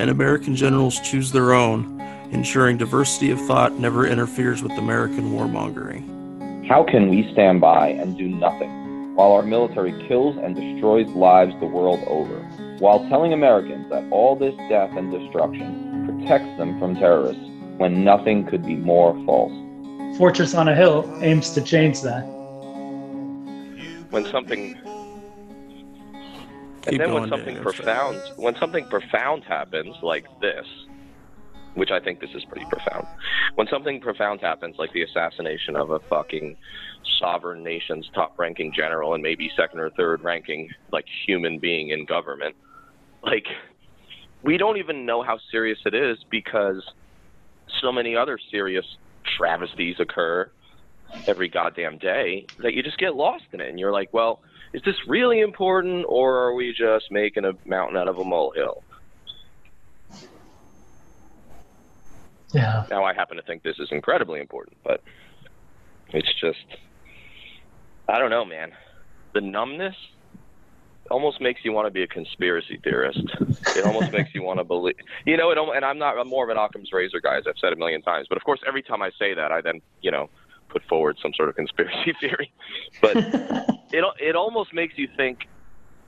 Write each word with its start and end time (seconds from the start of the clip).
and 0.00 0.08
American 0.08 0.56
generals 0.56 0.98
choose 1.00 1.30
their 1.30 1.52
own, 1.52 2.00
ensuring 2.32 2.78
diversity 2.78 3.30
of 3.30 3.40
thought 3.42 3.78
never 3.78 4.06
interferes 4.06 4.62
with 4.62 4.72
American 4.72 5.32
warmongering. 5.32 6.66
How 6.66 6.82
can 6.82 7.10
we 7.10 7.30
stand 7.32 7.60
by 7.60 7.88
and 7.88 8.16
do 8.16 8.26
nothing 8.26 9.14
while 9.14 9.32
our 9.32 9.42
military 9.42 9.92
kills 10.08 10.38
and 10.38 10.56
destroys 10.56 11.06
lives 11.10 11.52
the 11.60 11.66
world 11.66 12.00
over, 12.06 12.38
while 12.78 13.06
telling 13.10 13.34
Americans 13.34 13.90
that 13.90 14.10
all 14.10 14.36
this 14.36 14.54
death 14.70 14.90
and 14.96 15.12
destruction 15.12 16.06
protects 16.06 16.56
them 16.56 16.78
from 16.78 16.94
terrorists 16.94 17.42
when 17.76 18.02
nothing 18.02 18.46
could 18.46 18.64
be 18.64 18.76
more 18.76 19.12
false. 19.26 19.52
Fortress 20.16 20.54
on 20.54 20.68
a 20.68 20.74
Hill 20.74 21.04
aims 21.20 21.50
to 21.50 21.60
change 21.60 22.00
that. 22.00 22.22
When 24.08 24.24
something 24.24 24.78
Keep 26.82 26.92
and 26.92 27.00
then 27.00 27.12
when 27.12 27.28
something 27.28 27.56
Dave. 27.56 27.62
profound 27.62 28.20
when 28.36 28.56
something 28.56 28.86
profound 28.88 29.44
happens 29.44 29.94
like 30.02 30.24
this 30.40 30.66
which 31.74 31.90
i 31.90 32.00
think 32.00 32.20
this 32.20 32.30
is 32.34 32.42
pretty 32.46 32.66
profound 32.70 33.06
when 33.56 33.66
something 33.68 34.00
profound 34.00 34.40
happens 34.40 34.76
like 34.78 34.90
the 34.94 35.02
assassination 35.02 35.76
of 35.76 35.90
a 35.90 36.00
fucking 36.08 36.56
sovereign 37.18 37.62
nation's 37.62 38.08
top 38.14 38.38
ranking 38.38 38.72
general 38.74 39.12
and 39.12 39.22
maybe 39.22 39.50
second 39.56 39.78
or 39.78 39.90
third 39.90 40.22
ranking 40.24 40.70
like 40.90 41.04
human 41.26 41.58
being 41.58 41.90
in 41.90 42.06
government 42.06 42.56
like 43.22 43.46
we 44.42 44.56
don't 44.56 44.78
even 44.78 45.04
know 45.04 45.22
how 45.22 45.38
serious 45.50 45.78
it 45.84 45.94
is 45.94 46.16
because 46.30 46.82
so 47.82 47.92
many 47.92 48.16
other 48.16 48.38
serious 48.50 48.86
travesties 49.36 49.96
occur 50.00 50.50
every 51.26 51.48
goddamn 51.48 51.98
day 51.98 52.46
that 52.62 52.72
you 52.72 52.82
just 52.82 52.96
get 52.98 53.14
lost 53.14 53.44
in 53.52 53.60
it 53.60 53.68
and 53.68 53.78
you're 53.78 53.92
like 53.92 54.08
well 54.14 54.40
is 54.72 54.82
this 54.84 54.94
really 55.08 55.40
important 55.40 56.04
or 56.08 56.36
are 56.36 56.54
we 56.54 56.74
just 56.76 57.06
making 57.10 57.44
a 57.44 57.52
mountain 57.64 57.96
out 57.96 58.08
of 58.08 58.18
a 58.18 58.24
molehill? 58.24 58.84
Yeah. 62.52 62.84
now 62.90 63.04
i 63.04 63.14
happen 63.14 63.36
to 63.36 63.44
think 63.44 63.62
this 63.62 63.76
is 63.78 63.88
incredibly 63.92 64.40
important 64.40 64.76
but 64.82 65.02
it's 66.08 66.32
just 66.40 66.58
i 68.08 68.18
don't 68.18 68.30
know 68.30 68.44
man. 68.44 68.72
The 69.34 69.40
numbness 69.40 69.94
almost 71.10 71.40
makes 71.40 71.60
you 71.64 71.72
want 71.72 71.86
to 71.86 71.92
be 71.92 72.02
a 72.02 72.08
conspiracy 72.08 72.80
theorist. 72.82 73.22
It 73.74 73.84
almost 73.84 74.12
makes 74.12 74.30
you 74.34 74.42
want 74.42 74.58
to 74.58 74.64
believe 74.64 74.96
you 75.26 75.36
know 75.36 75.50
it 75.52 75.58
and 75.58 75.84
i'm 75.84 75.98
not 75.98 76.18
i'm 76.18 76.28
more 76.28 76.44
of 76.44 76.50
an 76.50 76.56
occam's 76.56 76.90
razor 76.92 77.20
guy 77.20 77.36
as 77.36 77.44
i've 77.46 77.54
said 77.60 77.72
a 77.72 77.76
million 77.76 78.02
times 78.02 78.26
but 78.28 78.36
of 78.36 78.42
course 78.42 78.60
every 78.66 78.82
time 78.82 79.02
i 79.02 79.10
say 79.18 79.34
that 79.34 79.52
i 79.52 79.60
then 79.60 79.80
you 80.02 80.10
know 80.10 80.28
put 80.70 80.82
forward 80.84 81.16
some 81.20 81.32
sort 81.34 81.48
of 81.48 81.56
conspiracy 81.56 82.14
theory 82.20 82.52
but 83.02 83.16
it 83.92 84.04
it 84.20 84.36
almost 84.36 84.72
makes 84.72 84.96
you 84.96 85.08
think 85.16 85.46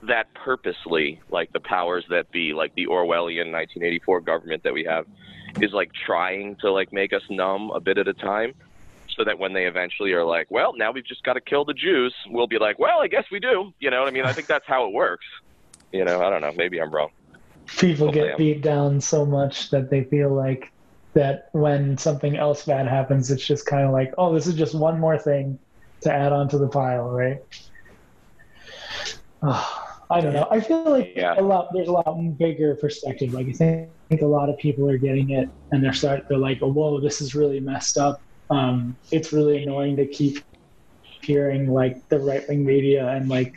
that 0.05 0.33
purposely, 0.33 1.21
like 1.29 1.53
the 1.53 1.61
powers 1.61 2.03
that 2.09 2.29
be, 2.31 2.53
like 2.53 2.75
the 2.75 2.87
Orwellian 2.87 3.51
1984 3.53 4.19
government 4.19 4.63
that 4.63 4.73
we 4.73 4.83
have, 4.83 5.05
is 5.61 5.71
like 5.71 5.91
trying 6.05 6.57
to 6.57 6.71
like 6.73 6.91
make 6.91 7.13
us 7.13 7.21
numb 7.29 7.71
a 7.71 7.79
bit 7.79 7.97
at 7.97 8.07
a 8.09 8.13
time, 8.13 8.53
so 9.15 9.23
that 9.23 9.39
when 9.39 9.53
they 9.53 9.65
eventually 9.65 10.11
are 10.11 10.25
like, 10.25 10.51
well, 10.51 10.73
now 10.75 10.91
we've 10.91 11.05
just 11.05 11.23
got 11.23 11.33
to 11.35 11.41
kill 11.41 11.63
the 11.63 11.73
Jews, 11.73 12.13
we'll 12.27 12.47
be 12.47 12.59
like, 12.59 12.79
well, 12.79 12.99
I 12.99 13.07
guess 13.07 13.23
we 13.31 13.39
do. 13.39 13.73
You 13.79 13.91
know 13.91 13.99
what 13.99 14.09
I 14.09 14.11
mean? 14.11 14.25
I 14.25 14.33
think 14.33 14.47
that's 14.47 14.67
how 14.67 14.85
it 14.87 14.93
works. 14.93 15.25
You 15.93 16.03
know, 16.03 16.21
I 16.21 16.29
don't 16.29 16.41
know. 16.41 16.51
Maybe 16.53 16.81
I'm 16.81 16.91
wrong. 16.91 17.11
People 17.77 18.09
Oh, 18.09 18.11
get 18.11 18.27
damn. 18.27 18.37
beat 18.37 18.61
down 18.61 18.99
so 18.99 19.25
much 19.25 19.69
that 19.69 19.89
they 19.89 20.03
feel 20.03 20.33
like 20.33 20.69
that 21.13 21.49
when 21.51 21.97
something 21.97 22.35
else 22.37 22.65
bad 22.65 22.87
happens, 22.87 23.29
it's 23.29 23.45
just 23.45 23.65
kind 23.65 23.85
of 23.85 23.91
like, 23.91 24.13
oh, 24.17 24.33
this 24.33 24.47
is 24.47 24.55
just 24.55 24.73
one 24.73 24.99
more 24.99 25.17
thing 25.17 25.59
to 26.01 26.11
add 26.11 26.31
onto 26.33 26.57
the 26.57 26.67
pile, 26.67 27.09
right? 27.09 27.37
Oh, 29.41 29.79
I 30.09 30.21
don't 30.21 30.33
know. 30.33 30.47
I 30.51 30.59
feel 30.59 30.83
like 30.83 31.13
Yeah. 31.15 31.39
a 31.39 31.41
lot. 31.41 31.69
There's 31.73 31.87
a 31.87 31.91
lot 31.91 32.37
bigger 32.37 32.75
perspective. 32.75 33.33
Like 33.33 33.47
I 33.47 33.51
think, 33.51 33.89
I 33.89 34.09
think 34.09 34.21
a 34.21 34.27
lot 34.27 34.49
of 34.49 34.57
people 34.57 34.87
are 34.89 34.97
getting 34.97 35.31
it, 35.31 35.49
and 35.71 35.83
they're 35.83 35.93
start. 35.93 36.25
They're 36.29 36.37
like, 36.37 36.59
oh, 36.61 36.71
whoa, 36.71 36.99
this 36.99 37.21
is 37.21 37.33
really 37.33 37.59
messed 37.59 37.97
up. 37.97 38.21
Um, 38.49 38.95
it's 39.11 39.33
really 39.33 39.63
annoying 39.63 39.95
to 39.97 40.05
keep 40.05 40.39
hearing 41.21 41.67
like 41.71 42.07
the 42.09 42.19
right 42.19 42.47
wing 42.47 42.65
media 42.65 43.07
and 43.07 43.29
like 43.29 43.55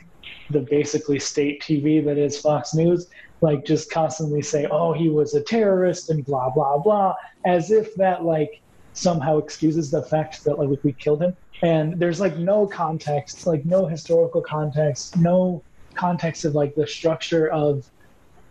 the 0.50 0.60
basically 0.60 1.18
state 1.18 1.60
TV 1.60 2.02
that 2.04 2.16
is 2.16 2.38
Fox 2.40 2.74
News, 2.74 3.10
like 3.40 3.64
just 3.64 3.90
constantly 3.90 4.42
say, 4.42 4.66
oh, 4.70 4.92
he 4.92 5.08
was 5.08 5.34
a 5.34 5.42
terrorist 5.42 6.10
and 6.10 6.24
blah 6.24 6.50
blah 6.50 6.78
blah, 6.78 7.14
as 7.44 7.70
if 7.70 7.94
that 7.96 8.24
like 8.24 8.60
somehow 8.92 9.38
excuses 9.38 9.90
the 9.90 10.02
fact 10.02 10.42
that 10.44 10.58
like 10.58 10.82
we 10.82 10.92
killed 10.92 11.22
him. 11.22 11.36
And 11.62 11.98
there's 11.98 12.20
like 12.20 12.36
no 12.36 12.66
context, 12.66 13.46
like 13.46 13.64
no 13.64 13.86
historical 13.86 14.40
context, 14.40 15.16
no 15.16 15.62
context 15.94 16.44
of 16.44 16.54
like 16.54 16.74
the 16.74 16.86
structure 16.86 17.48
of 17.48 17.86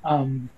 um, 0.03 0.49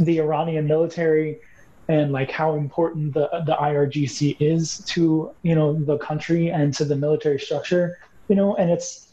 the 0.00 0.18
Iranian 0.18 0.66
military 0.66 1.40
and 1.88 2.12
like 2.12 2.30
how 2.30 2.54
important 2.54 3.12
the 3.12 3.28
the 3.46 3.54
IRGC 3.54 4.36
is 4.40 4.78
to 4.86 5.30
you 5.42 5.54
know 5.54 5.74
the 5.74 5.98
country 5.98 6.48
and 6.48 6.72
to 6.74 6.84
the 6.84 6.96
military 6.96 7.38
structure, 7.38 7.98
you 8.28 8.36
know, 8.36 8.56
and 8.56 8.70
it's 8.70 9.08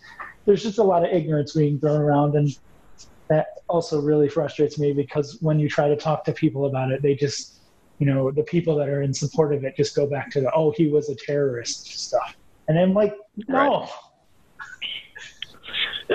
there's 0.45 0.63
just 0.63 0.77
a 0.77 0.83
lot 0.83 1.03
of 1.03 1.11
ignorance 1.11 1.53
being 1.53 1.79
thrown 1.79 2.01
around 2.01 2.35
and 2.35 2.57
that 3.31 3.61
also 3.69 4.01
really 4.01 4.27
frustrates 4.27 4.77
me 4.77 4.91
because 4.91 5.41
when 5.41 5.57
you 5.57 5.69
try 5.69 5.87
to 5.87 5.95
talk 5.95 6.25
to 6.25 6.33
people 6.33 6.65
about 6.65 6.91
it, 6.91 7.01
they 7.01 7.15
just 7.15 7.61
you 7.97 8.05
know 8.05 8.29
the 8.29 8.43
people 8.43 8.75
that 8.75 8.89
are 8.89 9.03
in 9.03 9.13
support 9.13 9.53
of 9.53 9.63
it 9.63 9.73
just 9.77 9.95
go 9.95 10.05
back 10.05 10.29
to 10.31 10.41
the 10.41 10.51
oh 10.53 10.71
he 10.75 10.87
was 10.87 11.07
a 11.07 11.15
terrorist 11.15 11.87
stuff, 11.97 12.35
and 12.67 12.77
I'm 12.77 12.93
like 12.93 13.15
no. 13.47 13.87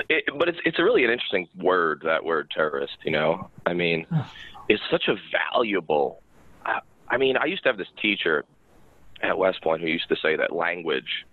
It, 0.09 0.25
but 0.37 0.47
it's 0.47 0.59
it's 0.63 0.77
a 0.77 0.83
really 0.83 1.03
an 1.05 1.09
interesting 1.09 1.47
word 1.57 2.03
that 2.05 2.23
word 2.23 2.51
terrorist. 2.51 2.97
You 3.03 3.13
know, 3.13 3.49
I 3.65 3.73
mean, 3.73 4.05
it's 4.69 4.83
such 4.91 5.07
a 5.07 5.15
valuable. 5.31 6.21
I, 6.63 6.81
I 7.09 7.17
mean, 7.17 7.35
I 7.35 7.45
used 7.45 7.63
to 7.63 7.69
have 7.69 7.79
this 7.79 7.87
teacher 7.99 8.45
at 9.23 9.35
West 9.35 9.63
Point 9.63 9.81
who 9.81 9.87
used 9.87 10.07
to 10.09 10.15
say 10.21 10.35
that 10.35 10.53
language. 10.53 11.25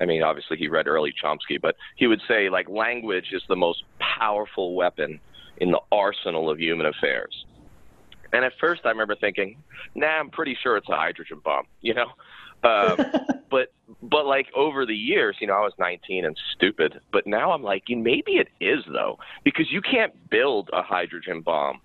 I 0.00 0.06
mean, 0.06 0.22
obviously 0.22 0.56
he 0.56 0.68
read 0.68 0.86
early 0.86 1.12
Chomsky, 1.22 1.60
but 1.60 1.76
he 1.96 2.06
would 2.06 2.20
say 2.26 2.48
like 2.48 2.68
language 2.68 3.26
is 3.32 3.42
the 3.48 3.56
most 3.56 3.84
powerful 3.98 4.74
weapon 4.74 5.20
in 5.58 5.70
the 5.70 5.80
arsenal 5.92 6.50
of 6.50 6.58
human 6.58 6.86
affairs. 6.86 7.44
And 8.32 8.44
at 8.44 8.52
first, 8.60 8.82
I 8.84 8.88
remember 8.88 9.14
thinking, 9.14 9.62
"Nah, 9.94 10.08
I'm 10.08 10.30
pretty 10.30 10.56
sure 10.60 10.76
it's 10.76 10.88
a 10.88 10.96
hydrogen 10.96 11.40
bomb," 11.44 11.66
you 11.80 11.94
know. 11.94 12.10
Um, 12.64 12.96
but 13.50 13.72
but 14.02 14.26
like 14.26 14.46
over 14.56 14.84
the 14.86 14.96
years, 14.96 15.36
you 15.40 15.46
know, 15.46 15.54
I 15.54 15.60
was 15.60 15.72
19 15.78 16.24
and 16.24 16.36
stupid, 16.54 17.00
but 17.12 17.26
now 17.26 17.52
I'm 17.52 17.62
like, 17.62 17.84
maybe 17.88 18.32
it 18.32 18.48
is 18.60 18.84
though, 18.92 19.18
because 19.44 19.70
you 19.70 19.80
can't 19.80 20.12
build 20.30 20.70
a 20.72 20.82
hydrogen 20.82 21.42
bomb 21.42 21.80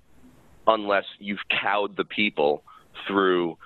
unless 0.66 1.06
you've 1.20 1.40
cowed 1.50 1.96
the 1.98 2.06
people 2.06 2.64
through 3.08 3.58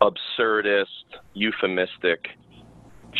absurdist, 0.00 0.86
euphemistic, 1.34 2.26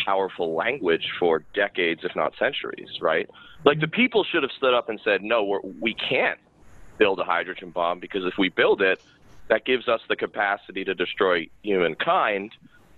powerful 0.05 0.55
language 0.55 1.11
for 1.19 1.43
decades, 1.53 2.01
if 2.03 2.15
not 2.15 2.33
centuries, 2.37 2.89
right? 3.01 3.29
Like 3.65 3.79
the 3.79 3.87
people 3.87 4.23
should 4.23 4.43
have 4.43 4.51
stood 4.51 4.73
up 4.73 4.89
and 4.89 4.99
said, 5.03 5.23
no, 5.23 5.43
we're, 5.43 5.59
we 5.79 5.93
can't 5.93 6.39
build 6.97 7.19
a 7.19 7.23
hydrogen 7.23 7.71
bomb 7.71 7.99
because 7.99 8.25
if 8.25 8.33
we 8.37 8.49
build 8.49 8.81
it, 8.81 9.01
that 9.49 9.65
gives 9.65 9.87
us 9.87 10.01
the 10.07 10.15
capacity 10.15 10.83
to 10.85 10.93
destroy 10.93 11.47
humankind, 11.63 12.51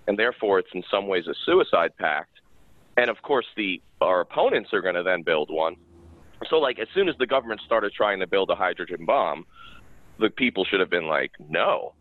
and 0.08 0.18
therefore 0.18 0.60
it's 0.60 0.70
in 0.74 0.84
some 0.90 1.08
ways 1.08 1.28
a 1.28 1.34
suicide 1.46 1.98
pact. 1.98 2.30
And 2.98 3.10
of 3.10 3.22
course, 3.22 3.48
the 3.58 3.82
our 4.02 4.22
opponents 4.22 4.74
are 4.74 4.82
going 4.82 4.96
to 4.96 5.04
then 5.04 5.24
build 5.24 5.50
one. 5.50 5.76
So, 6.50 6.60
like, 6.60 6.80
as 6.80 6.88
soon 6.94 7.10
as 7.10 7.16
the 7.18 7.26
government 7.26 7.62
started 7.66 7.94
trying 7.94 8.20
to 8.20 8.28
build 8.28 8.50
a 8.50 8.56
hydrogen 8.56 9.06
bomb, 9.06 9.46
the 10.20 10.30
people 10.30 10.66
should 10.66 10.80
have 10.80 10.90
been 10.90 11.08
like, 11.08 11.32
no. 11.50 11.94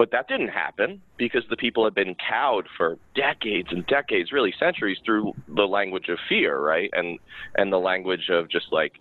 But 0.00 0.12
that 0.12 0.28
didn't 0.28 0.48
happen 0.48 1.02
because 1.18 1.42
the 1.50 1.58
people 1.58 1.84
had 1.84 1.94
been 1.94 2.14
cowed 2.14 2.66
for 2.78 2.96
decades 3.14 3.68
and 3.70 3.86
decades, 3.86 4.32
really 4.32 4.54
centuries, 4.58 4.96
through 5.04 5.34
the 5.46 5.64
language 5.64 6.08
of 6.08 6.16
fear, 6.26 6.58
right? 6.58 6.88
And 6.94 7.18
and 7.56 7.70
the 7.70 7.76
language 7.76 8.30
of 8.30 8.48
just 8.48 8.72
like 8.72 8.94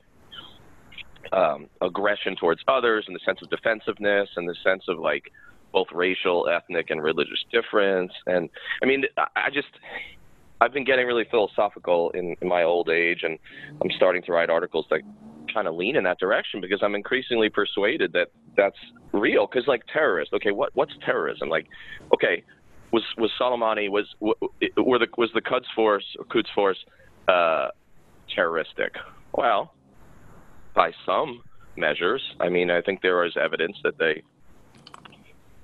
um, 1.31 1.67
aggression 1.81 2.35
towards 2.35 2.59
others, 2.67 3.05
and 3.07 3.15
the 3.15 3.21
sense 3.25 3.39
of 3.41 3.49
defensiveness, 3.49 4.27
and 4.35 4.45
the 4.45 4.57
sense 4.61 4.83
of 4.89 4.99
like 4.99 5.31
both 5.71 5.87
racial, 5.93 6.49
ethnic, 6.49 6.89
and 6.89 7.01
religious 7.01 7.45
difference. 7.49 8.11
And 8.27 8.49
I 8.83 8.85
mean, 8.85 9.05
I, 9.37 9.51
just 9.53 9.69
I've 10.59 10.73
been 10.73 10.83
getting 10.83 11.07
really 11.07 11.25
philosophical 11.31 12.09
in, 12.09 12.35
in 12.41 12.49
my 12.49 12.63
old 12.63 12.89
age, 12.89 13.21
and 13.23 13.39
I'm 13.81 13.91
starting 13.95 14.21
to 14.23 14.33
write 14.33 14.49
articles 14.49 14.85
that 14.89 14.99
kind 15.53 15.67
of 15.67 15.75
lean 15.75 15.95
in 15.95 16.03
that 16.03 16.19
direction 16.19 16.61
because 16.61 16.79
I'm 16.81 16.95
increasingly 16.95 17.49
persuaded 17.49 18.13
that 18.13 18.29
that's 18.55 18.77
real. 19.11 19.47
Because 19.47 19.67
like 19.67 19.81
terrorist, 19.91 20.33
okay, 20.33 20.51
what 20.51 20.71
what's 20.73 20.93
terrorism? 21.05 21.49
Like, 21.49 21.67
okay, 22.13 22.43
was 22.91 23.03
was 23.17 23.31
Soleimani 23.39 23.89
was 23.89 24.05
were 24.19 24.99
the 24.99 25.07
was 25.17 25.29
the 25.33 25.41
Quds 25.41 25.67
force 25.75 26.05
or 26.17 26.25
Quds 26.25 26.49
force 26.53 26.77
uh, 27.27 27.67
terroristic? 28.33 28.95
Well, 29.33 29.73
by 30.75 30.91
some 31.05 31.41
measures, 31.75 32.21
I 32.39 32.49
mean, 32.49 32.71
I 32.71 32.81
think 32.81 33.01
there 33.01 33.23
is 33.25 33.33
evidence 33.37 33.77
that 33.83 33.97
they 33.97 34.23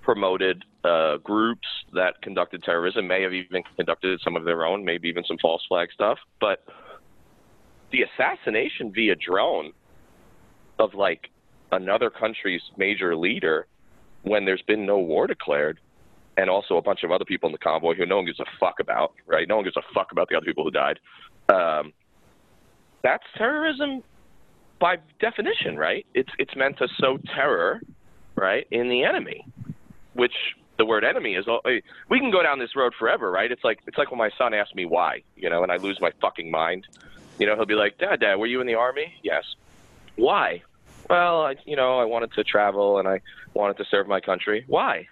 promoted 0.02 0.64
uh, 0.84 1.18
groups 1.18 1.68
that 1.94 2.22
conducted 2.22 2.64
terrorism, 2.64 3.08
may 3.08 3.24
have 3.24 3.34
even 3.34 3.64
conducted 3.76 4.22
some 4.24 4.36
of 4.36 4.46
their 4.46 4.66
own, 4.66 4.86
maybe 4.86 5.10
even 5.10 5.24
some 5.26 5.38
false 5.42 5.64
flag 5.68 5.90
stuff. 5.92 6.20
But 6.40 6.64
the 7.96 8.04
assassination 8.04 8.92
via 8.92 9.16
drone 9.16 9.72
of 10.80 10.94
like 10.94 11.30
another 11.72 12.10
country's 12.10 12.62
major 12.78 13.16
leader 13.16 13.68
when 14.24 14.44
there's 14.44 14.62
been 14.64 14.86
no 14.86 14.98
war 14.98 15.28
declared 15.28 15.80
and 16.38 16.50
also 16.50 16.76
a 16.76 16.82
bunch 16.82 17.04
of 17.04 17.12
other 17.12 17.24
people 17.24 17.48
in 17.48 17.54
the 17.54 17.60
convoy 17.60 17.96
who 17.96 18.06
no 18.06 18.18
one 18.18 18.26
gives 18.26 18.40
a 18.42 18.46
fuck 18.60 18.82
about, 18.82 19.14
right? 19.26 19.48
No 19.48 19.56
one 19.56 19.64
gives 19.64 19.78
a 19.78 19.82
fuck 19.94 20.12
about 20.12 20.28
the 20.28 20.36
other 20.36 20.46
people 20.46 20.66
who 20.66 20.72
died. 20.72 21.00
Um, 21.48 21.94
that's 23.02 23.24
terrorism 23.38 24.04
by 24.80 24.98
definition, 25.22 25.78
right? 25.78 26.06
It's 26.14 26.32
it's 26.38 26.56
meant 26.58 26.78
to 26.80 26.88
sow 27.00 27.18
terror, 27.34 27.80
right, 28.36 28.68
in 28.72 28.90
the 28.90 29.06
enemy, 29.06 29.46
which 30.14 30.34
the 30.78 30.86
word 30.86 31.06
enemy 31.06 31.36
is. 31.36 31.46
We 32.10 32.20
can 32.20 32.32
go 32.32 32.44
down 32.44 32.60
this 32.60 32.76
road 32.76 32.94
forever, 33.00 33.32
right? 33.32 33.50
It's 33.50 33.64
like 33.64 33.80
it's 33.88 33.98
like 33.98 34.12
when 34.12 34.18
my 34.18 34.32
son 34.38 34.54
asked 34.54 34.76
me 34.76 34.86
why, 34.86 35.24
you 35.38 35.50
know, 35.50 35.64
and 35.64 35.72
I 35.72 35.78
lose 35.78 36.00
my 36.02 36.12
fucking 36.20 36.52
mind. 36.52 36.88
You 37.40 37.48
know, 37.48 37.56
he'll 37.56 37.66
be 37.66 37.76
like, 37.76 37.98
"Dad, 37.98 38.20
Dad, 38.20 38.36
were 38.36 38.48
you 38.48 38.62
in 38.62 38.68
the 38.68 38.76
army?" 38.76 39.14
Yes. 39.24 39.44
Why? 40.16 40.64
Well, 41.10 41.42
I, 41.42 41.56
you 41.66 41.76
know, 41.76 42.00
I 42.00 42.06
wanted 42.06 42.34
to 42.34 42.44
travel 42.44 42.98
and 42.98 43.08
I 43.08 43.22
wanted 43.54 43.78
to 43.78 43.86
serve 43.86 44.08
my 44.08 44.22
country. 44.22 44.64
Why? 44.68 45.08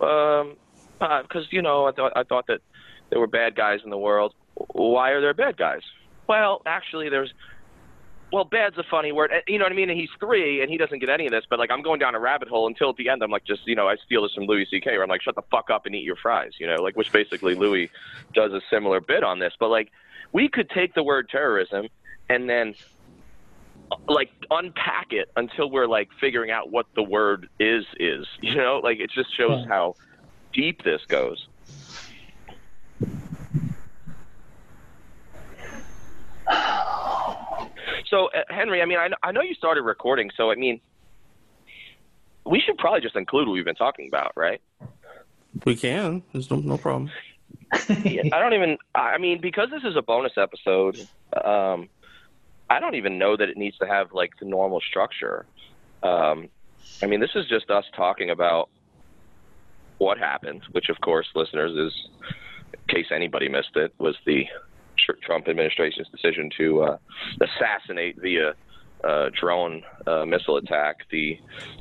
Um, 0.00 0.56
because 0.98 1.44
uh, 1.44 1.50
you 1.50 1.62
know, 1.62 1.86
I 1.86 1.92
thought 1.92 2.12
I 2.16 2.22
thought 2.22 2.46
that 2.48 2.60
there 3.10 3.20
were 3.20 3.26
bad 3.26 3.54
guys 3.54 3.80
in 3.84 3.90
the 3.90 3.98
world. 3.98 4.34
Why 4.54 5.10
are 5.10 5.20
there 5.20 5.34
bad 5.34 5.56
guys? 5.56 5.82
Well, 6.26 6.62
actually, 6.64 7.10
there's 7.10 7.32
well, 8.34 8.44
bad's 8.44 8.76
a 8.78 8.82
funny 8.90 9.12
word. 9.12 9.30
You 9.46 9.58
know 9.58 9.64
what 9.64 9.72
I 9.72 9.76
mean? 9.76 9.90
And 9.90 9.98
he's 9.98 10.10
three, 10.18 10.60
and 10.60 10.68
he 10.68 10.76
doesn't 10.76 10.98
get 10.98 11.08
any 11.08 11.26
of 11.26 11.30
this. 11.30 11.44
But 11.48 11.60
like, 11.60 11.70
I'm 11.70 11.82
going 11.82 12.00
down 12.00 12.16
a 12.16 12.18
rabbit 12.18 12.48
hole 12.48 12.66
until 12.66 12.90
at 12.90 12.96
the 12.96 13.08
end, 13.08 13.22
I'm 13.22 13.30
like, 13.30 13.44
just 13.44 13.64
you 13.66 13.76
know, 13.76 13.86
I 13.86 13.94
steal 14.04 14.22
this 14.22 14.32
from 14.32 14.46
Louis 14.46 14.66
C.K. 14.68 14.90
where 14.90 15.04
I'm 15.04 15.08
like, 15.08 15.22
shut 15.22 15.36
the 15.36 15.42
fuck 15.52 15.70
up 15.70 15.86
and 15.86 15.94
eat 15.94 16.02
your 16.02 16.16
fries. 16.16 16.50
You 16.58 16.66
know, 16.66 16.82
like 16.82 16.96
which 16.96 17.12
basically 17.12 17.54
Louis 17.54 17.90
does 18.32 18.52
a 18.52 18.60
similar 18.70 19.00
bit 19.00 19.22
on 19.22 19.38
this. 19.38 19.52
But 19.60 19.68
like, 19.68 19.92
we 20.34 20.48
could 20.48 20.68
take 20.68 20.92
the 20.94 21.02
word 21.02 21.30
terrorism 21.30 21.88
and 22.28 22.50
then 22.50 22.74
like 24.08 24.30
unpack 24.50 25.12
it 25.12 25.30
until 25.36 25.70
we're 25.70 25.86
like 25.86 26.08
figuring 26.20 26.50
out 26.50 26.70
what 26.70 26.86
the 26.94 27.02
word 27.02 27.48
is 27.58 27.86
is. 27.98 28.26
You 28.42 28.56
know, 28.56 28.80
like 28.82 28.98
it 28.98 29.10
just 29.10 29.34
shows 29.34 29.64
how 29.66 29.94
deep 30.52 30.82
this 30.84 31.00
goes. 31.08 31.48
So, 38.06 38.26
uh, 38.26 38.42
Henry, 38.48 38.82
I 38.82 38.84
mean, 38.84 38.98
I, 38.98 39.08
I 39.22 39.32
know 39.32 39.40
you 39.40 39.54
started 39.54 39.82
recording, 39.82 40.30
so 40.36 40.50
I 40.50 40.56
mean, 40.56 40.80
we 42.44 42.60
should 42.60 42.76
probably 42.76 43.00
just 43.00 43.16
include 43.16 43.48
what 43.48 43.54
we've 43.54 43.64
been 43.64 43.74
talking 43.74 44.06
about, 44.08 44.32
right? 44.36 44.60
We 45.64 45.74
can. 45.74 46.22
There's 46.32 46.50
no, 46.50 46.58
no 46.58 46.76
problem. 46.76 47.10
I 47.74 48.38
don't 48.40 48.54
even. 48.54 48.78
I 48.94 49.18
mean, 49.18 49.40
because 49.40 49.70
this 49.70 49.82
is 49.84 49.96
a 49.96 50.02
bonus 50.02 50.32
episode, 50.36 50.96
um, 51.44 51.88
I 52.70 52.80
don't 52.80 52.94
even 52.94 53.18
know 53.18 53.36
that 53.36 53.48
it 53.48 53.56
needs 53.56 53.76
to 53.78 53.86
have 53.86 54.12
like 54.12 54.32
the 54.38 54.46
normal 54.46 54.80
structure. 54.80 55.46
Um, 56.02 56.48
I 57.02 57.06
mean, 57.06 57.20
this 57.20 57.30
is 57.34 57.46
just 57.48 57.70
us 57.70 57.84
talking 57.96 58.30
about 58.30 58.68
what 59.98 60.18
happened, 60.18 60.62
which, 60.72 60.88
of 60.88 61.00
course, 61.00 61.26
listeners, 61.34 61.72
is 61.76 62.08
in 62.72 62.94
case 62.94 63.06
anybody 63.10 63.48
missed 63.48 63.76
it, 63.76 63.94
was 63.98 64.16
the 64.26 64.46
Trump 65.22 65.48
administration's 65.48 66.08
decision 66.08 66.50
to 66.58 66.82
uh, 66.82 66.98
assassinate 67.40 68.16
via 68.20 68.54
uh, 69.06 69.30
drone 69.38 69.82
uh, 70.06 70.24
missile 70.24 70.56
attack 70.56 70.96
the 71.10 71.38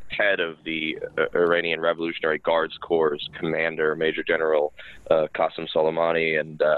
head 0.09 0.39
of 0.39 0.57
the 0.65 0.97
uh, 1.17 1.37
Iranian 1.37 1.79
Revolutionary 1.79 2.39
Guards 2.39 2.77
Corps 2.81 3.17
commander, 3.37 3.95
Major 3.95 4.23
General 4.23 4.73
uh, 5.09 5.27
Qasem 5.35 5.67
Soleimani, 5.73 6.39
and 6.39 6.61
uh, 6.61 6.77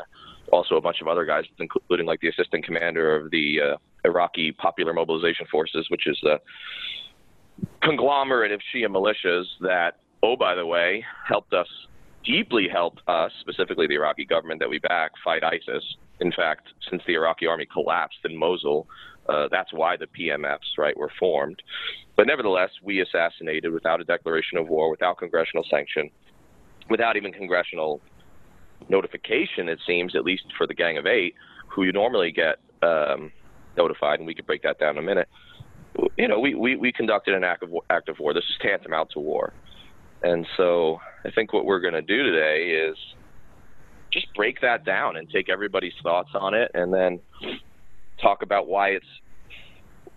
also 0.51 0.75
a 0.75 0.81
bunch 0.81 1.01
of 1.01 1.07
other 1.07 1.25
guys, 1.25 1.45
including 1.59 2.05
like 2.05 2.19
the 2.21 2.29
assistant 2.29 2.65
commander 2.65 3.15
of 3.15 3.31
the 3.31 3.59
uh, 3.61 3.77
Iraqi 4.05 4.51
Popular 4.51 4.93
Mobilization 4.93 5.47
Forces, 5.51 5.87
which 5.89 6.07
is 6.07 6.17
the 6.21 6.39
conglomerate 7.81 8.51
of 8.51 8.61
Shia 8.73 8.87
militias 8.87 9.45
that, 9.61 9.97
oh, 10.21 10.35
by 10.35 10.55
the 10.55 10.65
way, 10.65 11.03
helped 11.27 11.53
us 11.53 11.67
deeply 12.25 12.67
helped 12.67 13.01
us, 13.07 13.31
specifically 13.39 13.87
the 13.87 13.95
Iraqi 13.95 14.25
government 14.25 14.59
that 14.59 14.69
we 14.69 14.79
back, 14.79 15.11
fight 15.23 15.43
ISIS. 15.43 15.83
In 16.19 16.31
fact, 16.31 16.67
since 16.89 17.01
the 17.05 17.13
Iraqi 17.13 17.45
army 17.45 17.67
collapsed 17.71 18.19
in 18.25 18.35
Mosul, 18.35 18.87
uh, 19.27 19.47
that's 19.49 19.73
why 19.73 19.97
the 19.97 20.07
PMFs, 20.07 20.77
right, 20.77 20.95
were 20.97 21.11
formed. 21.19 21.61
But 22.15 22.27
nevertheless, 22.27 22.69
we 22.83 23.01
assassinated 23.01 23.71
without 23.71 23.99
a 23.99 24.03
declaration 24.03 24.57
of 24.57 24.67
war, 24.67 24.89
without 24.89 25.17
congressional 25.17 25.65
sanction, 25.69 26.09
without 26.89 27.17
even 27.17 27.31
congressional 27.31 28.01
notification, 28.89 29.67
it 29.67 29.79
seems, 29.85 30.15
at 30.15 30.23
least 30.23 30.43
for 30.57 30.67
the 30.67 30.73
Gang 30.73 30.97
of 30.97 31.05
Eight, 31.05 31.35
who 31.67 31.83
you 31.83 31.91
normally 31.91 32.31
get 32.31 32.57
um, 32.83 33.31
notified, 33.77 34.19
and 34.19 34.27
we 34.27 34.35
could 34.35 34.45
break 34.45 34.63
that 34.63 34.79
down 34.79 34.97
in 34.97 35.03
a 35.03 35.05
minute. 35.05 35.27
You 36.17 36.27
know, 36.27 36.39
we, 36.39 36.53
we, 36.55 36.75
we 36.75 36.91
conducted 36.91 37.33
an 37.33 37.43
act 37.43 37.63
of, 37.63 37.69
act 37.89 38.09
of 38.09 38.19
war. 38.19 38.33
This 38.33 38.43
is 38.43 38.57
tantamount 38.61 39.11
to 39.11 39.19
war. 39.19 39.53
And 40.23 40.45
so 40.57 40.99
I 41.23 41.31
think 41.31 41.53
what 41.53 41.65
we're 41.65 41.79
going 41.79 41.93
to 41.93 42.01
do 42.01 42.23
today 42.23 42.89
is 42.89 42.97
just 44.11 44.33
break 44.33 44.61
that 44.61 44.85
down 44.85 45.17
and 45.17 45.29
take 45.29 45.49
everybody's 45.49 45.93
thoughts 46.01 46.29
on 46.33 46.53
it 46.53 46.71
and 46.73 46.93
then 46.93 47.19
talk 48.25 48.41
about 48.41 48.67
why 48.67 48.89
it's 48.89 49.05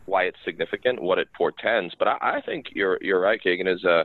why 0.06 0.24
it's 0.24 0.38
significant, 0.44 1.02
what 1.02 1.18
it 1.18 1.28
portends. 1.36 1.94
But 1.98 2.08
I, 2.08 2.16
I 2.20 2.40
think 2.44 2.66
you're 2.74 2.98
you're 3.02 3.20
right, 3.20 3.40
Kagan, 3.44 3.72
is 3.72 3.84
uh, 3.84 4.04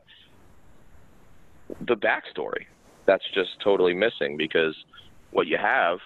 the 1.87 1.95
backstory 1.95 2.65
that's 3.05 3.23
just 3.33 3.49
totally 3.63 3.93
missing 3.93 4.35
because 4.37 4.75
what 5.31 5.47
you 5.47 5.57
have 5.57 5.99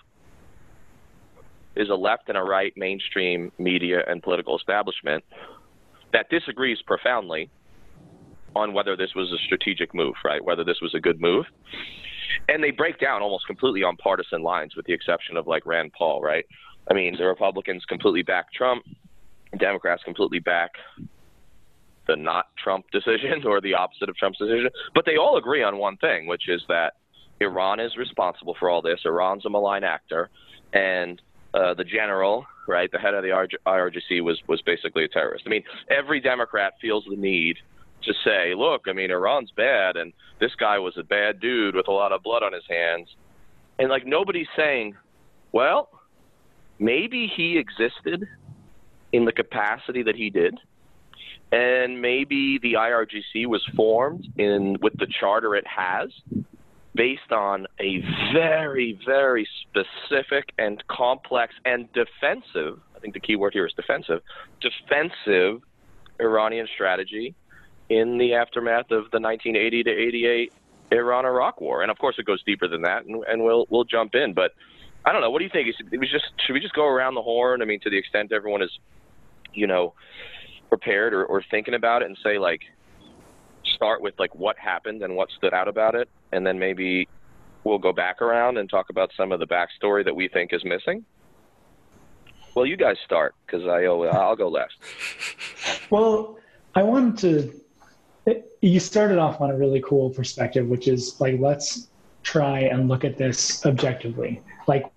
is 1.75 1.89
a 1.89 1.95
left 1.95 2.29
and 2.29 2.37
a 2.37 2.41
right 2.41 2.73
mainstream 2.75 3.51
media 3.57 3.99
and 4.07 4.21
political 4.21 4.57
establishment 4.57 5.23
that 6.13 6.29
disagrees 6.29 6.79
profoundly 6.85 7.49
on 8.55 8.73
whether 8.73 8.95
this 8.95 9.11
was 9.15 9.31
a 9.31 9.37
strategic 9.45 9.93
move, 9.93 10.15
right? 10.25 10.43
Whether 10.43 10.63
this 10.63 10.77
was 10.81 10.95
a 10.95 10.99
good 10.99 11.21
move. 11.21 11.45
And 12.49 12.63
they 12.63 12.71
break 12.71 12.99
down 12.99 13.21
almost 13.21 13.45
completely 13.45 13.83
on 13.83 13.95
partisan 13.97 14.41
lines, 14.41 14.75
with 14.75 14.85
the 14.85 14.93
exception 14.93 15.37
of 15.37 15.45
like 15.45 15.65
Rand 15.65 15.91
Paul, 15.95 16.21
right? 16.21 16.45
I 16.89 16.93
mean, 16.93 17.15
the 17.17 17.25
Republicans 17.25 17.83
completely 17.85 18.23
back 18.23 18.51
Trump, 18.53 18.83
Democrats 19.59 20.03
completely 20.03 20.39
back 20.39 20.71
the 22.07 22.15
not 22.15 22.47
Trump 22.61 22.85
decision 22.91 23.45
or 23.45 23.61
the 23.61 23.73
opposite 23.73 24.09
of 24.09 24.15
Trump's 24.15 24.39
decision. 24.39 24.69
But 24.95 25.05
they 25.05 25.17
all 25.17 25.37
agree 25.37 25.63
on 25.63 25.77
one 25.77 25.97
thing, 25.97 26.27
which 26.27 26.49
is 26.49 26.61
that 26.67 26.93
Iran 27.39 27.79
is 27.79 27.95
responsible 27.97 28.55
for 28.59 28.69
all 28.69 28.81
this. 28.81 28.99
Iran's 29.05 29.45
a 29.45 29.49
malign 29.49 29.83
actor, 29.83 30.29
and 30.73 31.21
uh, 31.53 31.73
the 31.75 31.83
general, 31.83 32.45
right, 32.67 32.91
the 32.91 32.99
head 32.99 33.13
of 33.13 33.23
the 33.23 33.47
IRGC 33.67 34.23
was 34.23 34.39
was 34.47 34.61
basically 34.63 35.03
a 35.03 35.07
terrorist. 35.07 35.43
I 35.45 35.49
mean, 35.49 35.63
every 35.89 36.19
Democrat 36.19 36.73
feels 36.81 37.05
the 37.07 37.15
need 37.15 37.57
to 38.03 38.13
say, 38.23 38.53
look, 38.55 38.83
I 38.87 38.93
mean, 38.93 39.11
Iran's 39.11 39.51
bad, 39.55 39.97
and 39.97 40.13
this 40.39 40.51
guy 40.55 40.79
was 40.79 40.95
a 40.97 41.03
bad 41.03 41.39
dude 41.39 41.75
with 41.75 41.87
a 41.87 41.91
lot 41.91 42.11
of 42.11 42.23
blood 42.23 42.43
on 42.43 42.53
his 42.53 42.63
hands, 42.69 43.07
and 43.77 43.89
like 43.89 44.05
nobody's 44.05 44.47
saying, 44.55 44.95
well, 45.51 45.89
maybe 46.79 47.31
he 47.33 47.57
existed 47.57 48.27
in 49.11 49.25
the 49.25 49.31
capacity 49.31 50.03
that 50.03 50.15
he 50.15 50.29
did. 50.29 50.55
And 51.51 52.01
maybe 52.01 52.59
the 52.61 52.73
IRGC 52.73 53.47
was 53.47 53.65
formed 53.75 54.27
in 54.37 54.77
with 54.81 54.97
the 54.97 55.07
charter 55.19 55.55
it 55.55 55.65
has 55.65 56.09
based 56.97 57.31
on 57.31 57.67
a 57.79 58.03
very, 58.33 58.99
very 59.05 59.47
specific 59.61 60.51
and 60.57 60.83
complex 60.87 61.53
and 61.63 61.87
defensive, 61.93 62.79
I 62.95 62.99
think 62.99 63.13
the 63.13 63.19
key 63.19 63.35
word 63.37 63.53
here 63.53 63.65
is 63.65 63.73
defensive, 63.73 64.21
defensive 64.59 65.61
Iranian 66.19 66.67
strategy 66.73 67.35
in 67.89 68.17
the 68.17 68.33
aftermath 68.33 68.91
of 68.91 69.11
the 69.11 69.19
1980 69.19 69.83
to 69.83 69.89
88 69.89 70.53
Iran-Iraq 70.91 71.61
war. 71.61 71.83
And 71.83 71.91
of 71.91 71.97
course, 71.99 72.15
it 72.17 72.25
goes 72.25 72.43
deeper 72.43 72.67
than 72.67 72.81
that, 72.81 73.05
and, 73.05 73.23
and 73.27 73.43
we'll 73.43 73.67
we'll 73.69 73.83
jump 73.85 74.15
in. 74.15 74.33
But 74.33 74.53
I 75.07 75.13
don't 75.13 75.21
know. 75.21 75.29
What 75.29 75.39
do 75.39 75.45
you 75.45 75.49
think? 75.49 75.73
It 75.89 75.97
was 75.97 76.11
just 76.11 76.25
should 76.45 76.51
we 76.51 76.59
just 76.59 76.73
go 76.73 76.85
around 76.85 77.15
the 77.15 77.21
horn? 77.21 77.61
I 77.61 77.65
mean, 77.65 77.79
to 77.79 77.89
the 77.89 77.97
extent 77.97 78.33
everyone 78.33 78.61
is, 78.61 78.77
you 79.53 79.65
know, 79.65 79.93
prepared 80.67 81.13
or, 81.13 81.23
or 81.23 81.41
thinking 81.49 81.75
about 81.75 82.01
it, 82.01 82.07
and 82.07 82.17
say 82.21 82.37
like, 82.37 82.59
start 83.63 84.01
with 84.01 84.15
like 84.19 84.35
what 84.35 84.57
happened 84.59 85.01
and 85.03 85.15
what 85.15 85.29
stood 85.37 85.53
out 85.53 85.69
about 85.69 85.95
it, 85.95 86.09
and 86.33 86.45
then 86.45 86.59
maybe 86.59 87.07
we'll 87.63 87.77
go 87.77 87.93
back 87.93 88.21
around 88.21 88.57
and 88.57 88.69
talk 88.69 88.89
about 88.89 89.09
some 89.15 89.31
of 89.31 89.39
the 89.39 89.47
backstory 89.47 90.03
that 90.03 90.13
we 90.13 90.27
think 90.27 90.51
is 90.51 90.65
missing. 90.65 91.05
Well, 92.53 92.65
you 92.65 92.75
guys 92.75 92.97
start 93.05 93.33
because 93.45 93.65
I 93.65 93.85
I'll 93.85 94.35
go 94.35 94.49
last. 94.49 94.73
Well, 95.89 96.37
I 96.75 96.83
wanted 96.83 97.17
to. 98.25 98.41
You 98.59 98.81
started 98.81 99.19
off 99.19 99.39
on 99.39 99.51
a 99.51 99.57
really 99.57 99.79
cool 99.79 100.09
perspective, 100.09 100.67
which 100.67 100.89
is 100.89 101.21
like 101.21 101.39
let's 101.39 101.87
try 102.23 102.59
and 102.59 102.89
look 102.89 103.05
at 103.05 103.17
this 103.17 103.65
objectively. 103.65 104.41
Like 104.67 104.91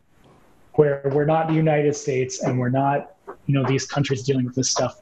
where 0.74 1.02
we're 1.12 1.24
not 1.24 1.48
the 1.48 1.54
United 1.54 1.94
States 1.94 2.42
and 2.42 2.58
we're 2.58 2.70
not, 2.70 3.16
you 3.46 3.54
know, 3.54 3.66
these 3.66 3.86
countries 3.86 4.22
dealing 4.22 4.44
with 4.44 4.54
this 4.54 4.70
stuff. 4.70 5.00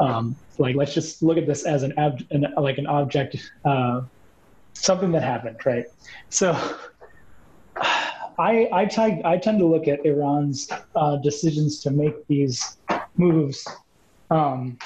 Um, 0.00 0.36
like 0.58 0.76
let's 0.76 0.94
just 0.94 1.22
look 1.22 1.38
at 1.38 1.46
this 1.46 1.64
as 1.64 1.82
an, 1.82 1.92
ab- 1.98 2.24
an 2.30 2.46
like 2.56 2.78
an 2.78 2.86
object, 2.86 3.36
uh, 3.64 4.02
something 4.72 5.12
that 5.12 5.22
happened, 5.22 5.58
right? 5.64 5.86
So 6.30 6.52
I 8.38 8.68
I, 8.72 8.84
t- 8.86 9.20
I 9.24 9.36
tend 9.36 9.58
to 9.58 9.66
look 9.66 9.88
at 9.88 10.04
Iran's 10.06 10.70
uh, 10.94 11.16
decisions 11.16 11.80
to 11.80 11.90
make 11.90 12.26
these 12.28 12.78
moves, 13.16 13.66
um, 14.30 14.78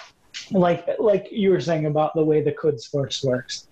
like 0.51 0.87
like 0.99 1.29
you 1.31 1.51
were 1.51 1.61
saying 1.61 1.87
about 1.87 2.15
the 2.15 2.25
way 2.25 2.43
the 2.43 2.53
Quds 2.53 2.87
Force 2.87 3.23
works. 3.23 3.69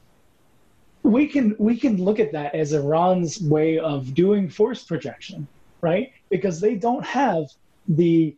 We 1.02 1.26
can 1.26 1.56
we 1.58 1.78
can 1.78 2.02
look 2.02 2.20
at 2.20 2.32
that 2.32 2.54
as 2.54 2.74
Iran's 2.74 3.40
way 3.40 3.78
of 3.78 4.12
doing 4.14 4.50
force 4.50 4.84
projection, 4.84 5.48
right? 5.80 6.12
Because 6.28 6.60
they 6.60 6.74
don't 6.74 7.04
have 7.04 7.44
the 7.88 8.36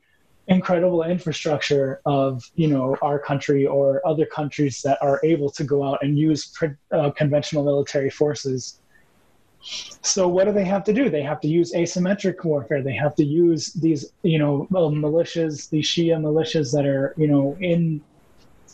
incredible 0.49 1.05
infrastructure 1.05 2.01
of 2.05 2.51
you 2.57 2.67
know 2.67 2.97
our 3.01 3.17
country 3.19 3.65
or 3.65 4.05
other 4.05 4.27
countries 4.27 4.83
that 4.83 4.99
are 5.01 5.21
able 5.23 5.49
to 5.49 5.63
go 5.63 5.85
out 5.85 6.01
and 6.03 6.19
use 6.19 6.53
uh, 6.91 7.11
conventional 7.13 7.63
military 7.65 8.11
forces 8.11 8.81
so 9.63 10.27
what 10.27 10.47
do 10.47 10.53
they 10.53 10.65
have 10.65 10.83
to 10.85 10.93
do? 10.93 11.09
They 11.09 11.23
have 11.23 11.41
to 11.41 11.49
use 11.49 11.73
asymmetric 11.73 12.45
warfare. 12.45 12.83
They 12.83 12.95
have 12.95 13.15
to 13.17 13.25
use 13.25 13.73
these, 13.75 14.13
you 14.23 14.39
know, 14.39 14.67
militias, 14.71 15.71
these 15.71 15.87
Shia 15.87 16.21
militias 16.21 16.73
that 16.73 16.85
are, 16.85 17.15
you 17.17 17.29
know, 17.29 17.57
in 17.61 18.03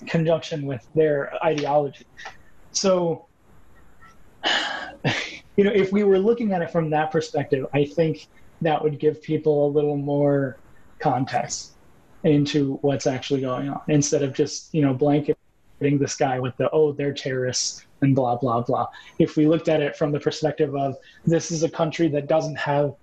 conjunction 0.06 0.64
with 0.64 0.86
their 0.94 1.32
ideology. 1.44 2.06
So, 2.72 3.26
you 5.56 5.64
know, 5.64 5.72
if 5.72 5.92
we 5.92 6.04
were 6.04 6.18
looking 6.18 6.52
at 6.52 6.62
it 6.62 6.70
from 6.70 6.88
that 6.90 7.10
perspective, 7.10 7.66
I 7.74 7.84
think 7.84 8.28
that 8.62 8.82
would 8.82 8.98
give 8.98 9.22
people 9.22 9.66
a 9.66 9.70
little 9.70 9.96
more 9.96 10.58
context 10.98 11.72
into 12.24 12.74
what's 12.82 13.06
actually 13.06 13.40
going 13.40 13.68
on 13.68 13.80
instead 13.88 14.22
of 14.22 14.32
just, 14.32 14.74
you 14.74 14.82
know, 14.82 14.92
blanketing 14.92 15.36
this 15.80 16.16
guy 16.16 16.40
with 16.40 16.56
the, 16.56 16.68
oh, 16.70 16.92
they're 16.92 17.12
terrorists 17.12 17.86
and 18.00 18.14
blah 18.14 18.36
blah 18.36 18.60
blah. 18.60 18.86
If 19.18 19.36
we 19.36 19.46
looked 19.46 19.68
at 19.68 19.80
it 19.80 19.96
from 19.96 20.12
the 20.12 20.20
perspective 20.20 20.74
of 20.74 20.96
this 21.24 21.50
is 21.50 21.62
a 21.62 21.70
country 21.70 22.08
that 22.08 22.26
doesn't 22.26 22.56
have 22.56 22.94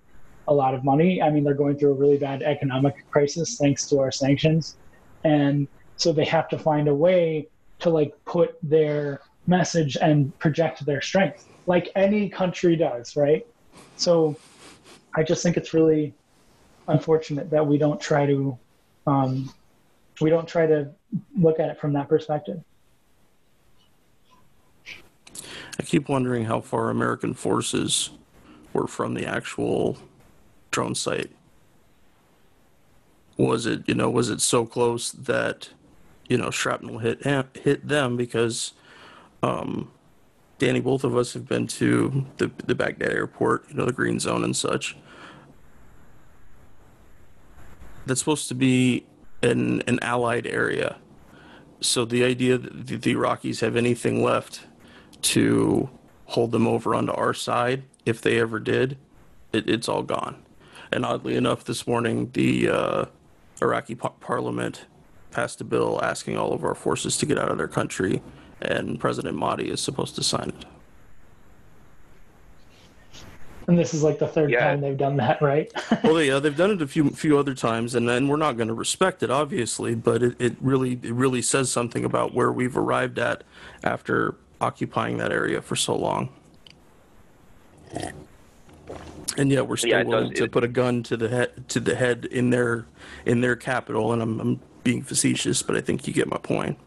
a 0.47 0.53
lot 0.53 0.75
of 0.75 0.83
money. 0.83 1.21
I 1.21 1.29
mean, 1.31 1.43
they're 1.43 1.53
going 1.53 1.77
through 1.77 1.91
a 1.91 1.95
really 1.95 2.17
bad 2.17 2.43
economic 2.43 3.09
crisis 3.09 3.57
thanks 3.57 3.87
to 3.89 3.99
our 3.99 4.11
sanctions, 4.11 4.77
and 5.23 5.67
so 5.97 6.11
they 6.11 6.25
have 6.25 6.47
to 6.49 6.59
find 6.59 6.87
a 6.87 6.93
way 6.93 7.47
to 7.79 7.89
like 7.89 8.13
put 8.25 8.57
their 8.61 9.21
message 9.47 9.97
and 10.01 10.37
project 10.39 10.85
their 10.85 11.01
strength, 11.01 11.47
like 11.65 11.91
any 11.95 12.29
country 12.29 12.75
does, 12.75 13.15
right? 13.15 13.45
So, 13.97 14.35
I 15.15 15.23
just 15.23 15.41
think 15.41 15.57
it's 15.57 15.73
really 15.73 16.13
unfortunate 16.87 17.49
that 17.49 17.65
we 17.65 17.77
don't 17.77 17.99
try 17.99 18.25
to 18.25 18.57
um, 19.07 19.53
we 20.21 20.29
don't 20.29 20.47
try 20.47 20.65
to 20.65 20.89
look 21.37 21.59
at 21.59 21.69
it 21.69 21.79
from 21.79 21.93
that 21.93 22.07
perspective. 22.09 22.61
I 25.79 25.83
keep 25.83 26.09
wondering 26.09 26.45
how 26.45 26.61
far 26.61 26.89
American 26.89 27.33
forces 27.33 28.11
were 28.73 28.87
from 28.87 29.13
the 29.13 29.25
actual 29.25 29.97
drone 30.71 30.95
site. 30.95 31.31
Was 33.37 33.65
it, 33.65 33.83
you 33.87 33.93
know, 33.93 34.09
was 34.09 34.29
it 34.29 34.39
so 34.39 34.65
close 34.65 35.11
that, 35.11 35.69
you 36.29 36.37
know, 36.37 36.49
shrapnel 36.49 36.99
hit 36.99 37.23
hit 37.23 37.87
them 37.87 38.15
because, 38.15 38.73
um, 39.43 39.91
Danny, 40.57 40.79
both 40.79 41.03
of 41.03 41.17
us 41.17 41.33
have 41.33 41.47
been 41.47 41.67
to 41.67 42.25
the 42.37 42.49
the 42.65 42.75
Baghdad 42.75 43.11
airport, 43.11 43.65
you 43.69 43.75
know, 43.75 43.85
the 43.85 43.91
green 43.91 44.19
zone 44.19 44.43
and 44.45 44.55
such. 44.55 44.95
That's 48.05 48.19
supposed 48.19 48.47
to 48.49 48.55
be 48.55 49.05
an 49.41 49.81
an 49.87 49.99
allied 50.01 50.47
area. 50.47 50.97
So 51.81 52.05
the 52.05 52.23
idea 52.23 52.57
that 52.57 52.87
the 52.87 53.13
Iraqis 53.13 53.61
have 53.61 53.75
anything 53.75 54.23
left 54.23 54.61
to 55.23 55.89
hold 56.25 56.51
them 56.51 56.67
over 56.67 56.95
onto 56.95 57.11
our 57.11 57.33
side 57.33 57.83
if 58.05 58.21
they 58.21 58.39
ever 58.39 58.59
did, 58.59 58.97
it, 59.53 59.69
it's 59.69 59.89
all 59.89 60.03
gone. 60.03 60.43
And 60.91 61.05
oddly 61.05 61.35
enough, 61.35 61.63
this 61.63 61.85
morning 61.87 62.29
the 62.33 62.69
uh, 62.69 63.05
Iraqi 63.61 63.95
par- 63.95 64.13
parliament 64.19 64.85
passed 65.31 65.59
a 65.61 65.63
bill 65.63 65.99
asking 66.01 66.37
all 66.37 66.53
of 66.53 66.63
our 66.63 66.75
forces 66.75 67.17
to 67.17 67.25
get 67.25 67.37
out 67.37 67.49
of 67.49 67.57
their 67.57 67.67
country, 67.67 68.21
and 68.61 68.99
President 68.99 69.35
Mahdi 69.35 69.69
is 69.69 69.81
supposed 69.81 70.15
to 70.15 70.23
sign 70.23 70.49
it. 70.49 70.65
And 73.67 73.79
this 73.79 73.95
is 73.95 74.03
like 74.03 74.19
the 74.19 74.27
third 74.27 74.51
yeah. 74.51 74.59
time 74.59 74.81
they've 74.81 74.97
done 74.97 75.17
that, 75.17 75.41
right? 75.41 75.71
well, 76.03 76.21
yeah, 76.21 76.37
they've 76.37 76.55
done 76.55 76.69
it 76.69 76.83
a 76.83 76.87
few 76.87 77.09
few 77.09 77.39
other 77.39 77.55
times, 77.55 77.95
and 77.95 78.07
then 78.07 78.27
we're 78.27 78.37
not 78.37 78.57
going 78.57 78.67
to 78.67 78.75
respect 78.75 79.23
it, 79.23 79.31
obviously. 79.31 79.95
But 79.95 80.21
it, 80.21 80.35
it 80.37 80.55
really 80.61 80.99
it 81.01 81.13
really 81.13 81.41
says 81.41 81.71
something 81.71 82.05
about 82.05 82.35
where 82.35 82.51
we've 82.51 82.77
arrived 82.77 83.17
at 83.17 83.43
after 83.83 84.35
occupying 84.61 85.17
that 85.17 85.31
area 85.31 85.63
for 85.63 85.75
so 85.75 85.95
long. 85.95 86.29
And 89.37 89.51
yet 89.51 89.67
we're 89.67 89.77
still 89.77 89.89
yeah, 89.89 90.03
willing 90.03 90.29
does, 90.29 90.37
to 90.39 90.43
it, 90.45 90.51
put 90.51 90.63
a 90.63 90.67
gun 90.67 91.01
to 91.03 91.17
the 91.17 91.29
head 91.29 91.67
to 91.69 91.79
the 91.79 91.95
head 91.95 92.25
in 92.25 92.51
their 92.51 92.85
in 93.25 93.41
their 93.41 93.55
capital. 93.55 94.13
And 94.13 94.21
I'm, 94.21 94.39
I'm 94.39 94.59
being 94.83 95.01
facetious, 95.01 95.63
but 95.63 95.75
I 95.75 95.81
think 95.81 96.07
you 96.07 96.13
get 96.13 96.27
my 96.27 96.37
point. 96.37 96.77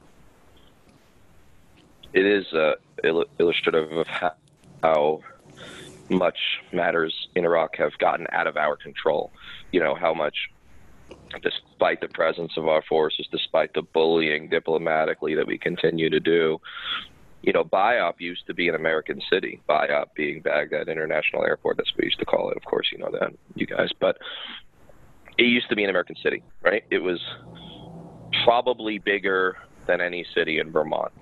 It 2.12 2.25
is 2.25 2.50
uh, 2.52 2.75
il- 3.04 3.26
illustrative 3.38 3.92
of 3.92 4.06
how 4.82 5.20
much 6.10 6.38
matters 6.72 7.14
in 7.34 7.44
Iraq 7.44 7.76
have 7.76 7.96
gotten 7.98 8.26
out 8.32 8.46
of 8.46 8.56
our 8.56 8.76
control. 8.76 9.30
You 9.72 9.80
know 9.80 9.94
how 9.94 10.14
much 10.14 10.34
despite 11.42 12.00
the 12.00 12.08
presence 12.08 12.52
of 12.56 12.68
our 12.68 12.82
forces, 12.88 13.26
despite 13.30 13.72
the 13.74 13.82
bullying 13.82 14.48
diplomatically 14.48 15.34
that 15.34 15.46
we 15.46 15.58
continue 15.58 16.08
to 16.10 16.20
do, 16.20 16.58
you 17.42 17.52
know, 17.52 17.64
BIAP 17.64 18.14
used 18.18 18.46
to 18.46 18.54
be 18.54 18.68
an 18.68 18.74
American 18.74 19.20
city. 19.30 19.60
BIAP 19.68 20.06
being 20.16 20.40
Baghdad 20.42 20.88
International 20.88 21.44
Airport. 21.44 21.76
That's 21.76 21.90
what 21.92 22.00
we 22.00 22.06
used 22.06 22.18
to 22.18 22.24
call 22.24 22.50
it. 22.50 22.56
Of 22.56 22.64
course, 22.64 22.88
you 22.92 22.98
know 22.98 23.10
that, 23.12 23.32
you 23.54 23.66
guys. 23.66 23.90
But 24.00 24.18
it 25.38 25.44
used 25.44 25.68
to 25.68 25.76
be 25.76 25.84
an 25.84 25.90
American 25.90 26.16
city, 26.22 26.42
right? 26.62 26.82
It 26.90 26.98
was 26.98 27.20
probably 28.44 28.98
bigger 28.98 29.56
than 29.86 30.00
any 30.00 30.26
city 30.34 30.58
in 30.58 30.72
Vermont, 30.72 31.12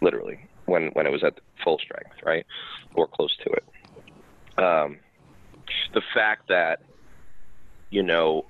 literally, 0.00 0.38
when 0.64 0.88
when 0.94 1.06
it 1.06 1.10
was 1.10 1.22
at 1.22 1.34
full 1.62 1.78
strength, 1.78 2.16
right, 2.24 2.46
or 2.94 3.06
close 3.06 3.36
to 3.44 3.52
it. 3.52 3.64
Um, 4.58 4.98
the 5.92 6.02
fact 6.14 6.48
that 6.48 6.82
you 7.90 8.02
know 8.02 8.46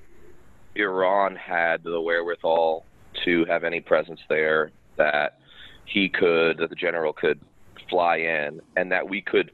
Iran 0.75 1.37
had 1.37 1.84
the 1.84 2.00
wherewithal 2.00 2.84
to 3.25 3.44
have 3.46 3.64
any 3.64 3.80
presence 3.80 4.20
there 4.28 4.70
that 4.96 5.38
he 5.84 6.08
could, 6.08 6.58
that 6.58 6.70
the 6.70 6.76
general 6.76 7.12
could 7.12 7.40
fly 7.88 8.16
in, 8.16 8.61
and 8.76 8.90
that 8.92 9.08
we 9.08 9.20
could 9.20 9.50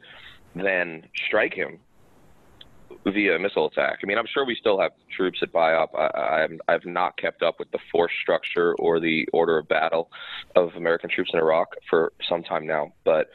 then 0.54 1.04
strike 1.26 1.54
him 1.54 1.78
via 3.04 3.38
missile 3.38 3.66
attack. 3.66 4.00
I 4.02 4.06
mean, 4.06 4.18
I'm 4.18 4.26
sure 4.26 4.44
we 4.44 4.54
still 4.54 4.80
have 4.80 4.92
troops 5.10 5.40
at 5.42 5.52
BIAP. 5.52 5.88
I, 5.94 6.42
I'm, 6.42 6.60
I've 6.68 6.84
not 6.84 7.16
kept 7.16 7.42
up 7.42 7.58
with 7.58 7.70
the 7.70 7.78
force 7.90 8.12
structure 8.20 8.74
or 8.74 9.00
the 9.00 9.28
order 9.32 9.58
of 9.58 9.68
battle 9.68 10.10
of 10.56 10.74
American 10.76 11.10
troops 11.10 11.30
in 11.32 11.38
Iraq 11.38 11.74
for 11.88 12.12
some 12.28 12.42
time 12.42 12.66
now, 12.66 12.92
but 13.04 13.28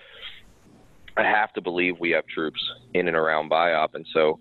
I 1.17 1.23
have 1.23 1.53
to 1.53 1.61
believe 1.61 1.99
we 1.99 2.11
have 2.11 2.25
troops 2.27 2.59
in 2.93 3.07
and 3.07 3.15
around 3.15 3.49
BIAP, 3.49 3.93
and 3.93 4.05
so 4.13 4.39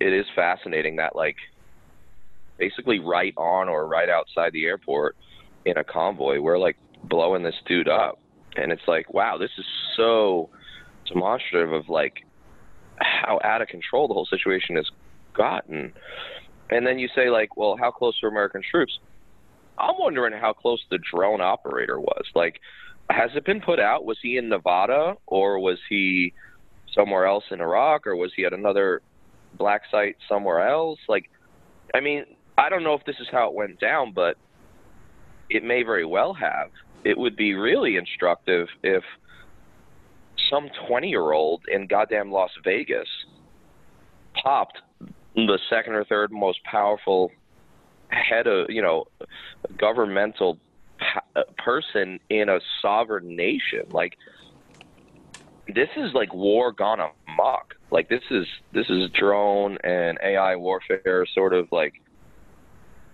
it 0.00 0.12
is 0.12 0.26
fascinating 0.34 0.96
that 0.96 1.16
like 1.16 1.36
basically 2.58 2.98
right 2.98 3.32
on 3.36 3.68
or 3.68 3.86
right 3.86 4.08
outside 4.08 4.52
the 4.52 4.66
airport 4.66 5.16
in 5.64 5.78
a 5.78 5.84
convoy, 5.84 6.40
we're 6.40 6.58
like 6.58 6.76
blowing 7.04 7.42
this 7.42 7.54
dude 7.66 7.88
up. 7.88 8.18
And 8.56 8.72
it's 8.72 8.82
like, 8.86 9.12
wow, 9.12 9.38
this 9.38 9.50
is 9.58 9.64
so 9.96 10.50
demonstrative 11.06 11.72
of 11.72 11.88
like 11.88 12.14
how 12.98 13.40
out 13.42 13.62
of 13.62 13.68
control 13.68 14.08
the 14.08 14.14
whole 14.14 14.26
situation 14.26 14.76
has 14.76 14.86
gotten. 15.34 15.92
And 16.70 16.86
then 16.86 16.98
you 16.98 17.08
say 17.14 17.30
like, 17.30 17.56
well, 17.56 17.76
how 17.78 17.90
close 17.90 18.18
are 18.22 18.28
American 18.28 18.62
troops? 18.68 18.98
I'm 19.78 19.94
wondering 19.98 20.38
how 20.38 20.52
close 20.52 20.82
the 20.90 20.98
drone 21.12 21.40
operator 21.40 21.98
was. 21.98 22.24
Like, 22.34 22.60
has 23.10 23.30
it 23.34 23.44
been 23.44 23.60
put 23.60 23.80
out? 23.80 24.04
Was 24.04 24.18
he 24.22 24.36
in 24.36 24.48
Nevada 24.48 25.14
or 25.26 25.58
was 25.58 25.78
he 25.88 26.32
somewhere 26.94 27.26
else 27.26 27.44
in 27.50 27.60
Iraq 27.60 28.06
or 28.06 28.16
was 28.16 28.32
he 28.36 28.44
at 28.44 28.52
another 28.52 29.02
black 29.58 29.82
site 29.90 30.16
somewhere 30.28 30.66
else? 30.66 30.98
Like, 31.08 31.30
I 31.94 32.00
mean, 32.00 32.24
I 32.56 32.68
don't 32.68 32.84
know 32.84 32.94
if 32.94 33.04
this 33.04 33.16
is 33.20 33.26
how 33.30 33.48
it 33.48 33.54
went 33.54 33.80
down, 33.80 34.12
but 34.14 34.36
it 35.48 35.64
may 35.64 35.82
very 35.82 36.04
well 36.04 36.34
have 36.34 36.70
it 37.04 37.16
would 37.16 37.36
be 37.36 37.54
really 37.54 37.96
instructive 37.96 38.68
if 38.82 39.02
some 40.50 40.68
20 40.88 41.08
year 41.08 41.32
old 41.32 41.62
in 41.72 41.86
goddamn 41.86 42.30
Las 42.30 42.50
Vegas 42.64 43.08
popped 44.42 44.78
the 45.34 45.58
second 45.68 45.94
or 45.94 46.04
third 46.04 46.30
most 46.32 46.62
powerful 46.64 47.30
head 48.08 48.46
of 48.46 48.66
you 48.68 48.82
know 48.82 49.04
governmental 49.78 50.58
person 51.58 52.20
in 52.28 52.48
a 52.48 52.60
sovereign 52.82 53.36
nation. 53.36 53.84
Like 53.90 54.16
this 55.74 55.88
is 55.96 56.12
like 56.14 56.32
war 56.34 56.72
gone 56.72 57.00
amok. 57.00 57.74
Like 57.90 58.08
this 58.08 58.22
is 58.30 58.46
this 58.72 58.88
is 58.88 59.10
drone 59.10 59.78
and 59.84 60.18
AI 60.22 60.56
warfare 60.56 61.26
sort 61.34 61.54
of 61.54 61.70
like 61.72 61.94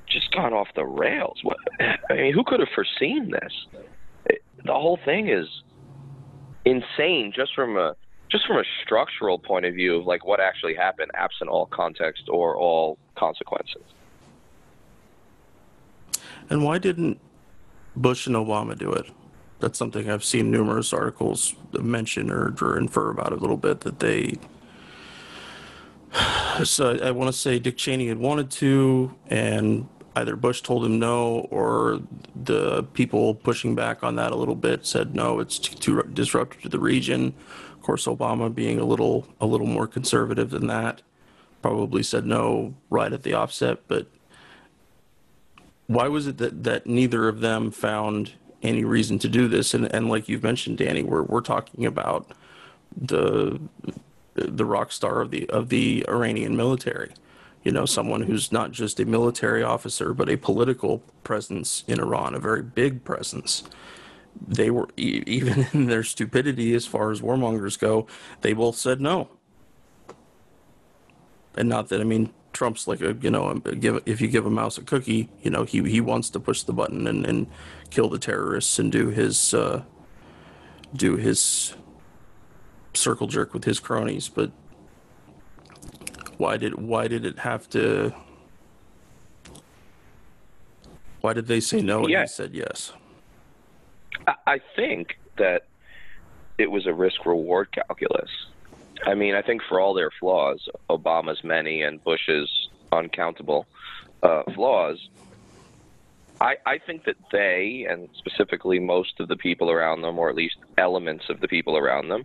just 0.09 0.31
gone 0.33 0.53
off 0.53 0.69
the 0.75 0.85
rails. 0.85 1.39
What 1.43 1.59
I 2.11 2.15
mean, 2.15 2.33
who 2.33 2.45
could 2.45 2.61
have 2.61 2.69
foreseen 2.75 3.31
this? 3.31 3.53
It, 4.27 4.43
the 4.65 4.73
whole 4.73 4.99
thing 5.05 5.29
is 5.29 5.47
insane 6.65 7.33
just 7.35 7.55
from 7.55 7.77
a 7.77 7.95
just 8.31 8.47
from 8.47 8.57
a 8.57 8.65
structural 8.83 9.39
point 9.39 9.65
of 9.65 9.75
view 9.75 9.97
of 9.97 10.07
like 10.07 10.25
what 10.25 10.41
actually 10.41 10.75
happened 10.75 11.11
absent 11.15 11.49
all 11.49 11.67
context 11.67 12.25
or 12.29 12.57
all 12.57 12.99
consequences. 13.17 13.83
And 16.51 16.65
why 16.65 16.79
didn't 16.79 17.21
Bush 17.97 18.27
and 18.27 18.37
Obama 18.37 18.79
do 18.79 18.93
it? 18.93 19.07
That's 19.59 19.79
something 19.79 20.11
I've 20.11 20.25
seen 20.25 20.51
numerous 20.51 20.93
articles 20.93 21.55
mention 21.73 22.31
or, 22.31 22.55
or 22.61 22.79
infer 22.79 23.11
about 23.11 23.33
a 23.33 23.37
little 23.37 23.57
bit 23.57 23.81
that 23.81 24.01
they. 24.01 24.35
So 26.65 26.93
I, 26.93 27.09
I 27.09 27.11
want 27.11 27.29
to 27.29 27.39
say 27.39 27.59
Dick 27.59 27.77
Cheney 27.77 28.09
had 28.09 28.19
wanted 28.19 28.51
to, 28.53 29.15
and 29.27 29.89
either 30.15 30.37
Bush 30.37 30.63
told 30.63 30.85
him 30.85 30.99
no, 30.99 31.47
or 31.51 32.01
the 32.35 32.85
people 32.85 33.35
pushing 33.35 33.75
back 33.75 34.03
on 34.03 34.17
that 34.17 34.33
a 34.33 34.37
little 34.37 34.55
bit 34.55 34.87
said 34.87 35.15
no, 35.15 35.41
it's 35.41 35.59
too, 35.59 35.77
too 35.77 36.03
disruptive 36.15 36.63
to 36.63 36.69
the 36.69 36.79
region. 36.79 37.35
Of 37.75 37.83
course, 37.83 38.07
Obama 38.07 38.53
being 38.53 38.79
a 38.79 38.85
little 38.85 39.27
a 39.41 39.47
little 39.47 39.67
more 39.67 39.87
conservative 39.87 40.51
than 40.51 40.67
that, 40.69 41.03
probably 41.61 42.03
said 42.03 42.27
no 42.27 42.75
right 42.89 43.13
at 43.13 43.23
the 43.23 43.35
offset. 43.35 43.81
But 43.89 44.09
why 45.87 46.09
was 46.09 46.27
it 46.27 46.39
that, 46.39 46.65
that 46.65 46.87
neither 46.87 47.29
of 47.29 47.41
them 47.41 47.71
found 47.71 48.33
any 48.63 48.85
reason 48.85 49.19
to 49.21 49.29
do 49.29 49.49
this? 49.49 49.75
And 49.75 49.93
and 49.95 50.09
like 50.09 50.29
you've 50.29 50.43
mentioned, 50.43 50.79
Danny, 50.79 51.03
we're 51.03 51.23
we're 51.23 51.41
talking 51.41 51.87
about 51.87 52.33
the 52.97 53.61
the 54.35 54.65
rock 54.65 54.93
star 54.93 55.21
of 55.21 55.31
the 55.31 55.49
of 55.51 55.69
the 55.69 56.05
Iranian 56.09 56.57
military. 56.57 57.13
You 57.63 57.73
know, 57.73 57.85
someone 57.85 58.23
who's 58.23 58.53
not 58.53 58.71
just 58.71 59.01
a 59.01 59.05
military 59.05 59.63
officer, 59.63 60.15
but 60.15 60.29
a 60.29 60.37
political 60.37 60.99
presence 61.25 61.83
in 61.89 61.99
Iran, 61.99 62.35
a 62.35 62.39
very 62.39 62.63
big 62.63 63.03
presence. 63.03 63.65
They 64.47 64.71
were 64.71 64.89
even 64.97 65.67
in 65.73 65.87
their 65.87 66.05
stupidity, 66.05 66.75
as 66.75 66.87
far 66.87 67.11
as 67.11 67.21
warmongers 67.21 67.79
go, 67.79 68.07
they 68.43 68.53
both 68.53 68.77
said 68.77 69.01
no. 69.01 69.31
And 71.57 71.69
not 71.69 71.89
that 71.89 72.01
I 72.01 72.05
mean, 72.05 72.33
Trump's 72.57 72.89
like 72.89 73.03
a 73.03 73.13
you 73.21 73.31
know, 73.31 73.53
give 73.55 74.03
if 74.07 74.23
you 74.23 74.29
give 74.29 74.47
a 74.47 74.51
mouse 74.51 74.79
a 74.79 74.83
cookie, 74.83 75.29
you 75.43 75.51
know, 75.51 75.65
he 75.65 75.83
he 75.91 76.01
wants 76.01 76.31
to 76.31 76.41
push 76.41 76.63
the 76.63 76.73
button 76.73 77.07
and 77.07 77.27
and 77.27 77.47
kill 77.91 78.09
the 78.09 78.19
terrorists 78.19 78.79
and 78.79 78.91
do 78.91 79.09
his 79.09 79.53
uh, 79.53 79.83
do 80.95 81.17
his 81.17 81.75
circle 82.95 83.27
jerk 83.27 83.53
with 83.53 83.65
his 83.65 83.79
cronies, 83.79 84.31
but 84.31 84.51
why 86.39 86.57
did 86.57 86.77
why 86.77 87.07
did 87.09 87.27
it 87.27 87.41
have 87.41 87.69
to? 87.71 88.15
Why 91.21 91.35
did 91.35 91.49
they 91.49 91.61
say 91.61 91.83
no 91.83 92.05
and 92.05 92.11
Yeah. 92.11 92.23
he 92.23 92.27
said 92.29 92.55
yes? 92.55 92.95
I- 94.27 94.35
I 94.47 94.59
think 94.77 95.19
that 95.37 95.67
it 96.57 96.71
was 96.71 96.87
a 96.87 96.95
risk 96.95 97.27
reward 97.27 97.71
calculus. 97.73 98.31
I 99.05 99.15
mean, 99.15 99.35
I 99.35 99.43
think 99.43 99.63
for 99.69 99.81
all 99.81 99.95
their 99.95 100.11
flaws, 100.19 100.69
Obama's 100.89 101.43
many 101.45 101.83
and 101.83 102.03
Bush's 102.03 102.69
uncountable 102.93 103.67
uh, 104.23 104.43
flaws, 104.55 105.09
I, 106.41 106.57
I 106.67 106.79
think 106.79 107.05
that 107.05 107.17
they, 107.33 107.87
and 107.89 108.09
specifically 108.17 108.79
most 108.79 109.21
of 109.21 109.29
the 109.29 109.37
people 109.37 109.71
around 109.71 110.03
them, 110.03 110.19
or 110.19 110.29
at 110.29 110.35
least 110.35 110.57
elements 110.77 111.29
of 111.29 111.41
the 111.41 111.49
people 111.49 111.77
around 111.77 112.09
them, 112.09 112.25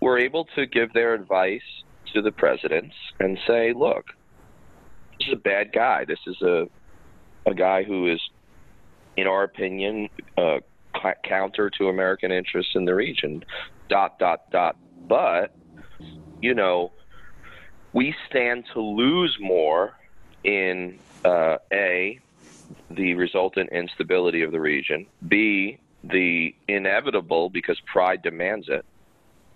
were 0.00 0.18
able 0.18 0.44
to 0.56 0.66
give 0.66 0.92
their 0.92 1.14
advice 1.14 1.62
to 2.14 2.22
the 2.22 2.32
presidents 2.32 2.94
and 3.20 3.38
say, 3.46 3.72
look, 3.72 4.06
this 5.18 5.28
is 5.28 5.34
a 5.34 5.36
bad 5.36 5.72
guy. 5.72 6.04
This 6.04 6.20
is 6.26 6.40
a, 6.42 6.68
a 7.46 7.54
guy 7.54 7.82
who 7.82 8.10
is, 8.10 8.20
in 9.16 9.26
our 9.26 9.42
opinion, 9.42 10.08
uh, 10.36 10.58
counter 11.22 11.70
to 11.70 11.88
American 11.88 12.32
interests 12.32 12.72
in 12.74 12.84
the 12.84 12.94
region. 12.94 13.44
Dot 13.88 14.18
dot 14.18 14.50
dot. 14.50 14.76
But 15.06 15.54
you 16.40 16.54
know, 16.54 16.92
we 17.92 18.14
stand 18.28 18.64
to 18.74 18.80
lose 18.80 19.36
more 19.40 19.94
in 20.44 20.98
uh, 21.24 21.56
a 21.72 22.20
the 22.90 23.14
resultant 23.14 23.70
instability 23.70 24.42
of 24.42 24.52
the 24.52 24.60
region. 24.60 25.06
B 25.26 25.78
the 26.04 26.54
inevitable 26.68 27.50
because 27.50 27.80
pride 27.80 28.22
demands 28.22 28.68
it. 28.68 28.84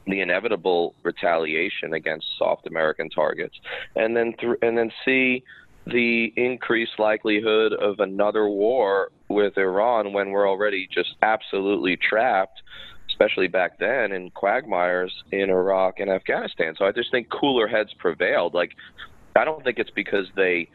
The 0.07 0.21
inevitable 0.21 0.95
retaliation 1.05 1.92
against 1.95 2.27
soft 2.37 2.66
American 2.66 3.09
targets, 3.09 3.55
and 3.95 4.16
then 4.16 4.35
th- 4.38 4.57
and 4.61 4.77
then 4.77 4.90
C 5.05 5.45
the 5.87 6.33
increased 6.37 6.99
likelihood 6.99 7.73
of 7.73 8.01
another 8.01 8.49
war 8.49 9.11
with 9.29 9.57
Iran 9.59 10.12
when 10.12 10.31
we're 10.31 10.49
already 10.49 10.88
just 10.92 11.14
absolutely 11.23 11.97
trapped, 11.97 12.62
especially 13.12 13.46
back 13.48 13.79
then 13.79 14.12
in 14.12 14.31
quagmires 14.31 15.12
in 15.31 15.51
Iraq 15.51 16.01
and 16.01 16.11
Afghanistan. 16.11 16.75
So 16.77 16.87
I 16.87 16.92
just 16.92 17.11
think 17.11 17.29
cooler 17.31 17.68
heads 17.68 17.92
prevailed. 17.98 18.55
Like, 18.55 18.72
I 19.37 19.44
don't 19.44 19.62
think 19.62 19.79
it's 19.79 19.90
because 19.90 20.27
they 20.35 20.68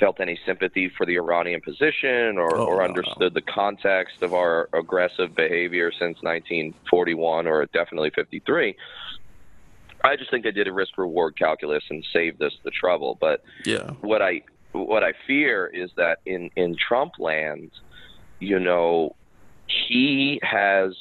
felt 0.00 0.20
any 0.20 0.38
sympathy 0.44 0.90
for 0.96 1.06
the 1.06 1.16
Iranian 1.16 1.60
position 1.60 2.36
or, 2.36 2.56
Oh, 2.56 2.64
or 2.64 2.82
understood 2.82 3.32
the 3.32 3.42
context 3.42 4.22
of 4.22 4.34
our 4.34 4.68
aggressive 4.72 5.36
behavior 5.36 5.92
since 5.92 6.16
1941 6.22 7.46
or 7.46 7.66
definitely 7.66 8.10
53. 8.14 8.74
I 10.02 10.16
just 10.16 10.30
think 10.30 10.44
they 10.44 10.50
did 10.50 10.66
a 10.68 10.72
risk 10.72 10.98
reward 10.98 11.38
calculus 11.38 11.84
and 11.90 12.04
saved 12.12 12.42
us 12.42 12.52
the 12.64 12.70
trouble. 12.70 13.16
But 13.20 13.42
Yeah, 13.64 13.92
what 14.00 14.20
I 14.20 14.42
what 14.72 15.04
I 15.04 15.12
fear 15.26 15.66
is 15.66 15.90
that 15.96 16.18
in 16.26 16.50
in 16.56 16.76
Trump 16.76 17.12
land, 17.18 17.70
you 18.40 18.58
know, 18.58 19.14
he 19.66 20.40
has 20.42 20.94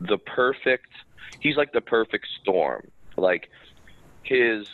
the 0.00 0.18
perfect. 0.18 0.88
He's 1.40 1.56
like 1.56 1.72
the 1.72 1.80
perfect 1.80 2.26
storm. 2.40 2.88
Like 3.16 3.48
his 4.22 4.66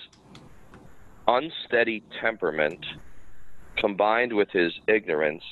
unsteady 1.29 2.03
temperament, 2.21 2.85
combined 3.77 4.33
with 4.33 4.51
his 4.51 4.73
ignorance, 4.89 5.45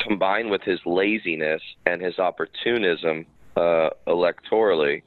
combined 0.00 0.50
with 0.50 0.62
his 0.62 0.80
laziness 0.86 1.62
and 1.86 2.00
his 2.00 2.18
opportunism 2.18 3.26
uh, 3.56 3.90
electorally, 4.06 5.02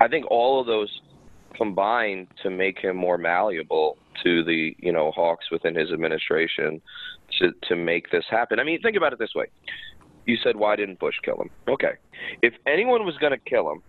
I 0.00 0.08
think 0.08 0.26
all 0.30 0.60
of 0.60 0.66
those 0.66 1.00
combined 1.54 2.26
to 2.42 2.50
make 2.50 2.78
him 2.78 2.96
more 2.96 3.16
malleable 3.16 3.96
to 4.22 4.44
the 4.44 4.76
you 4.78 4.92
know 4.92 5.10
hawks 5.12 5.50
within 5.50 5.74
his 5.74 5.90
administration 5.92 6.80
to 7.38 7.52
to 7.68 7.76
make 7.76 8.10
this 8.10 8.24
happen. 8.30 8.58
I 8.58 8.64
mean, 8.64 8.80
think 8.80 8.96
about 8.96 9.12
it 9.12 9.18
this 9.18 9.34
way. 9.34 9.46
You 10.26 10.36
said 10.42 10.56
why 10.56 10.76
didn't 10.76 10.98
Bush 10.98 11.16
kill 11.22 11.40
him? 11.40 11.50
Okay. 11.68 11.94
If 12.42 12.54
anyone 12.66 13.04
was 13.04 13.16
going 13.18 13.32
to 13.32 13.38
kill 13.38 13.70
him, 13.70 13.82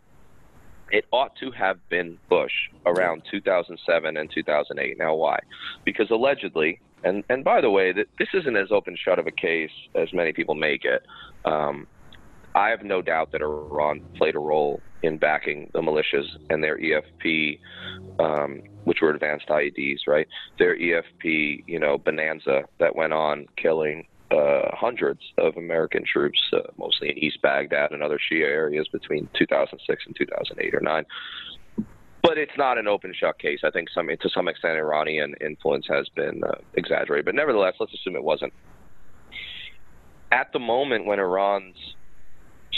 it 0.92 1.06
ought 1.12 1.36
to 1.38 1.52
have 1.52 1.78
been 1.90 2.18
Bush 2.30 2.52
around 2.86 3.24
2007 3.32 4.18
and 4.18 4.32
2008. 4.34 4.98
Now 4.98 5.16
why? 5.16 5.40
Because 5.84 6.12
allegedly 6.12 6.80
and 7.04 7.24
and 7.30 7.44
by 7.44 7.62
the 7.62 7.70
way, 7.70 7.94
this 7.94 8.28
isn't 8.34 8.58
as 8.58 8.72
open 8.72 8.98
shut 9.02 9.20
of 9.20 9.28
a 9.28 9.32
case 9.32 9.72
as 9.94 10.12
many 10.12 10.34
people 10.34 10.56
make 10.56 10.84
it. 10.84 11.06
Um, 11.46 11.88
I 12.56 12.70
have 12.70 12.84
no 12.84 13.02
doubt 13.02 13.32
that 13.34 13.42
Iran 13.42 14.02
played 14.16 14.36
a 14.36 14.40
role 14.40 14.82
in 15.04 15.18
backing 15.18 15.70
the 15.74 15.82
militias 15.82 16.26
and 16.50 16.64
their 16.64 16.78
EFP, 16.78 17.60
um, 18.18 18.62
which 18.86 19.02
were 19.02 19.10
advanced 19.10 19.50
IEDs, 19.50 20.08
right? 20.08 20.26
Their 20.58 20.78
EFP, 20.78 21.66
you 21.68 21.80
know, 21.80 21.98
bonanza 21.98 22.64
that 22.80 22.96
went 22.96 23.12
on 23.12 23.46
killing 23.58 24.08
uh, 24.32 24.70
hundreds 24.74 25.22
of 25.38 25.56
American 25.58 26.04
troops, 26.04 26.40
uh, 26.54 26.60
mostly 26.78 27.10
in 27.10 27.18
East 27.18 27.42
Baghdad 27.42 27.92
and 27.92 28.02
other 28.02 28.18
Shia 28.18 28.44
areas 28.46 28.88
between 28.92 29.30
2006 29.38 30.04
and 30.08 30.16
2008 30.16 30.74
or 30.74 30.80
9. 30.80 31.06
But 32.24 32.40
it's 32.40 32.58
not 32.58 32.80
an 32.80 32.88
open 32.88 33.14
shut 33.18 33.38
case. 33.38 33.60
I 33.64 33.70
think 33.70 33.90
some, 33.94 34.08
to 34.08 34.30
some 34.30 34.48
extent, 34.48 34.78
Iranian 34.78 35.36
influence 35.42 35.86
has 35.88 36.10
been 36.16 36.44
uh, 36.44 36.56
exaggerated. 36.74 37.26
But 37.26 37.36
nevertheless, 37.36 37.76
let's 37.80 37.94
assume 37.94 38.16
it 38.16 38.24
wasn't. 38.24 38.52
At 40.32 40.52
the 40.52 40.60
moment 40.60 41.06
when 41.06 41.20
Iran's 41.20 41.76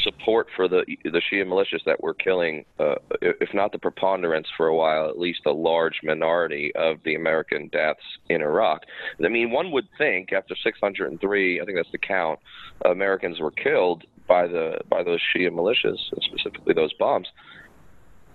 support 0.07 0.47
for 0.55 0.67
the 0.67 0.85
the 1.03 1.21
Shia 1.31 1.45
militias 1.45 1.83
that 1.85 2.01
were 2.01 2.13
killing, 2.13 2.65
uh, 2.79 2.95
if 3.21 3.53
not 3.53 3.71
the 3.71 3.79
preponderance 3.79 4.47
for 4.55 4.67
a 4.67 4.75
while, 4.75 5.09
at 5.09 5.19
least 5.19 5.41
a 5.45 5.51
large 5.51 5.99
minority 6.03 6.71
of 6.75 6.97
the 7.03 7.15
American 7.15 7.67
deaths 7.67 7.99
in 8.29 8.41
Iraq. 8.41 8.83
I 9.23 9.27
mean, 9.27 9.51
one 9.51 9.71
would 9.71 9.87
think 9.97 10.33
after 10.33 10.55
603, 10.55 11.61
I 11.61 11.65
think 11.65 11.77
that's 11.77 11.91
the 11.91 11.97
count, 11.97 12.39
Americans 12.85 13.39
were 13.39 13.51
killed 13.51 14.03
by 14.27 14.47
the 14.47 14.79
by 14.89 15.03
those 15.03 15.19
Shia 15.35 15.49
militias, 15.49 15.99
specifically 16.21 16.73
those 16.73 16.93
bombs. 16.93 17.27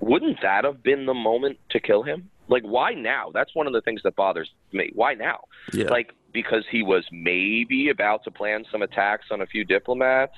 Wouldn't 0.00 0.38
that 0.42 0.64
have 0.64 0.82
been 0.82 1.06
the 1.06 1.14
moment 1.14 1.58
to 1.70 1.80
kill 1.80 2.02
him? 2.02 2.28
Like, 2.48 2.64
why 2.64 2.92
now? 2.92 3.30
That's 3.32 3.54
one 3.54 3.68
of 3.68 3.72
the 3.72 3.80
things 3.80 4.00
that 4.02 4.16
bothers 4.16 4.50
me. 4.72 4.90
Why 4.94 5.14
now? 5.14 5.40
yeah. 5.72 5.88
Like 5.88 6.12
because 6.32 6.64
he 6.70 6.82
was 6.82 7.04
maybe 7.12 7.90
about 7.90 8.24
to 8.24 8.30
plan 8.30 8.64
some 8.72 8.82
attacks 8.82 9.26
on 9.30 9.42
a 9.42 9.46
few 9.46 9.64
diplomats 9.64 10.32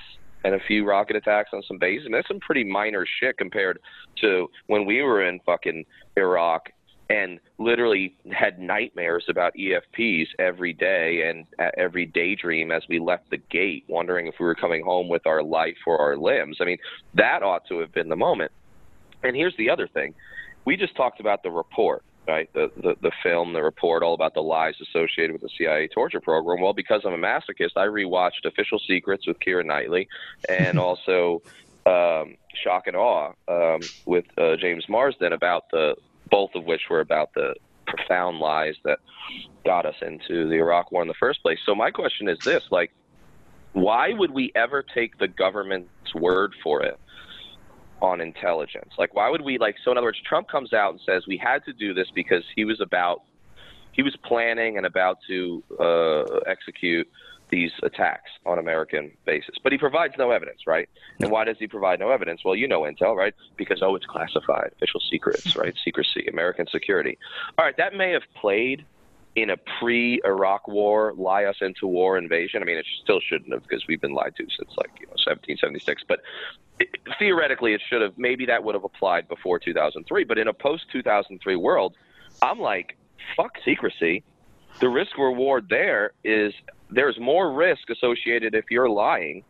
and 0.45 0.55
a 0.55 0.61
few 0.67 0.87
rocket 0.87 1.17
attacks 1.17 1.51
on 1.53 1.63
some 1.67 1.79
bases. 1.79 2.07
And 2.07 2.15
that's 2.15 2.29
some 2.29 2.41
pretty 2.41 2.65
minor 2.65 3.07
shit 3.21 3.37
compared 3.39 3.81
to 4.21 4.49
when 4.67 4.85
we 4.85 5.03
were 5.03 5.27
in 5.27 5.41
fucking 5.41 5.85
Iraq 6.17 6.71
and 7.11 7.39
literally 7.59 8.17
had 8.33 8.59
nightmares 8.59 9.25
about 9.29 9.53
EFPs 9.55 10.27
every 10.39 10.73
day 10.73 11.29
and 11.29 11.47
every 11.77 12.07
daydream 12.07 12.71
as 12.71 12.83
we 12.89 12.99
left 12.99 13.29
the 13.31 13.37
gate, 13.37 13.85
wondering 13.89 14.27
if 14.27 14.35
we 14.41 14.47
were 14.47 14.55
coming 14.55 14.83
home 14.83 15.09
with 15.09 15.27
our 15.27 15.43
life 15.43 15.77
or 15.87 15.99
our 15.99 16.17
limbs. 16.17 16.59
I 16.61 16.65
mean, 16.65 16.79
that 17.15 17.43
ought 17.43 17.67
to 17.69 17.79
have 17.81 17.93
been 17.93 18.09
the 18.09 18.17
moment. 18.17 18.53
And 19.23 19.37
here's 19.37 19.57
the 19.59 19.69
other 19.71 19.89
thing 19.89 20.15
we 20.65 20.77
just 20.77 20.97
talked 20.97 21.21
about 21.21 21.43
the 21.43 21.51
report 21.51 22.03
right? 22.27 22.51
The, 22.53 22.71
the 22.77 22.97
the 23.01 23.13
film, 23.23 23.53
the 23.53 23.63
report, 23.63 24.03
all 24.03 24.15
about 24.15 24.35
the 24.35 24.43
lies 24.43 24.75
associated 24.81 25.33
with 25.33 25.43
the 25.43 25.51
CIA 25.57 25.89
torture 25.89 26.21
program. 26.21 26.61
Well, 26.61 26.73
because 26.73 27.03
I'm 27.05 27.13
a 27.13 27.19
masochist, 27.19 27.73
I 27.77 27.87
rewatched 27.87 28.45
Official 28.45 28.79
Secrets 28.79 29.27
with 29.27 29.39
Keira 29.41 29.65
Knightley, 29.65 30.09
and 30.49 30.79
also 30.79 31.43
um, 31.87 32.37
Shock 32.63 32.87
and 32.87 32.97
Awe 32.97 33.33
um, 33.49 33.81
with 34.07 34.27
uh, 34.39 34.57
James 34.57 34.89
Marsden 34.89 35.33
about 35.33 35.71
the 35.71 35.97
both 36.31 36.55
of 36.55 36.65
which 36.65 36.83
were 36.89 37.01
about 37.01 37.35
the 37.35 37.55
profound 37.87 38.39
lies 38.39 38.77
that 38.85 38.99
got 39.65 39.87
us 39.87 39.97
into 40.03 40.49
the 40.49 40.57
Iraq 40.57 40.91
War 40.91 41.03
in 41.03 41.09
the 41.09 41.15
first 41.15 41.43
place. 41.43 41.59
So 41.65 41.75
my 41.75 41.91
question 41.91 42.29
is 42.29 42.39
this: 42.39 42.65
like, 42.71 42.93
why 43.73 44.13
would 44.13 44.31
we 44.31 44.53
ever 44.55 44.83
take 44.83 45.19
the 45.19 45.29
government's 45.29 46.15
word 46.15 46.55
for 46.63 46.83
it? 46.83 46.99
On 48.03 48.21
intelligence. 48.21 48.93
Like, 48.99 49.15
why 49.15 49.31
would 49.31 49.43
we 49.43 49.59
like? 49.59 49.77
So, 49.85 49.91
in 49.91 49.99
other 49.99 50.07
words, 50.07 50.21
Trump 50.27 50.49
comes 50.49 50.73
out 50.73 50.93
and 50.93 51.01
says 51.05 51.27
we 51.27 51.37
had 51.37 51.65
to 51.65 51.73
do 51.73 51.95
this 51.95 52.09
because 52.15 52.45
he 52.55 52.65
was 52.65 52.81
about, 52.81 53.23
he 53.93 54.03
was 54.03 54.17
planning 54.25 54.77
and 54.77 54.87
about 54.87 55.19
to 55.29 55.63
uh, 55.79 56.23
execute 56.47 57.09
these 57.51 57.71
attacks 57.83 58.31
on 58.47 58.59
American 58.59 59.13
bases. 59.25 59.57
But 59.63 59.73
he 59.73 59.79
provides 59.79 60.15
no 60.19 60.31
evidence, 60.31 60.67
right? 60.67 60.89
And 61.21 61.31
why 61.31 61.45
does 61.45 61.57
he 61.59 61.67
provide 61.67 62.01
no 62.01 62.11
evidence? 62.11 62.43
Well, 62.45 62.57
you 62.57 62.67
know 62.67 62.83
intel, 62.83 63.15
right? 63.15 63.35
Because 63.57 63.81
oh, 63.83 63.95
it's 63.95 64.07
classified, 64.07 64.73
official 64.77 65.01
secrets, 65.11 65.55
right? 65.63 65.75
Secrecy, 65.85 66.27
American 66.27 66.67
security. 66.67 67.19
All 67.59 67.65
right, 67.65 67.77
that 67.77 67.95
may 67.95 68.11
have 68.11 68.23
played 68.35 68.85
in 69.37 69.51
a 69.51 69.57
pre-Iraq 69.81 70.69
war, 70.69 71.13
lie 71.17 71.45
us 71.45 71.57
into 71.61 71.87
war 71.87 72.17
invasion. 72.17 72.63
I 72.63 72.67
mean, 72.67 72.79
it 72.79 72.87
still 73.03 73.21
shouldn't 73.21 73.53
have 73.53 73.63
because 73.63 73.87
we've 73.89 74.01
been 74.01 74.15
lied 74.15 74.35
to 74.37 74.45
since 74.45 74.71
like 74.77 74.91
you 75.01 75.07
know 75.07 75.19
1776. 75.25 76.03
But 76.07 76.21
it, 76.79 76.89
theoretically, 77.19 77.75
it 77.75 77.83
should 77.89 78.03
have. 78.03 78.17
Maybe 78.17 78.47
that 78.47 78.63
would 78.63 78.75
have 78.75 78.85
applied 78.85 79.29
before 79.29 79.59
2003. 79.59 80.25
But 80.25 80.39
in 80.39 80.49
a 80.49 80.53
post-2003 80.53 81.61
world, 81.61 81.95
I'm 82.43 82.59
like, 82.59 82.97
fuck 83.37 83.53
secrecy. 83.65 84.25
The 84.81 84.89
risk 84.89 85.17
reward 85.17 85.69
there 85.69 86.13
is 86.25 86.53
there's 86.91 87.19
more 87.19 87.53
risk 87.53 87.91
associated 87.91 88.55
if 88.55 88.65
you're 88.71 88.89
lying 88.89 89.45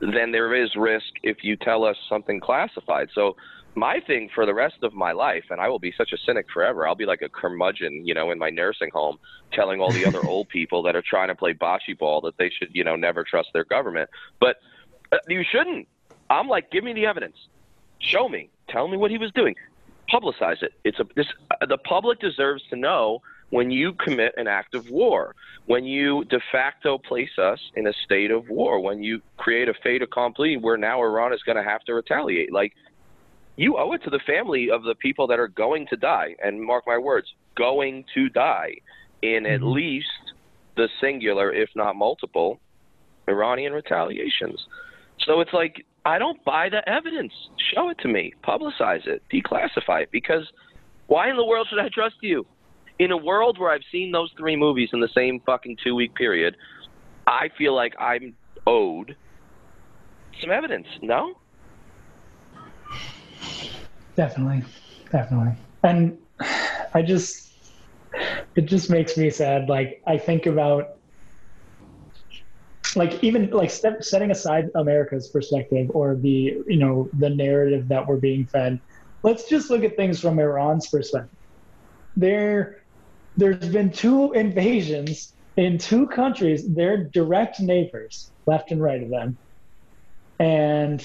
than 0.00 0.32
there 0.32 0.54
is 0.54 0.74
risk 0.76 1.06
if 1.22 1.38
you 1.42 1.56
tell 1.56 1.84
us 1.84 1.96
something 2.08 2.40
classified. 2.40 3.08
So 3.14 3.36
my 3.76 4.00
thing 4.00 4.28
for 4.34 4.46
the 4.46 4.54
rest 4.54 4.76
of 4.82 4.92
my 4.92 5.12
life, 5.12 5.44
and 5.50 5.60
I 5.60 5.68
will 5.68 5.78
be 5.78 5.92
such 5.96 6.12
a 6.12 6.18
cynic 6.26 6.46
forever. 6.52 6.86
I'll 6.86 6.94
be 6.94 7.06
like 7.06 7.22
a 7.22 7.28
curmudgeon, 7.28 8.06
you 8.06 8.14
know, 8.14 8.30
in 8.30 8.38
my 8.38 8.50
nursing 8.50 8.90
home, 8.92 9.18
telling 9.52 9.80
all 9.80 9.92
the 9.92 10.06
other 10.06 10.24
old 10.26 10.48
people 10.48 10.82
that 10.84 10.94
are 10.96 11.02
trying 11.02 11.28
to 11.28 11.34
play 11.34 11.54
bocce 11.54 11.98
ball 11.98 12.20
that 12.22 12.36
they 12.38 12.50
should, 12.50 12.68
you 12.72 12.84
know, 12.84 12.96
never 12.96 13.24
trust 13.24 13.48
their 13.52 13.64
government. 13.64 14.10
But 14.40 14.56
uh, 15.12 15.18
you 15.28 15.42
shouldn't. 15.50 15.88
I'm 16.34 16.48
like, 16.48 16.70
give 16.70 16.84
me 16.84 16.92
the 16.92 17.06
evidence, 17.06 17.36
show 17.98 18.28
me, 18.28 18.50
tell 18.68 18.88
me 18.88 18.96
what 18.96 19.10
he 19.10 19.18
was 19.18 19.30
doing, 19.32 19.54
publicize 20.12 20.62
it. 20.62 20.72
It's 20.84 21.00
a 21.00 21.06
this 21.14 21.26
uh, 21.50 21.66
the 21.66 21.78
public 21.78 22.20
deserves 22.20 22.62
to 22.70 22.76
know 22.76 23.22
when 23.50 23.70
you 23.70 23.92
commit 23.92 24.32
an 24.36 24.48
act 24.48 24.74
of 24.74 24.90
war, 24.90 25.34
when 25.66 25.84
you 25.84 26.24
de 26.24 26.40
facto 26.50 26.98
place 26.98 27.38
us 27.38 27.60
in 27.76 27.86
a 27.86 27.92
state 28.04 28.30
of 28.30 28.48
war, 28.48 28.80
when 28.80 29.02
you 29.02 29.20
create 29.36 29.68
a 29.68 29.74
fait 29.82 30.02
accompli 30.02 30.56
where 30.56 30.76
now 30.76 31.00
Iran 31.00 31.32
is 31.32 31.42
going 31.42 31.56
to 31.56 31.62
have 31.62 31.82
to 31.84 31.94
retaliate. 31.94 32.52
Like 32.52 32.72
you 33.56 33.76
owe 33.78 33.92
it 33.92 34.02
to 34.04 34.10
the 34.10 34.20
family 34.26 34.70
of 34.70 34.82
the 34.82 34.94
people 34.96 35.26
that 35.28 35.38
are 35.38 35.48
going 35.48 35.86
to 35.88 35.96
die, 35.96 36.34
and 36.42 36.60
mark 36.60 36.84
my 36.86 36.98
words, 36.98 37.28
going 37.56 38.04
to 38.14 38.28
die 38.28 38.72
in 39.22 39.46
at 39.46 39.60
mm-hmm. 39.60 39.72
least 39.72 40.32
the 40.76 40.88
singular, 41.00 41.52
if 41.52 41.70
not 41.76 41.94
multiple, 41.94 42.58
Iranian 43.28 43.72
retaliations. 43.72 44.66
So 45.20 45.40
it's 45.40 45.52
like, 45.52 45.86
I 46.06 46.18
don't 46.18 46.42
buy 46.44 46.68
the 46.68 46.86
evidence. 46.88 47.32
Show 47.72 47.88
it 47.88 47.98
to 48.00 48.08
me, 48.08 48.34
publicize 48.44 49.06
it, 49.06 49.22
declassify 49.32 50.02
it, 50.02 50.10
because 50.10 50.50
why 51.06 51.30
in 51.30 51.36
the 51.36 51.44
world 51.44 51.66
should 51.70 51.78
I 51.78 51.88
trust 51.88 52.16
you? 52.20 52.46
In 52.98 53.10
a 53.10 53.16
world 53.16 53.58
where 53.58 53.72
I've 53.72 53.82
seen 53.90 54.12
those 54.12 54.30
three 54.36 54.56
movies 54.56 54.90
in 54.92 55.00
the 55.00 55.08
same 55.08 55.40
fucking 55.40 55.78
two 55.82 55.94
week 55.94 56.14
period, 56.14 56.56
I 57.26 57.48
feel 57.56 57.74
like 57.74 57.94
I'm 57.98 58.34
owed 58.66 59.16
some 60.40 60.50
evidence, 60.50 60.86
no? 61.02 61.34
Definitely, 64.16 64.62
definitely. 65.10 65.54
And 65.82 66.18
I 66.92 67.02
just, 67.02 67.52
it 68.54 68.66
just 68.66 68.90
makes 68.90 69.16
me 69.16 69.30
sad. 69.30 69.68
Like 69.68 70.02
I 70.06 70.18
think 70.18 70.46
about, 70.46 70.96
like 72.96 73.22
even 73.22 73.50
like 73.50 73.70
setting 73.70 74.30
aside 74.30 74.70
America's 74.74 75.28
perspective 75.28 75.90
or 75.90 76.16
the 76.16 76.62
you 76.66 76.76
know 76.76 77.08
the 77.18 77.30
narrative 77.30 77.88
that 77.88 78.06
we're 78.06 78.16
being 78.16 78.46
fed. 78.46 78.80
Let's 79.22 79.48
just 79.48 79.70
look 79.70 79.84
at 79.84 79.96
things 79.96 80.20
from 80.20 80.38
Iran's 80.38 80.88
perspective. 80.88 81.38
There, 82.16 82.82
there's 83.36 83.68
been 83.68 83.90
two 83.90 84.32
invasions 84.32 85.32
in 85.56 85.78
two 85.78 86.06
countries. 86.06 86.68
They're 86.68 87.04
direct 87.04 87.58
neighbors, 87.58 88.30
left 88.46 88.70
and 88.70 88.82
right 88.82 89.02
of 89.02 89.08
them, 89.08 89.36
and 90.38 91.04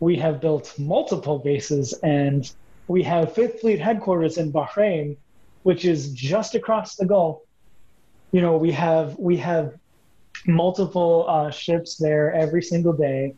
we 0.00 0.16
have 0.16 0.40
built 0.40 0.74
multiple 0.78 1.38
bases 1.38 1.92
and 2.02 2.50
we 2.86 3.02
have 3.02 3.34
Fifth 3.34 3.60
Fleet 3.60 3.80
headquarters 3.80 4.38
in 4.38 4.52
Bahrain, 4.52 5.16
which 5.62 5.84
is 5.84 6.12
just 6.12 6.54
across 6.54 6.96
the 6.96 7.04
Gulf. 7.04 7.40
You 8.32 8.40
know, 8.40 8.56
we 8.56 8.72
have 8.72 9.18
we 9.18 9.36
have 9.38 9.74
multiple 10.46 11.26
uh, 11.28 11.50
ships 11.50 11.96
there 11.96 12.32
every 12.34 12.62
single 12.62 12.92
day. 12.92 13.34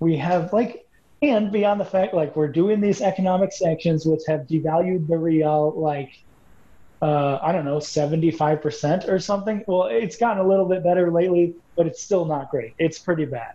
We 0.00 0.16
have 0.16 0.52
like, 0.52 0.86
and 1.22 1.52
beyond 1.52 1.80
the 1.80 1.84
fact, 1.84 2.14
like 2.14 2.36
we're 2.36 2.48
doing 2.48 2.80
these 2.80 3.00
economic 3.00 3.52
sanctions, 3.52 4.06
which 4.06 4.22
have 4.26 4.40
devalued 4.42 5.06
the 5.08 5.18
real 5.18 5.78
like, 5.78 6.12
uh, 7.02 7.38
I 7.42 7.52
don't 7.52 7.64
know, 7.64 7.80
seventy 7.80 8.30
five 8.30 8.62
percent 8.62 9.04
or 9.06 9.18
something. 9.18 9.64
Well, 9.66 9.86
it's 9.86 10.16
gotten 10.16 10.44
a 10.44 10.48
little 10.48 10.66
bit 10.66 10.82
better 10.82 11.10
lately, 11.10 11.54
but 11.76 11.86
it's 11.86 12.02
still 12.02 12.24
not 12.24 12.50
great. 12.50 12.74
It's 12.78 12.98
pretty 12.98 13.26
bad, 13.26 13.52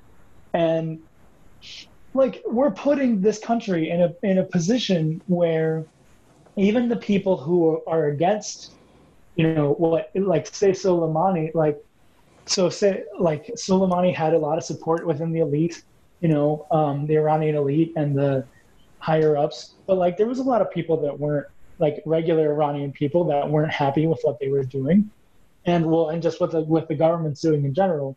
and 0.54 1.00
like 2.14 2.42
we're 2.46 2.72
putting 2.72 3.22
this 3.22 3.40
country 3.40 3.90
in 3.90 4.02
a 4.02 4.14
in 4.24 4.38
a 4.38 4.44
position 4.44 5.22
where 5.28 5.86
even 6.56 6.88
the 6.90 6.96
people 6.96 7.38
who 7.38 7.82
are 7.86 8.08
against 8.08 8.72
you 9.36 9.54
know 9.54 9.74
what 9.74 10.10
like 10.16 10.48
say 10.48 10.72
Soleimani 10.72 11.54
like 11.54 11.78
so 12.46 12.70
say 12.70 13.04
like 13.20 13.48
Soleimani 13.56 14.14
had 14.14 14.34
a 14.34 14.38
lot 14.38 14.58
of 14.58 14.64
support 14.64 15.06
within 15.06 15.32
the 15.32 15.40
elite 15.40 15.84
you 16.22 16.28
know 16.28 16.68
um, 16.72 17.06
the 17.08 17.16
Iranian 17.16 17.56
elite 17.56 17.94
and 17.96 18.16
the 18.16 18.46
higher 19.00 19.38
ups 19.38 19.76
but 19.88 19.98
like 19.98 20.18
there 20.18 20.28
was 20.28 20.40
a 20.40 20.44
lot 20.44 20.62
of 20.62 20.72
people 20.72 20.98
that 21.02 21.20
weren't 21.20 21.48
like 21.80 22.02
regular 22.06 22.52
Iranian 22.54 22.92
people 22.92 23.24
that 23.26 23.50
weren't 23.50 23.72
happy 23.72 24.08
with 24.08 24.20
what 24.24 24.40
they 24.40 24.50
were 24.50 24.64
doing 24.64 25.10
and 25.66 25.86
well 25.86 26.10
and 26.10 26.22
just 26.22 26.40
what 26.40 26.52
the 26.52 26.62
with 26.62 26.88
the 26.88 26.96
government's 26.96 27.42
doing 27.42 27.66
in 27.66 27.74
general 27.74 28.16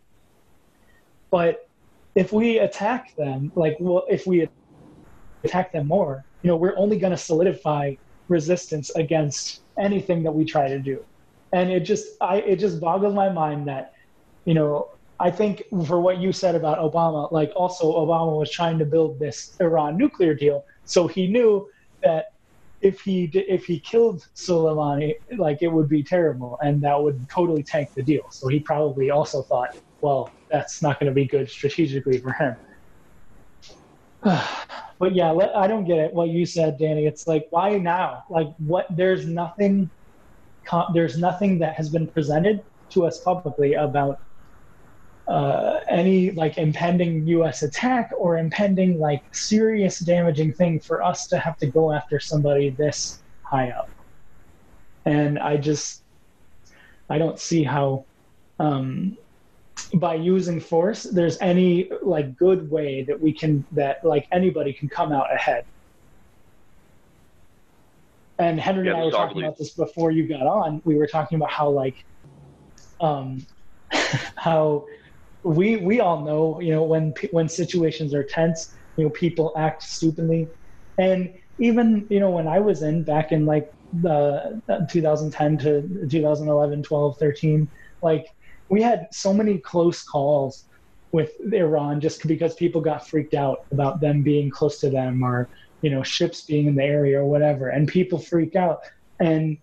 but 1.31 1.69
if 2.15 2.33
we 2.33 2.59
attack 2.59 3.15
them, 3.17 3.53
like, 3.55 3.77
well, 3.79 4.05
if 4.09 4.27
we 4.27 4.49
attack 5.45 5.73
them 5.73 5.87
more, 5.87 6.25
you 6.43 6.49
know, 6.49 6.57
we're 6.57 6.77
only 6.77 6.99
going 6.99 7.13
to 7.13 7.17
solidify 7.17 7.95
resistance 8.29 8.91
against 8.97 9.61
anything 9.79 10.23
that 10.25 10.33
we 10.33 10.45
try 10.45 10.69
to 10.69 10.79
do. 10.79 11.05
And 11.53 11.71
it 11.71 11.81
just, 11.81 12.07
I, 12.21 12.39
it 12.39 12.57
just 12.57 12.81
boggles 12.81 13.15
my 13.15 13.29
mind 13.29 13.69
that, 13.69 13.95
you 14.49 14.55
know, 14.55 14.89
I 15.21 15.31
think 15.31 15.65
for 15.87 16.01
what 16.01 16.17
you 16.23 16.33
said 16.33 16.55
about 16.55 16.79
Obama, 16.79 17.31
like 17.31 17.53
also 17.55 17.85
Obama 17.93 18.39
was 18.39 18.51
trying 18.51 18.79
to 18.79 18.87
build 18.87 19.19
this 19.19 19.55
Iran 19.61 19.99
nuclear 19.99 20.33
deal, 20.33 20.65
so 20.87 21.07
he 21.07 21.27
knew 21.27 21.69
that 22.03 22.33
if 22.81 23.03
he 23.03 23.25
if 23.35 23.67
he 23.67 23.79
killed 23.79 24.27
Soleimani, 24.35 25.17
like 25.37 25.61
it 25.61 25.69
would 25.69 25.87
be 25.87 26.03
terrible, 26.03 26.59
and 26.63 26.81
that 26.81 26.99
would 26.99 27.29
totally 27.29 27.63
tank 27.63 27.91
the 27.95 28.03
deal. 28.03 28.31
So 28.31 28.49
he 28.49 28.59
probably 28.59 29.11
also 29.11 29.43
thought, 29.43 29.77
well, 30.01 30.31
that's 30.51 30.81
not 30.81 30.99
going 30.99 31.11
to 31.11 31.15
be 31.15 31.27
good 31.27 31.51
strategically 31.51 32.17
for 32.17 32.33
him. 32.33 32.57
but 34.23 35.15
yeah, 35.15 35.31
I 35.55 35.67
don't 35.67 35.85
get 35.85 35.99
it. 35.99 36.15
What 36.15 36.31
you 36.31 36.47
said, 36.47 36.79
Danny, 36.79 37.05
it's 37.05 37.27
like, 37.27 37.49
why 37.51 37.77
now? 37.77 38.25
Like, 38.31 38.49
what? 38.57 38.87
There's 38.97 39.27
nothing. 39.27 39.91
There's 40.95 41.19
nothing 41.19 41.59
that 41.59 41.75
has 41.75 41.91
been 41.91 42.07
presented 42.07 42.65
to 42.91 43.05
us 43.05 43.21
publicly 43.21 43.75
about 43.75 44.21
uh, 45.29 45.81
any 45.91 46.31
like 46.31 46.57
impending 46.57 47.27
U.S. 47.27 47.63
attack 47.63 48.11
or 48.19 48.39
impending 48.39 48.99
like 48.99 49.23
serious 49.33 49.99
damaging 49.99 50.55
thing 50.55 50.81
for 50.81 51.03
us 51.03 51.27
to 51.29 51.39
have 51.39 51.57
to 51.59 51.67
go 51.67 51.93
after 51.93 52.19
somebody 52.19 52.71
this 52.71 53.23
high 53.43 53.69
up. 53.71 53.91
And 55.05 55.39
I 55.39 55.59
just 55.59 56.03
I 57.11 57.19
don't 57.19 57.39
see 57.39 57.63
how 57.63 58.07
um, 58.59 59.19
by 59.95 60.15
using 60.15 60.61
force 60.61 61.03
there's 61.03 61.39
any 61.41 61.91
like 62.03 62.35
good 62.37 62.71
way 62.71 63.05
that 63.05 63.21
we 63.21 63.33
can 63.33 63.67
that 63.73 63.99
like 64.03 64.27
anybody 64.33 64.73
can 64.73 64.89
come 64.89 65.13
out 65.13 65.33
ahead. 65.33 65.65
And 68.39 68.59
Henry 68.59 68.87
Yeah, 68.87 68.93
and 68.93 69.03
I 69.03 69.05
were 69.05 69.11
talking 69.11 69.43
about 69.43 69.59
this 69.59 69.75
before 69.75 70.11
you 70.11 70.27
got 70.27 70.47
on. 70.47 70.81
We 70.85 70.97
were 70.97 71.07
talking 71.07 71.37
about 71.37 71.51
how 71.51 71.69
like 71.69 71.97
um, 73.01 73.47
how 74.37 74.87
we 75.43 75.77
we 75.77 76.01
all 76.01 76.25
know 76.25 76.61
you 76.61 76.73
know 76.73 76.83
when 76.83 77.15
when 77.31 77.49
situations 77.49 78.15
are 78.15 78.25
tense 78.25 78.75
you 78.97 79.05
know 79.05 79.11
people 79.11 79.53
act 79.57 79.83
stupidly. 79.83 80.49
And 80.99 81.35
even 81.59 82.07
you 82.11 82.21
know 82.21 82.31
when 82.31 82.49
i 82.49 82.59
was 82.59 82.83
in 82.83 83.05
back 83.05 83.33
in 83.33 83.47
like 83.47 83.69
the 84.01 84.61
uh, 84.69 84.87
2010 84.87 85.59
to 85.59 86.09
2011 86.09 86.83
12 86.83 87.19
13 87.19 87.71
like 88.03 88.27
we 88.69 88.83
had 88.83 89.07
so 89.13 89.33
many 89.33 89.59
close 89.59 90.03
calls 90.03 90.65
with 91.13 91.33
iran 91.53 92.01
just 92.01 92.27
because 92.27 92.55
people 92.55 92.81
got 92.81 93.09
freaked 93.09 93.35
out 93.35 93.61
about 93.73 94.01
them 94.01 94.23
being 94.23 94.51
close 94.51 94.79
to 94.79 94.91
them 94.91 95.23
or 95.23 95.49
you 95.83 95.91
know 95.91 96.03
ships 96.03 96.43
being 96.43 96.67
in 96.67 96.75
the 96.75 96.83
area 96.83 97.21
or 97.21 97.27
whatever 97.27 97.69
and 97.69 97.89
people 97.89 98.19
freak 98.19 98.57
out. 98.57 98.81
And 99.21 99.59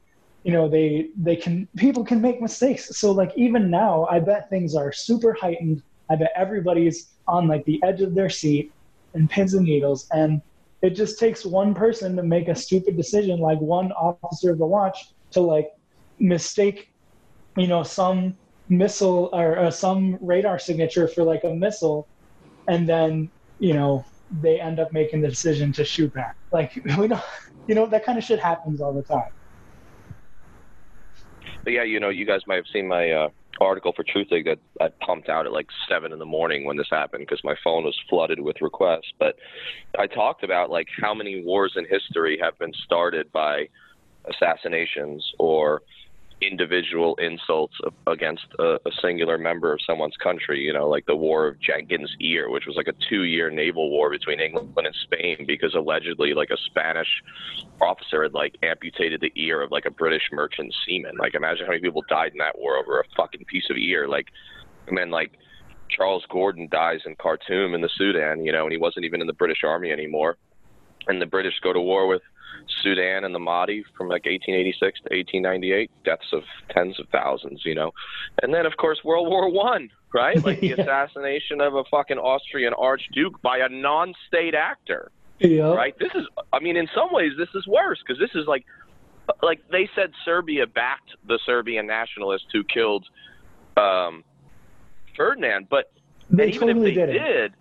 you 0.45 0.51
know 0.51 0.69
they 0.69 1.09
they 1.17 1.35
can 1.35 1.67
people 1.75 2.05
can 2.05 2.21
make 2.21 2.39
mistakes. 2.39 2.99
So 2.99 3.11
like 3.11 3.31
even 3.35 3.71
now 3.71 4.07
i 4.11 4.19
bet 4.19 4.47
things 4.49 4.75
are 4.75 4.91
super 4.91 5.33
heightened. 5.33 5.81
I 6.11 6.15
bet 6.17 6.31
everybody's 6.35 7.15
on 7.27 7.47
like 7.47 7.65
the 7.65 7.81
edge 7.83 8.01
of 8.01 8.13
their 8.13 8.29
seat 8.29 8.71
and 9.15 9.27
pins 9.27 9.55
and 9.55 9.65
needles. 9.65 10.07
And 10.11 10.41
it 10.83 10.91
just 10.91 11.17
takes 11.17 11.43
one 11.43 11.73
person 11.73 12.15
to 12.15 12.21
make 12.21 12.47
a 12.47 12.53
stupid 12.53 12.95
decision 12.95 13.39
like 13.39 13.59
one 13.59 13.91
officer 13.93 14.51
of 14.51 14.59
the 14.59 14.67
watch 14.67 14.99
to 15.31 15.41
like 15.41 15.67
mistake 16.19 16.89
you 17.57 17.67
know 17.67 17.81
some 17.81 18.37
missile 18.69 19.31
or, 19.33 19.57
or 19.57 19.71
some 19.71 20.15
radar 20.21 20.59
signature 20.59 21.07
for 21.07 21.23
like 21.23 21.43
a 21.43 21.55
missile. 21.55 22.07
And 22.67 22.87
then 22.87 23.31
you 23.57 23.73
know 23.73 24.05
they 24.29 24.59
end 24.59 24.79
up 24.79 24.93
making 24.93 25.21
the 25.21 25.29
decision 25.29 25.73
to 25.73 25.83
shoot 25.83 26.13
back. 26.13 26.35
Like 26.51 26.71
we 26.99 27.07
don't 27.07 27.23
you 27.65 27.73
know 27.73 27.87
that 27.87 28.05
kind 28.05 28.19
of 28.19 28.23
shit 28.23 28.39
happens 28.39 28.79
all 28.79 28.93
the 28.93 29.01
time 29.01 29.31
But 31.65 31.73
yeah, 31.73 31.83
you 31.83 31.99
know, 31.99 32.09
you 32.09 32.25
guys 32.25 32.41
might 32.47 32.55
have 32.55 32.67
seen 32.71 32.87
my 32.87 33.11
uh, 33.11 33.29
article 33.59 33.91
for 33.93 34.03
Truthdig 34.03 34.45
that 34.45 34.59
I 34.79 34.89
pumped 35.03 35.29
out 35.29 35.47
at 35.47 35.51
like 35.51 35.67
seven 35.89 36.13
in 36.13 36.19
the 36.19 36.25
morning 36.25 36.63
when 36.63 36.77
this 36.77 36.87
happened 36.91 37.25
because 37.27 37.43
my 37.43 37.55
phone 37.63 37.83
was 37.83 37.99
flooded 38.07 38.39
with 38.39 38.61
requests. 38.61 39.11
But 39.19 39.35
I 39.97 40.05
talked 40.05 40.43
about 40.43 40.69
like 40.69 40.87
how 41.01 41.13
many 41.13 41.43
wars 41.43 41.73
in 41.75 41.85
history 41.85 42.37
have 42.41 42.57
been 42.59 42.71
started 42.85 43.31
by 43.31 43.67
assassinations 44.25 45.25
or 45.39 45.81
individual 46.41 47.15
insults 47.15 47.75
against 48.07 48.45
a, 48.59 48.75
a 48.85 48.91
singular 49.01 49.37
member 49.37 49.73
of 49.73 49.79
someone's 49.85 50.17
country. 50.17 50.59
You 50.61 50.73
know, 50.73 50.87
like 50.87 51.05
the 51.05 51.15
War 51.15 51.47
of 51.47 51.59
Jenkins' 51.59 52.15
Ear, 52.19 52.49
which 52.49 52.65
was 52.65 52.75
like 52.75 52.87
a 52.87 52.93
two-year 53.09 53.49
naval 53.49 53.89
war 53.89 54.09
between 54.09 54.39
England 54.39 54.73
and 54.77 54.95
Spain 55.03 55.45
because 55.47 55.73
allegedly, 55.75 56.33
like 56.33 56.49
a 56.49 56.57
Spanish 56.65 57.07
officer 57.81 58.23
had 58.23 58.33
like 58.33 58.55
amputated 58.63 59.21
the 59.21 59.31
ear 59.35 59.61
of 59.61 59.71
like 59.71 59.85
a 59.85 59.91
British 59.91 60.23
merchant 60.31 60.73
seaman. 60.85 61.17
Like, 61.17 61.35
imagine 61.35 61.65
how 61.65 61.71
many 61.71 61.81
people 61.81 62.03
died 62.09 62.33
in 62.33 62.37
that 62.39 62.57
war 62.57 62.77
over 62.77 62.99
a 62.99 63.03
fucking 63.15 63.45
piece 63.45 63.69
of 63.69 63.77
ear. 63.77 64.07
Like, 64.07 64.27
and 64.87 64.97
then 64.97 65.11
like 65.11 65.31
Charles 65.89 66.25
Gordon 66.29 66.67
dies 66.71 66.99
in 67.05 67.15
Khartoum 67.15 67.73
in 67.73 67.81
the 67.81 67.89
Sudan. 67.95 68.45
You 68.45 68.51
know, 68.51 68.63
and 68.63 68.71
he 68.71 68.77
wasn't 68.77 69.05
even 69.05 69.21
in 69.21 69.27
the 69.27 69.33
British 69.33 69.63
Army 69.63 69.91
anymore. 69.91 70.37
And 71.07 71.21
the 71.21 71.27
British 71.27 71.53
go 71.61 71.71
to 71.71 71.79
war 71.79 72.07
with 72.07 72.21
Sudan 72.81 73.23
and 73.23 73.33
the 73.33 73.39
Mahdi 73.39 73.83
from 73.97 74.07
like 74.07 74.25
1886 74.25 74.79
to 74.79 75.15
1898, 75.15 75.91
deaths 76.03 76.23
of 76.33 76.43
tens 76.69 76.99
of 76.99 77.07
thousands, 77.09 77.61
you 77.65 77.75
know, 77.75 77.91
and 78.41 78.53
then 78.53 78.65
of 78.65 78.77
course 78.77 78.99
World 79.03 79.27
War 79.27 79.49
One, 79.49 79.89
right? 80.13 80.43
Like 80.43 80.59
the 80.59 80.67
Yeah. 80.77 80.83
assassination 80.83 81.61
of 81.61 81.75
a 81.75 81.83
fucking 81.91 82.17
Austrian 82.17 82.73
archduke 82.73 83.41
by 83.41 83.59
a 83.59 83.69
non-state 83.69 84.55
actor, 84.55 85.11
know 85.41 85.75
right? 85.75 85.93
This 85.99 86.11
is, 86.15 86.23
I 86.53 86.59
mean, 86.59 86.77
in 86.77 86.87
some 86.95 87.09
ways 87.11 87.33
this 87.37 87.49
is 87.55 87.67
worse 87.67 87.99
because 88.05 88.19
this 88.19 88.31
is 88.35 88.47
like, 88.47 88.65
like 89.41 89.61
they 89.71 89.89
said 89.95 90.11
Serbia 90.23 90.67
backed 90.67 91.11
the 91.27 91.39
Serbian 91.45 91.87
nationalists 91.87 92.47
who 92.53 92.63
killed 92.63 93.05
um, 93.77 94.23
Ferdinand, 95.15 95.67
but 95.69 95.91
they 96.29 96.49
even 96.49 96.67
totally 96.67 96.91
if 96.91 96.95
they 96.95 97.13
did 97.13 97.55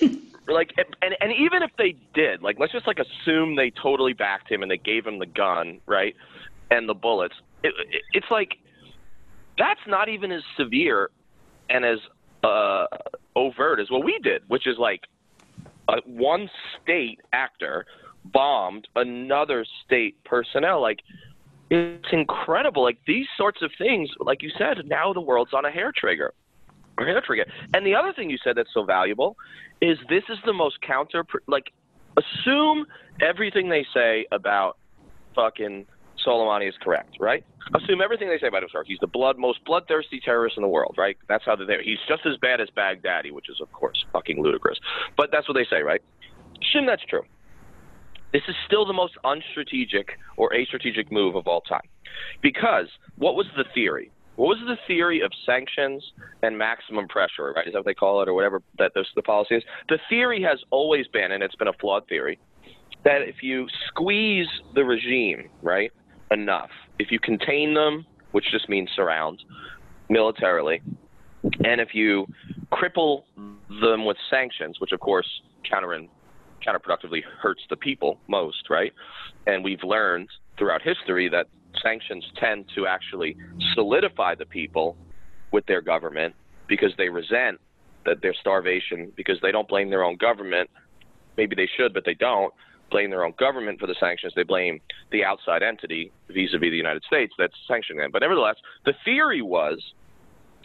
did, 0.00 0.30
like, 0.46 0.72
and 0.76 1.14
and 1.20 1.32
even 1.32 1.62
if 1.62 1.70
they 1.78 1.96
did, 2.14 2.42
like, 2.42 2.58
let's 2.58 2.72
just 2.72 2.86
like 2.86 2.98
assume 2.98 3.56
they 3.56 3.70
totally 3.82 4.12
backed 4.12 4.50
him 4.50 4.62
and 4.62 4.70
they 4.70 4.78
gave 4.78 5.06
him 5.06 5.18
the 5.18 5.26
gun, 5.26 5.80
right, 5.86 6.14
and 6.70 6.88
the 6.88 6.94
bullets. 6.94 7.34
It, 7.62 7.72
it, 7.90 8.02
it's 8.12 8.26
like 8.30 8.54
that's 9.58 9.80
not 9.86 10.08
even 10.08 10.32
as 10.32 10.42
severe 10.56 11.10
and 11.70 11.84
as 11.84 11.98
uh, 12.42 12.86
overt 13.36 13.80
as 13.80 13.90
what 13.90 14.04
we 14.04 14.18
did, 14.22 14.42
which 14.48 14.66
is 14.66 14.76
like 14.78 15.02
uh, 15.88 15.96
one 16.04 16.50
state 16.82 17.20
actor 17.32 17.86
bombed 18.26 18.88
another 18.96 19.66
state 19.84 20.22
personnel. 20.24 20.80
Like, 20.80 21.00
it's 21.70 22.08
incredible. 22.12 22.82
Like 22.82 22.98
these 23.06 23.26
sorts 23.36 23.62
of 23.62 23.70
things, 23.78 24.10
like 24.20 24.42
you 24.42 24.50
said, 24.58 24.86
now 24.86 25.12
the 25.12 25.20
world's 25.20 25.54
on 25.54 25.64
a 25.64 25.70
hair 25.70 25.92
trigger. 25.96 26.32
A 26.98 27.04
hair 27.04 27.20
trigger. 27.24 27.44
And 27.72 27.84
the 27.84 27.94
other 27.94 28.12
thing 28.12 28.30
you 28.30 28.38
said 28.42 28.56
that's 28.56 28.72
so 28.72 28.84
valuable 28.84 29.36
is 29.80 29.98
this 30.08 30.22
is 30.28 30.38
the 30.46 30.52
most 30.52 30.80
counter 30.80 31.24
like 31.48 31.72
assume 32.16 32.86
everything 33.20 33.68
they 33.68 33.84
say 33.92 34.26
about 34.30 34.78
fucking 35.34 35.86
Soleimani 36.24 36.68
is 36.68 36.74
correct, 36.80 37.16
right? 37.20 37.44
Assume 37.74 38.00
everything 38.00 38.28
they 38.28 38.38
say 38.38 38.46
about 38.46 38.62
him 38.62 38.68
is. 38.68 38.86
He's 38.86 38.98
the 39.00 39.06
blood 39.06 39.38
most 39.38 39.64
bloodthirsty 39.64 40.20
terrorist 40.24 40.56
in 40.56 40.62
the 40.62 40.68
world, 40.68 40.94
right? 40.96 41.16
That's 41.28 41.44
how 41.44 41.56
they're 41.56 41.66
there. 41.66 41.82
He's 41.82 41.98
just 42.08 42.24
as 42.26 42.36
bad 42.40 42.60
as 42.60 42.68
Baghdadi, 42.76 43.32
which 43.32 43.48
is 43.48 43.60
of 43.60 43.70
course 43.72 44.04
fucking 44.12 44.40
ludicrous. 44.42 44.78
But 45.16 45.30
that's 45.32 45.48
what 45.48 45.54
they 45.54 45.66
say, 45.68 45.82
right? 45.82 46.00
Assume 46.62 46.86
that's 46.86 47.04
true. 47.08 47.22
This 48.32 48.42
is 48.48 48.54
still 48.66 48.84
the 48.84 48.92
most 48.92 49.14
unstrategic 49.24 50.06
or 50.36 50.50
astrategic 50.50 51.10
move 51.10 51.36
of 51.36 51.46
all 51.46 51.60
time. 51.60 51.88
Because 52.42 52.86
what 53.16 53.36
was 53.36 53.46
the 53.56 53.64
theory? 53.74 54.10
What 54.36 54.48
was 54.48 54.58
the 54.66 54.76
theory 54.86 55.20
of 55.20 55.30
sanctions 55.46 56.02
and 56.42 56.58
maximum 56.58 57.06
pressure, 57.08 57.52
right? 57.54 57.66
Is 57.66 57.72
that 57.72 57.80
what 57.80 57.86
they 57.86 57.94
call 57.94 58.20
it 58.22 58.28
or 58.28 58.34
whatever 58.34 58.62
that 58.78 58.92
this, 58.94 59.06
the 59.14 59.22
policy 59.22 59.56
is? 59.56 59.62
The 59.88 59.98
theory 60.08 60.42
has 60.42 60.58
always 60.70 61.06
been, 61.08 61.32
and 61.32 61.42
it's 61.42 61.54
been 61.54 61.68
a 61.68 61.72
flawed 61.80 62.08
theory, 62.08 62.38
that 63.04 63.22
if 63.22 63.36
you 63.42 63.66
squeeze 63.88 64.48
the 64.74 64.84
regime, 64.84 65.48
right, 65.62 65.92
enough, 66.30 66.70
if 66.98 67.12
you 67.12 67.20
contain 67.20 67.74
them, 67.74 68.04
which 68.32 68.46
just 68.50 68.68
means 68.68 68.88
surround 68.96 69.42
militarily, 70.08 70.82
and 71.64 71.80
if 71.80 71.94
you 71.94 72.26
cripple 72.72 73.24
them 73.36 74.04
with 74.04 74.16
sanctions, 74.30 74.80
which 74.80 74.92
of 74.92 75.00
course 75.00 75.28
counter 75.68 76.00
counterproductively 76.66 77.20
hurts 77.40 77.62
the 77.70 77.76
people 77.76 78.18
most, 78.26 78.70
right? 78.70 78.92
And 79.46 79.62
we've 79.62 79.82
learned 79.84 80.28
throughout 80.58 80.82
history 80.82 81.28
that 81.28 81.46
sanctions 81.82 82.24
tend 82.36 82.66
to 82.74 82.86
actually 82.86 83.36
solidify 83.74 84.34
the 84.34 84.46
people 84.46 84.96
with 85.52 85.66
their 85.66 85.80
government 85.80 86.34
because 86.66 86.92
they 86.98 87.08
resent 87.08 87.60
that 88.04 88.20
their 88.22 88.34
starvation 88.34 89.12
because 89.16 89.38
they 89.42 89.52
don't 89.52 89.68
blame 89.68 89.90
their 89.90 90.04
own 90.04 90.16
government. 90.16 90.70
Maybe 91.36 91.56
they 91.56 91.68
should, 91.76 91.94
but 91.94 92.04
they 92.04 92.14
don't 92.14 92.52
blame 92.90 93.10
their 93.10 93.24
own 93.24 93.34
government 93.38 93.80
for 93.80 93.86
the 93.86 93.94
sanctions. 93.98 94.32
They 94.36 94.42
blame 94.42 94.80
the 95.10 95.24
outside 95.24 95.62
entity 95.62 96.12
vis-a-vis 96.28 96.70
the 96.70 96.76
United 96.76 97.02
States 97.04 97.32
that's 97.38 97.54
sanctioning 97.66 98.00
them. 98.00 98.10
But 98.12 98.22
nevertheless, 98.22 98.56
the 98.84 98.94
theory 99.04 99.42
was 99.42 99.82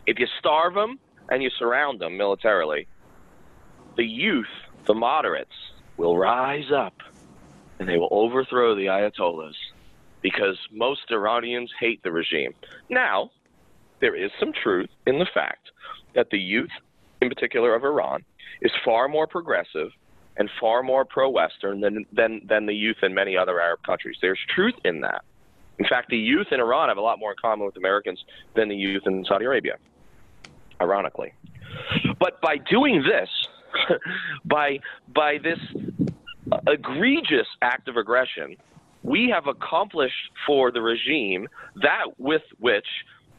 if 0.06 0.20
you 0.20 0.28
starve 0.40 0.74
them 0.74 1.00
and 1.30 1.42
you 1.42 1.50
surround 1.58 2.00
them 2.00 2.18
militarily, 2.18 2.88
the 3.96 4.06
youth, 4.06 4.48
the 4.86 4.94
moderates, 4.94 5.56
will 5.98 6.18
rise 6.18 6.72
up 6.76 6.94
and 7.80 7.88
they 7.88 7.98
will 7.98 8.10
overthrow 8.12 8.76
the 8.76 8.86
Ayatollahs 8.86 9.56
because 10.22 10.58
most 10.72 11.02
Iranians 11.12 11.72
hate 11.80 12.02
the 12.04 12.12
regime. 12.12 12.54
Now, 12.90 13.32
there 14.02 14.16
is 14.16 14.32
some 14.40 14.52
truth 14.64 14.90
in 15.06 15.20
the 15.20 15.28
fact 15.34 15.72
that 16.16 16.30
the 16.32 16.40
youth, 16.40 16.70
in 17.22 17.30
particular 17.30 17.76
of 17.76 17.84
Iran, 17.84 18.24
is 18.62 18.72
far 18.84 19.08
more 19.08 19.28
progressive 19.28 19.90
and 20.38 20.50
far 20.60 20.82
more 20.84 21.06
pro-Western 21.06 21.82
than, 21.82 22.06
than, 22.14 22.42
than 22.48 22.66
the 22.66 22.74
youth 22.74 22.98
in 23.04 23.14
many 23.14 23.36
other 23.38 23.60
Arab 23.60 23.84
countries. 23.84 24.16
There's 24.22 24.40
truth 24.56 24.76
in 24.86 25.02
that. 25.02 25.24
In 25.80 25.86
fact, 25.88 26.10
the 26.10 26.18
youth 26.18 26.48
in 26.52 26.60
Iran 26.60 26.90
have 26.90 26.98
a 26.98 27.02
lot 27.02 27.20
more 27.20 27.32
in 27.32 27.38
common 27.42 27.66
with 27.66 27.78
Americans 27.78 28.24
than 28.56 28.68
the 28.68 28.76
youth 28.76 29.04
in 29.06 29.24
Saudi 29.26 29.46
Arabia, 29.46 29.76
ironically. 30.82 31.34
But 32.20 32.42
by 32.42 32.58
doing 32.58 33.04
this, 33.04 33.30
by 34.46 34.80
by 35.14 35.38
this 35.38 35.60
egregious 36.68 37.48
act 37.62 37.88
of 37.88 37.96
aggression, 37.96 38.58
we 39.04 39.32
have 39.34 39.48
accomplished 39.48 40.32
for 40.46 40.72
the 40.72 40.82
regime 40.82 41.48
that 41.82 42.06
with 42.18 42.42
which 42.60 42.86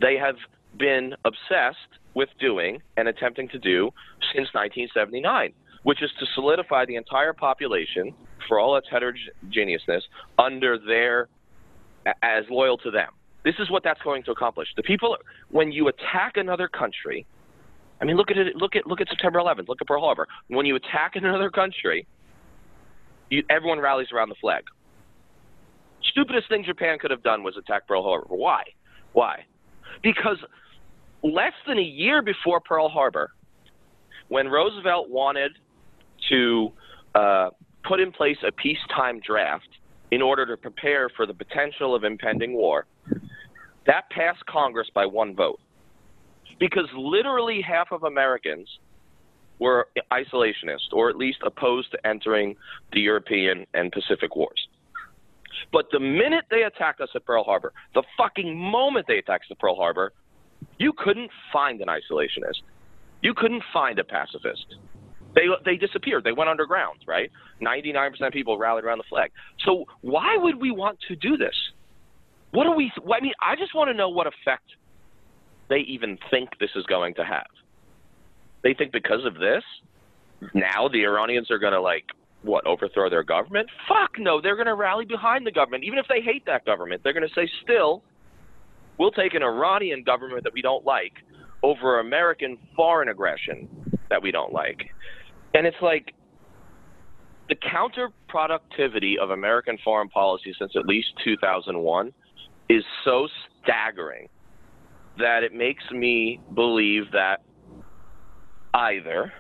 they 0.01 0.17
have 0.17 0.37
been 0.79 1.15
obsessed 1.25 1.79
with 2.15 2.29
doing 2.41 2.81
and 2.97 3.09
attempting 3.09 3.49
to 3.49 3.59
do 3.59 3.91
since 4.35 4.49
1979, 4.55 5.53
which 5.83 6.03
is 6.03 6.11
to 6.19 6.27
solidify 6.35 6.85
the 6.87 6.97
entire 6.97 7.33
population, 7.33 8.15
for 8.49 8.59
all 8.59 8.77
its 8.77 8.87
heterogeneousness, 8.91 10.03
under 10.39 10.79
their 10.79 11.29
as 12.23 12.45
loyal 12.51 12.79
to 12.79 12.91
them. 12.91 13.11
This 13.45 13.55
is 13.59 13.71
what 13.71 13.83
that's 13.85 14.01
going 14.03 14.23
to 14.25 14.33
accomplish. 14.33 14.69
The 14.77 14.83
people, 14.83 15.17
when 15.51 15.73
you 15.73 15.89
attack 15.89 16.37
another 16.37 16.69
country, 16.69 17.27
I 18.01 18.05
mean, 18.05 18.17
look 18.17 18.31
at 18.31 18.39
it. 18.39 18.57
Look 18.57 18.77
at 18.77 18.87
look 18.87 19.01
at 19.01 19.09
September 19.09 19.39
11th. 19.39 19.69
Look 19.69 19.79
at 19.81 19.87
Pearl 19.87 20.01
Harbor. 20.01 20.27
When 20.49 20.65
you 20.65 20.77
attack 20.77 21.17
another 21.17 21.51
country, 21.51 22.07
you, 23.29 23.43
everyone 23.51 23.79
rallies 23.79 24.09
around 24.13 24.31
the 24.31 24.37
flag. 24.41 24.65
Stupidest 26.11 26.49
thing 26.49 26.65
Japan 26.65 26.99
could 26.99 27.11
have 27.11 27.23
done 27.23 27.43
was 27.43 27.57
attack 27.57 27.87
Pearl 27.87 28.03
Harbor. 28.03 28.27
Why? 28.29 28.63
Why? 29.13 29.45
Because 30.03 30.39
less 31.23 31.53
than 31.67 31.79
a 31.79 31.83
year 31.83 32.23
before 32.23 32.61
Pearl 32.61 32.89
Harbor, 32.89 33.31
when 34.29 34.49
Roosevelt 34.49 35.11
wanted 35.11 35.53
to 36.29 36.73
uh, 37.15 37.51
put 37.85 38.01
in 38.01 38.13
place 38.13 38.37
a 38.47 38.53
peacetime 38.53 39.21
draft 39.27 39.69
in 40.11 40.23
order 40.23 40.47
to 40.47 40.57
prepare 40.57 41.09
for 41.17 41.27
the 41.27 41.35
potential 41.35 41.95
of 41.95 42.05
impending 42.05 42.55
war, 42.55 42.87
that 43.87 44.09
passed 44.11 44.45
Congress 44.47 44.89
by 44.95 45.07
one 45.07 45.35
vote. 45.35 45.61
Because 46.59 46.87
literally 46.95 47.63
half 47.63 47.91
of 47.91 48.05
Americans 48.05 48.69
were 49.59 49.89
isolationist, 50.13 50.93
or 50.93 51.11
at 51.11 51.17
least 51.17 51.39
opposed 51.45 51.91
to 51.93 52.07
entering 52.07 52.57
the 52.93 53.01
European 53.01 53.67
and 53.75 53.93
Pacific 53.93 54.35
wars. 54.35 54.69
But 55.73 55.87
the 55.93 56.01
minute 56.01 56.45
they 56.51 56.63
attacked 56.63 57.01
us 57.01 57.09
at 57.15 57.25
Pearl 57.25 57.45
Harbor, 57.45 57.73
the 57.95 58.03
fucking 58.17 58.57
moment 58.57 59.07
they 59.07 59.19
attacked 59.19 59.45
us 59.45 59.53
at 59.53 59.59
Pearl 59.59 59.77
Harbor, 59.77 60.13
you 60.79 60.93
couldn't 60.97 61.31
find 61.53 61.81
an 61.81 61.89
isolationist. 61.89 62.63
You 63.23 63.35
couldn't 63.35 63.63
find 63.73 63.99
a 63.99 64.05
pacifist. 64.05 64.77
They 65.35 65.47
they 65.65 65.77
disappeared. 65.77 66.25
They 66.25 66.33
went 66.33 66.51
underground, 66.51 67.01
right? 67.07 67.31
99% 67.63 68.27
of 68.27 68.33
people 68.33 68.59
rallied 68.59 68.85
around 68.85 68.99
the 68.99 69.05
flag. 69.09 69.31
So 69.65 69.85
why 70.01 70.37
would 70.37 70.61
we 70.61 70.71
want 70.71 70.99
to 71.09 71.17
do 71.17 71.37
this? 71.37 71.55
What 72.53 72.65
do 72.65 72.73
we 72.73 72.91
I 73.13 73.21
mean, 73.21 73.35
I 73.41 73.57
just 73.57 73.75
want 73.75 73.89
to 73.89 73.95
know 73.95 74.09
what 74.09 74.27
effect 74.27 74.65
they 75.69 75.79
even 75.81 76.19
think 76.31 76.51
this 76.59 76.71
is 76.75 76.85
going 76.87 77.15
to 77.15 77.25
have. 77.25 77.47
They 78.63 78.75
think 78.75 78.93
because 78.93 79.25
of 79.25 79.35
this, 79.35 79.63
now 80.53 80.89
the 80.89 81.05
Iranians 81.05 81.51
are 81.51 81.59
going 81.59 81.73
to 81.73 81.81
like 81.81 82.05
what 82.43 82.67
overthrow 82.67 83.11
their 83.11 83.23
government? 83.23 83.69
Fuck 83.89 84.13
no, 84.19 84.41
they're 84.41 84.57
going 84.57 84.67
to 84.67 84.75
rally 84.75 85.05
behind 85.05 85.47
the 85.47 85.53
government 85.53 85.85
even 85.85 85.99
if 85.99 86.07
they 86.09 86.21
hate 86.21 86.45
that 86.47 86.65
government. 86.65 87.03
They're 87.05 87.13
going 87.13 87.29
to 87.29 87.35
say 87.35 87.49
still 87.63 88.03
we'll 88.99 89.11
take 89.11 89.35
an 89.35 89.43
Iranian 89.43 90.03
government 90.03 90.45
that 90.45 90.53
we 90.53 90.63
don't 90.63 90.85
like 90.85 91.13
over 91.63 92.01
American 92.01 92.59
foreign 92.77 93.09
aggression 93.09 93.69
that 94.09 94.23
we 94.23 94.31
don't 94.31 94.53
like. 94.53 94.91
And 95.55 95.67
it's 95.67 95.77
like 95.83 96.15
the 97.49 97.57
counterproductivity 97.57 99.19
of 99.21 99.31
American 99.31 99.77
foreign 99.83 100.09
policy 100.09 100.55
since 100.59 100.73
at 100.77 100.87
least 100.87 101.09
2001 101.25 102.13
is 102.69 102.85
so 103.05 103.27
staggering 103.63 104.29
that 105.19 105.43
it 105.43 105.53
makes 105.53 105.83
me 105.91 106.41
believe 106.55 107.11
that 107.13 107.43
either 108.75 109.33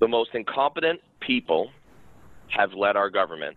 the 0.00 0.06
most 0.06 0.30
incompetent 0.34 1.00
people 1.26 1.70
have 2.48 2.72
led 2.74 2.96
our 2.96 3.10
government 3.10 3.56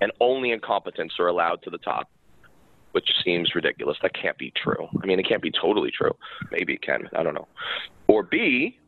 and 0.00 0.12
only 0.20 0.52
incompetents 0.52 1.14
are 1.18 1.28
allowed 1.28 1.62
to 1.62 1.70
the 1.70 1.78
top, 1.78 2.10
which 2.92 3.08
seems 3.24 3.54
ridiculous. 3.54 3.96
That 4.02 4.12
can't 4.14 4.36
be 4.38 4.52
true. 4.62 4.88
I 5.02 5.06
mean, 5.06 5.18
it 5.18 5.28
can't 5.28 5.42
be 5.42 5.52
totally 5.52 5.90
true. 5.90 6.12
Maybe 6.50 6.74
it 6.74 6.82
can. 6.82 7.08
I 7.16 7.22
don't 7.22 7.34
know. 7.34 7.48
Or 8.08 8.22
B, 8.22 8.78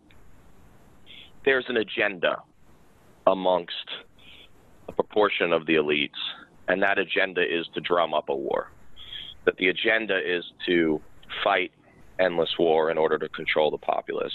there's 1.44 1.66
an 1.68 1.76
agenda 1.76 2.42
amongst 3.26 3.88
a 4.88 4.92
proportion 4.92 5.52
of 5.52 5.66
the 5.66 5.74
elites, 5.74 6.10
and 6.68 6.82
that 6.82 6.98
agenda 6.98 7.42
is 7.42 7.66
to 7.74 7.80
drum 7.80 8.12
up 8.12 8.28
a 8.28 8.34
war. 8.34 8.70
That 9.44 9.56
the 9.56 9.68
agenda 9.68 10.18
is 10.18 10.44
to 10.66 11.00
fight 11.42 11.70
endless 12.18 12.50
war 12.58 12.90
in 12.90 12.98
order 12.98 13.18
to 13.18 13.28
control 13.28 13.70
the 13.70 13.78
populace. 13.78 14.32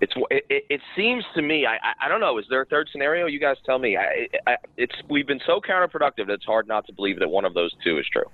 It's 0.00 0.12
it, 0.30 0.64
it 0.70 0.80
seems 0.96 1.24
to 1.34 1.42
me 1.42 1.66
I, 1.66 1.74
I, 1.74 2.06
I 2.06 2.08
don't 2.08 2.20
know 2.20 2.38
is 2.38 2.46
there 2.48 2.62
a 2.62 2.66
third 2.66 2.88
scenario 2.92 3.26
you 3.26 3.40
guys 3.40 3.56
tell 3.66 3.78
me 3.78 3.96
I, 3.96 4.28
I 4.46 4.56
it's 4.76 4.94
we've 5.08 5.26
been 5.26 5.40
so 5.44 5.60
counterproductive 5.60 6.26
that 6.26 6.30
it's 6.30 6.44
hard 6.44 6.68
not 6.68 6.86
to 6.86 6.92
believe 6.92 7.18
that 7.18 7.28
one 7.28 7.44
of 7.44 7.54
those 7.54 7.72
two 7.82 7.98
is 7.98 8.06
true. 8.06 8.24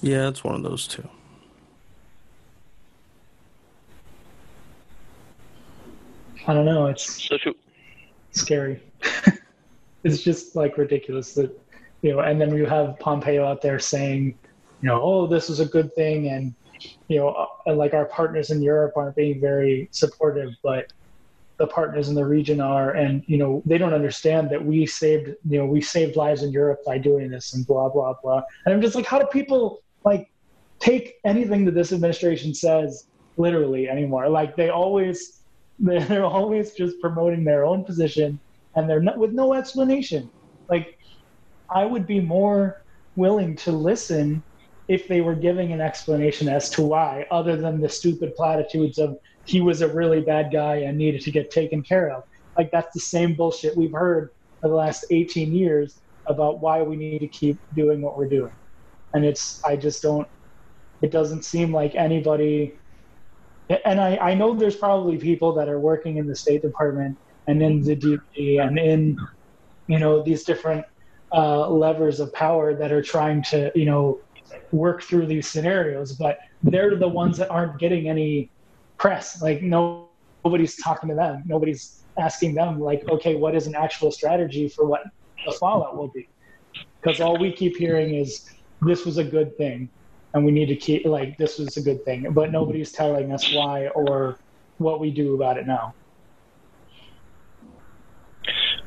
Yeah, 0.00 0.28
it's 0.28 0.44
one 0.44 0.54
of 0.54 0.62
those 0.62 0.86
two. 0.86 1.08
I 6.46 6.54
don't 6.54 6.64
know. 6.64 6.86
It's 6.86 7.28
So 7.28 7.36
should, 7.36 7.56
scary. 8.30 8.82
it's 10.04 10.22
just 10.22 10.56
like 10.56 10.78
ridiculous 10.78 11.34
that 11.34 11.50
you 12.02 12.12
know. 12.12 12.20
And 12.20 12.40
then 12.40 12.56
you 12.56 12.64
have 12.64 12.98
Pompeo 12.98 13.44
out 13.44 13.60
there 13.60 13.78
saying, 13.78 14.38
you 14.80 14.88
know, 14.88 15.00
oh, 15.02 15.26
this 15.26 15.50
is 15.50 15.60
a 15.60 15.66
good 15.66 15.94
thing, 15.94 16.28
and 16.28 16.54
you 17.08 17.18
know, 17.18 17.48
uh, 17.66 17.74
like 17.74 17.94
our 17.94 18.06
partners 18.06 18.50
in 18.50 18.62
Europe 18.62 18.92
aren't 18.96 19.16
being 19.16 19.40
very 19.40 19.88
supportive, 19.90 20.54
but 20.62 20.92
the 21.58 21.66
partners 21.66 22.08
in 22.08 22.14
the 22.14 22.24
region 22.24 22.60
are, 22.60 22.92
and 22.92 23.24
you 23.26 23.36
know, 23.36 23.62
they 23.66 23.78
don't 23.78 23.94
understand 23.94 24.50
that 24.50 24.64
we 24.64 24.86
saved, 24.86 25.28
you 25.48 25.58
know, 25.58 25.66
we 25.66 25.80
saved 25.80 26.16
lives 26.16 26.42
in 26.42 26.52
Europe 26.52 26.80
by 26.86 26.98
doing 26.98 27.30
this, 27.30 27.54
and 27.54 27.66
blah 27.66 27.88
blah 27.88 28.14
blah. 28.22 28.42
And 28.64 28.74
I'm 28.74 28.80
just 28.80 28.94
like, 28.94 29.06
how 29.06 29.18
do 29.18 29.26
people 29.26 29.82
like 30.04 30.30
take 30.78 31.16
anything 31.24 31.64
that 31.64 31.74
this 31.74 31.92
administration 31.92 32.54
says 32.54 33.08
literally 33.36 33.88
anymore? 33.88 34.28
Like 34.28 34.56
they 34.56 34.68
always 34.68 35.38
they're 35.78 36.24
always 36.24 36.72
just 36.72 37.00
promoting 37.00 37.44
their 37.44 37.64
own 37.64 37.84
position 37.84 38.38
and 38.74 38.88
they're 38.90 39.00
not 39.00 39.16
with 39.16 39.32
no 39.32 39.54
explanation 39.54 40.28
like 40.68 40.98
i 41.70 41.84
would 41.84 42.06
be 42.06 42.20
more 42.20 42.82
willing 43.16 43.54
to 43.54 43.70
listen 43.70 44.42
if 44.88 45.06
they 45.06 45.20
were 45.20 45.34
giving 45.34 45.72
an 45.72 45.80
explanation 45.80 46.48
as 46.48 46.70
to 46.70 46.82
why 46.82 47.26
other 47.30 47.56
than 47.56 47.80
the 47.80 47.88
stupid 47.88 48.34
platitudes 48.34 48.98
of 48.98 49.16
he 49.44 49.60
was 49.60 49.80
a 49.80 49.88
really 49.88 50.20
bad 50.20 50.50
guy 50.52 50.76
and 50.76 50.98
needed 50.98 51.20
to 51.22 51.30
get 51.30 51.50
taken 51.50 51.82
care 51.82 52.10
of. 52.10 52.22
Like 52.56 52.70
that's 52.72 52.92
the 52.94 53.00
same 53.00 53.34
bullshit 53.34 53.76
we've 53.76 53.92
heard 53.92 54.30
for 54.60 54.68
the 54.68 54.74
last 54.74 55.06
18 55.10 55.52
years 55.52 56.00
about 56.26 56.60
why 56.60 56.82
we 56.82 56.96
need 56.96 57.20
to 57.20 57.28
keep 57.28 57.60
doing 57.74 58.02
what 58.02 58.16
we're 58.16 58.28
doing. 58.28 58.52
And 59.14 59.24
it's 59.24 59.60
i 59.64 59.76
just 59.76 60.02
don't 60.02 60.26
it 61.00 61.10
doesn't 61.12 61.44
seem 61.44 61.72
like 61.72 61.94
anybody 61.94 62.78
and 63.84 64.00
I, 64.00 64.16
I 64.16 64.34
know 64.34 64.54
there's 64.54 64.76
probably 64.76 65.18
people 65.18 65.54
that 65.54 65.68
are 65.68 65.78
working 65.78 66.16
in 66.16 66.26
the 66.26 66.34
State 66.34 66.62
Department 66.62 67.18
and 67.46 67.62
in 67.62 67.82
the 67.82 67.94
DoD 67.94 68.66
and 68.66 68.78
in 68.78 69.16
you 69.86 69.98
know 69.98 70.22
these 70.22 70.44
different 70.44 70.84
uh, 71.34 71.68
levers 71.68 72.20
of 72.20 72.32
power 72.32 72.74
that 72.74 72.92
are 72.92 73.02
trying 73.02 73.42
to 73.44 73.70
you 73.74 73.84
know 73.84 74.20
work 74.72 75.02
through 75.02 75.26
these 75.26 75.46
scenarios, 75.46 76.12
but 76.12 76.38
they're 76.62 76.96
the 76.96 77.08
ones 77.08 77.38
that 77.38 77.50
aren't 77.50 77.78
getting 77.78 78.08
any 78.08 78.50
press. 78.96 79.40
Like 79.42 79.62
no, 79.62 80.08
nobody's 80.44 80.76
talking 80.76 81.08
to 81.08 81.14
them. 81.14 81.42
Nobody's 81.46 82.02
asking 82.18 82.54
them 82.54 82.80
like, 82.80 83.08
okay, 83.08 83.34
what 83.34 83.54
is 83.54 83.66
an 83.66 83.74
actual 83.74 84.10
strategy 84.10 84.68
for 84.68 84.84
what 84.84 85.02
the 85.46 85.52
fallout 85.52 85.96
will 85.96 86.08
be? 86.08 86.28
Because 87.00 87.20
all 87.20 87.38
we 87.38 87.52
keep 87.52 87.76
hearing 87.76 88.14
is 88.14 88.50
this 88.82 89.04
was 89.04 89.18
a 89.18 89.24
good 89.24 89.56
thing 89.56 89.88
and 90.34 90.44
we 90.44 90.52
need 90.52 90.66
to 90.66 90.76
keep 90.76 91.04
like 91.04 91.36
this 91.38 91.58
was 91.58 91.76
a 91.76 91.80
good 91.80 92.04
thing 92.04 92.30
but 92.32 92.52
nobody's 92.52 92.92
telling 92.92 93.32
us 93.32 93.52
why 93.54 93.88
or 93.88 94.38
what 94.76 95.00
we 95.00 95.10
do 95.10 95.34
about 95.34 95.56
it 95.56 95.66
now 95.66 95.92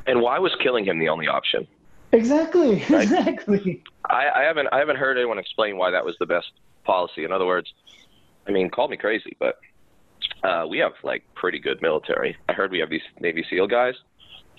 and 0.06 0.20
why 0.20 0.38
was 0.38 0.54
killing 0.62 0.84
him 0.84 0.98
the 0.98 1.08
only 1.08 1.28
option? 1.28 1.66
Exactly 2.12 2.84
Right. 2.90 3.02
exactly 3.10 3.82
I, 4.08 4.28
I 4.36 4.42
haven't 4.42 4.68
I 4.72 4.78
haven't 4.78 4.96
heard 4.96 5.16
anyone 5.16 5.38
explain 5.38 5.76
why 5.76 5.90
that 5.90 6.04
was 6.04 6.16
the 6.18 6.26
best 6.26 6.50
policy. 6.84 7.24
In 7.24 7.30
other 7.32 7.46
words, 7.46 7.72
I 8.46 8.50
mean, 8.50 8.68
call 8.68 8.88
me 8.88 8.96
crazy, 8.96 9.36
but 9.38 9.58
uh, 10.42 10.66
we 10.68 10.78
have 10.78 10.92
like 11.04 11.22
pretty 11.34 11.58
good 11.60 11.80
military. 11.80 12.36
I 12.48 12.52
heard 12.52 12.70
we 12.72 12.80
have 12.80 12.90
these 12.90 13.02
Navy 13.20 13.44
SEAL 13.48 13.68
guys, 13.68 13.94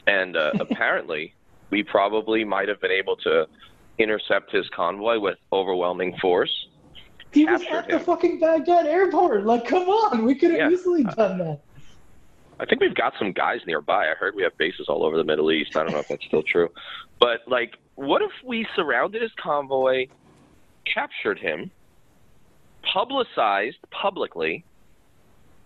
and 0.08 0.38
uh, 0.38 0.52
apparently 0.60 1.34
we 1.70 1.84
probably 1.84 2.46
might 2.46 2.70
have 2.70 2.80
been 2.80 2.92
able 2.92 3.18
to 3.18 3.46
intercept 3.98 4.52
his 4.52 4.68
convoy 4.70 5.20
with 5.20 5.38
overwhelming 5.52 6.16
force. 6.22 6.68
he 7.34 7.46
was 7.46 7.62
at 7.72 7.88
the 7.90 8.00
fucking 8.00 8.40
baghdad 8.40 8.86
airport 8.88 9.46
like 9.46 9.66
come 9.68 9.84
on 9.84 10.24
we 10.24 10.34
could 10.34 10.50
have 10.52 10.60
Yeah. 10.60 10.70
easily 10.72 11.04
done 11.04 11.38
that 11.40 11.62
I 12.64 12.66
think 12.66 12.80
we've 12.80 12.96
got 12.96 13.14
some 13.20 13.34
guys 13.34 13.60
nearby. 13.68 14.06
I 14.10 14.14
heard 14.18 14.36
we 14.36 14.44
have 14.44 14.58
bases 14.58 14.86
all 14.88 15.04
over 15.04 15.18
the 15.18 15.26
Middle 15.26 15.52
East. 15.52 15.76
I 15.76 15.84
don't 15.84 15.92
know 15.92 16.00
if 16.00 16.08
that's 16.08 16.24
still 16.26 16.44
true. 16.44 16.70
But, 17.20 17.42
like, 17.46 17.74
what 17.96 18.22
if 18.22 18.32
we 18.42 18.66
surrounded 18.74 19.22
his 19.22 19.32
convoy, 19.38 20.08
captured 20.86 21.40
him, 21.40 21.72
publicized 22.94 23.80
publicly 23.92 24.64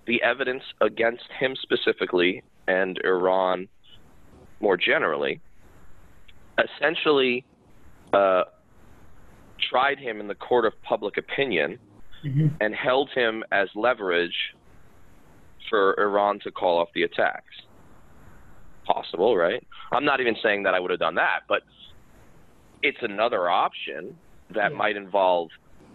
the 0.07 0.23
evidence 0.23 0.63
against 0.81 1.25
him 1.39 1.55
specifically 1.61 2.41
and 2.67 2.99
Iran 3.03 3.67
more 4.59 4.75
generally, 4.75 5.39
essentially 6.57 7.45
uh, 8.11 8.45
tried 9.69 9.99
him 9.99 10.19
in 10.19 10.27
the 10.27 10.35
court 10.35 10.65
of 10.65 10.73
public 10.81 11.17
opinion 11.17 11.77
Mhm. 12.25 12.57
and 12.59 12.73
held 12.73 13.11
him 13.11 13.43
as 13.51 13.69
leverage 13.75 14.55
for 15.69 15.99
Iran 15.99 16.39
to 16.43 16.51
call 16.51 16.79
off 16.79 16.89
the 16.93 17.03
attacks. 17.03 17.53
Possible, 18.85 19.35
right? 19.35 19.61
I'm 19.91 20.05
not 20.05 20.21
even 20.21 20.35
saying 20.41 20.63
that 20.63 20.73
I 20.73 20.79
would 20.79 20.91
have 20.91 20.99
done 20.99 21.15
that, 21.15 21.41
but 21.49 21.61
it's 22.81 22.97
another 23.01 23.49
option 23.49 24.17
that 24.51 24.71
Yeah. 24.71 24.77
might 24.77 24.95
involve 24.95 25.49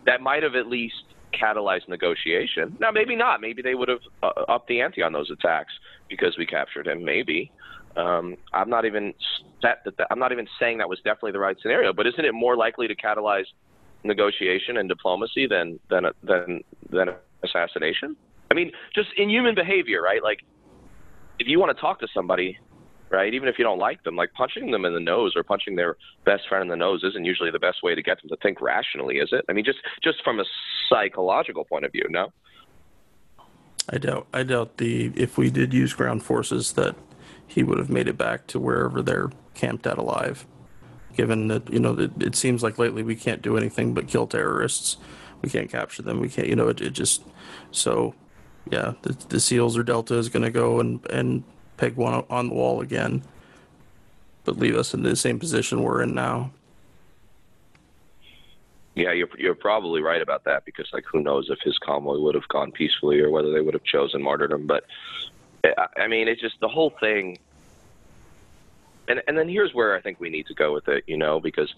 that 0.05 0.21
might 0.21 0.43
have 0.43 0.57
at 0.57 0.67
least 0.67 1.05
catalyzed 1.33 1.89
negotiation. 1.89 2.77
Now, 2.81 2.91
maybe 2.91 3.15
not. 3.15 3.41
Maybe 3.41 3.63
they 3.63 3.75
would 3.77 3.89
have 3.89 4.01
uh, 4.23 4.33
upped 4.49 4.67
the 4.67 4.81
ante 4.81 5.01
on 5.01 5.13
those 5.13 5.31
attacks 5.31 5.73
because 6.09 6.37
we 6.37 6.45
captured 6.45 6.87
him. 6.89 7.05
Maybe. 7.05 7.51
Um, 7.97 8.37
I'm 8.53 8.69
not 8.69 8.85
even 8.85 9.15
set 9.61 9.79
that. 9.85 10.07
I'm 10.11 10.19
not 10.19 10.33
even 10.33 10.49
saying 10.59 10.79
that 10.79 10.89
was 10.89 10.99
definitely 11.05 11.33
the 11.33 11.39
right 11.39 11.57
scenario. 11.63 11.93
But 11.93 12.07
isn't 12.09 12.25
it 12.25 12.33
more 12.33 12.57
likely 12.57 12.89
to 12.89 12.97
catalyze 12.97 13.45
negotiation 14.05 14.79
and 14.79 14.89
diplomacy 14.89 15.47
than 15.47 15.79
than 15.89 16.07
than 16.23 16.63
than 16.91 17.11
assassination? 17.45 18.17
I 18.53 18.55
mean, 18.55 18.71
just 18.95 19.09
in 19.17 19.31
human 19.31 19.55
behavior, 19.55 20.03
right? 20.03 20.23
Like, 20.23 20.41
if 21.39 21.49
you 21.49 21.59
want 21.59 21.75
to 21.75 21.81
talk 21.81 22.01
to 22.01 22.09
somebody, 22.13 22.59
right, 23.09 23.33
even 23.33 23.49
if 23.49 23.59
you 23.59 23.65
don't 23.65 23.79
like 23.79 24.05
them, 24.05 24.15
like 24.15 24.31
punching 24.35 24.71
them 24.71 24.85
in 24.85 24.93
the 24.93 25.01
nose 25.01 25.33
or 25.35 25.43
punching 25.43 25.75
their 25.75 25.97
best 26.27 26.43
friend 26.51 26.61
in 26.61 26.69
the 26.69 26.77
nose 26.77 27.03
isn't 27.03 27.25
usually 27.25 27.51
the 27.51 27.59
best 27.59 27.83
way 27.83 27.95
to 27.95 28.03
get 28.03 28.21
them 28.21 28.29
to 28.29 28.37
think 28.43 28.61
rationally, 28.61 29.17
is 29.17 29.31
it? 29.33 29.47
I 29.49 29.55
mean, 29.55 29.65
just 29.65 29.79
just 30.05 30.23
from 30.23 30.39
a 30.39 30.45
psychological 30.91 31.65
point 31.65 31.87
of 31.87 31.93
view, 31.93 32.05
no. 32.11 32.31
I 33.89 33.97
doubt. 33.97 34.27
I 34.35 34.43
doubt 34.43 34.77
the 34.77 35.13
if 35.17 35.39
we 35.39 35.51
did 35.51 35.73
use 35.73 35.95
ground 35.95 36.23
forces 36.23 36.75
that 36.75 36.95
he 37.47 37.63
would 37.63 37.79
have 37.79 37.89
made 37.89 38.07
it 38.07 38.19
back 38.19 38.47
to 38.49 38.61
wherever 38.61 39.01
they're 39.01 39.31
camped 39.55 39.87
at 39.87 39.97
alive. 39.97 40.47
Given 41.17 41.49
that 41.49 41.73
you 41.73 41.81
know 41.81 41.95
it, 41.95 42.11
it 42.21 42.37
seems 42.37 42.63
like 42.63 42.79
lately 42.79 43.03
we 43.03 43.17
can't 43.17 43.41
do 43.41 43.57
anything 43.57 43.95
but 43.95 44.09
kill 44.09 44.27
terrorists. 44.27 44.99
We 45.41 45.49
can't 45.49 45.71
capture 45.71 46.03
them. 46.03 46.21
We 46.21 46.29
can't. 46.29 46.49
You 46.49 46.57
know 46.57 46.69
it, 46.69 46.83
it 46.83 46.91
just 46.91 47.23
so 47.71 48.15
yeah. 48.71 48.95
The, 49.03 49.17
the 49.29 49.41
SEALs 49.41 49.77
or 49.77 49.83
Delta 49.83 50.15
is 50.15 50.29
going 50.29 50.45
to 50.45 50.51
go 50.51 50.81
and 50.81 51.05
and 51.11 51.45
peg 51.77 51.97
one 51.97 52.25
on 52.31 52.49
the 52.49 52.55
wall 52.55 52.81
again, 52.81 53.23
but 54.45 54.59
leave 54.59 54.77
us 54.77 54.95
in 54.95 55.03
the 55.03 55.17
same 55.17 55.39
position 55.39 55.83
we're 55.83 56.03
in 56.03 56.15
now. 56.15 56.51
Yeah, 58.95 59.13
you're 59.13 59.29
you're 59.39 59.55
probably 59.55 60.03
right 60.03 60.21
about 60.21 60.45
that 60.45 60.65
because 60.65 60.89
like 60.93 61.05
who 61.11 61.23
knows 61.23 61.49
if 61.49 61.59
his 61.61 61.79
convoy 61.79 62.19
would 62.19 62.35
have 62.35 62.47
gone 62.49 62.73
peacefully 62.73 63.21
or 63.21 63.31
whether 63.31 63.51
they 63.51 63.61
would 63.61 63.75
have 63.75 63.85
chosen 63.85 64.23
martyrdom. 64.23 64.67
But 64.67 64.85
I- 65.97 66.09
mean, 66.09 66.29
it's 66.29 66.41
just 66.41 66.61
the 66.61 66.69
whole 66.69 66.91
thing. 67.01 67.39
And 69.09 69.23
and 69.27 69.37
then 69.37 69.49
here's 69.49 69.73
where 69.73 69.97
I 69.97 70.01
think 70.01 70.21
we 70.21 70.29
need 70.29 70.47
to 70.47 70.55
go 70.55 70.75
with 70.75 70.89
it, 70.89 71.05
you 71.07 71.17
know, 71.17 71.41
because 71.41 71.75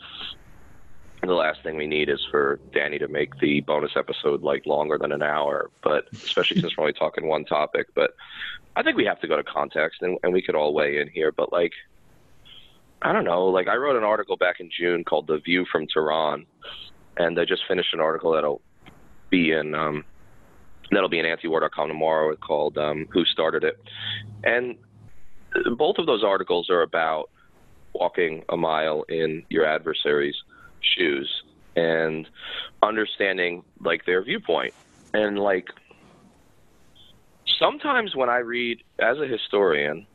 the 1.29 1.35
last 1.35 1.63
thing 1.63 1.77
we 1.77 1.87
need 1.87 2.09
is 2.09 2.25
for 2.31 2.59
Danny 2.73 2.99
to 2.99 3.09
make 3.09 3.39
the 3.39 3.61
bonus 3.61 3.93
episode 3.97 4.43
like 4.43 4.67
longer 4.67 4.99
than 4.99 5.13
an 5.13 5.23
hour. 5.23 5.71
But 5.83 6.07
especially 6.13 6.61
since 6.61 6.77
we're 6.77 6.85
only 6.85 6.93
talking 6.93 7.27
one 7.27 7.45
topic, 7.45 7.89
but 7.95 8.15
I 8.77 8.83
think 8.83 8.97
we 8.97 9.05
have 9.05 9.21
to 9.21 9.29
go 9.29 9.37
to 9.37 9.45
context 9.45 10.03
and, 10.03 10.19
and 10.23 10.33
we 10.33 10.43
could 10.43 10.55
all 10.55 10.75
weigh 10.75 10.99
in 10.99 11.09
here. 11.09 11.33
But 11.33 11.53
like, 11.53 11.73
I 13.03 13.13
don't 13.13 13.25
know. 13.25 13.47
Like 13.47 13.69
I 13.69 13.77
wrote 13.77 13.97
an 13.97 14.05
article 14.05 14.37
back 14.37 14.61
in 14.61 14.71
June 14.77 15.05
called 15.05 15.27
"The 15.27 15.39
View 15.39 15.65
from 15.71 15.87
Tehran." 15.87 16.47
and 17.17 17.39
I 17.39 17.45
just 17.45 17.63
finished 17.69 17.93
an 17.95 18.01
article 18.01 18.33
that'll 18.33 18.61
be 19.31 19.53
in 19.53 19.75
um, 19.75 20.05
that'll 20.91 21.09
be 21.09 21.19
in 21.19 21.27
antiwar.com 21.27 21.89
tomorrow 21.89 22.35
called 22.37 22.79
um, 22.79 23.07
"Who 23.13 23.25
Started 23.25 23.65
It," 23.65 23.81
and 24.43 24.77
both 25.77 25.99
of 25.99 26.07
those 26.07 26.25
articles 26.25 26.71
are 26.71 26.83
about 26.83 27.31
walking 27.93 28.43
a 28.49 28.57
mile 28.57 29.05
in 29.09 29.45
your 29.49 29.65
adversary's 29.65 30.35
shoes 30.97 31.31
and 31.77 32.27
understanding 32.83 33.63
like 33.81 34.07
their 34.07 34.23
viewpoint 34.23 34.75
and 35.13 35.39
like 35.39 35.67
sometimes 37.59 38.15
when 38.15 38.29
I 38.29 38.39
read 38.39 38.83
as 38.99 39.19
a 39.19 39.27
historian, 39.27 40.07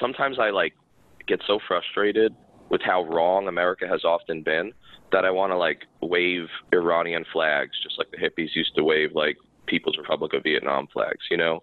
sometimes 0.00 0.38
I 0.38 0.50
like 0.50 0.74
get 1.26 1.40
so 1.46 1.58
frustrated 1.66 2.34
with 2.70 2.82
how 2.82 3.04
wrong 3.04 3.48
America 3.48 3.86
has 3.88 4.04
often 4.04 4.42
been 4.42 4.72
that 5.12 5.24
I 5.24 5.30
want 5.30 5.52
to 5.52 5.56
like 5.56 5.82
wave 6.02 6.48
Iranian 6.72 7.24
flags, 7.32 7.72
just 7.82 7.98
like 7.98 8.10
the 8.10 8.18
hippies 8.18 8.54
used 8.54 8.74
to 8.76 8.84
wave 8.84 9.10
like 9.14 9.36
People's 9.66 9.96
Republic 9.98 10.34
of 10.34 10.42
Vietnam 10.42 10.86
flags, 10.92 11.24
you 11.30 11.36
know. 11.36 11.62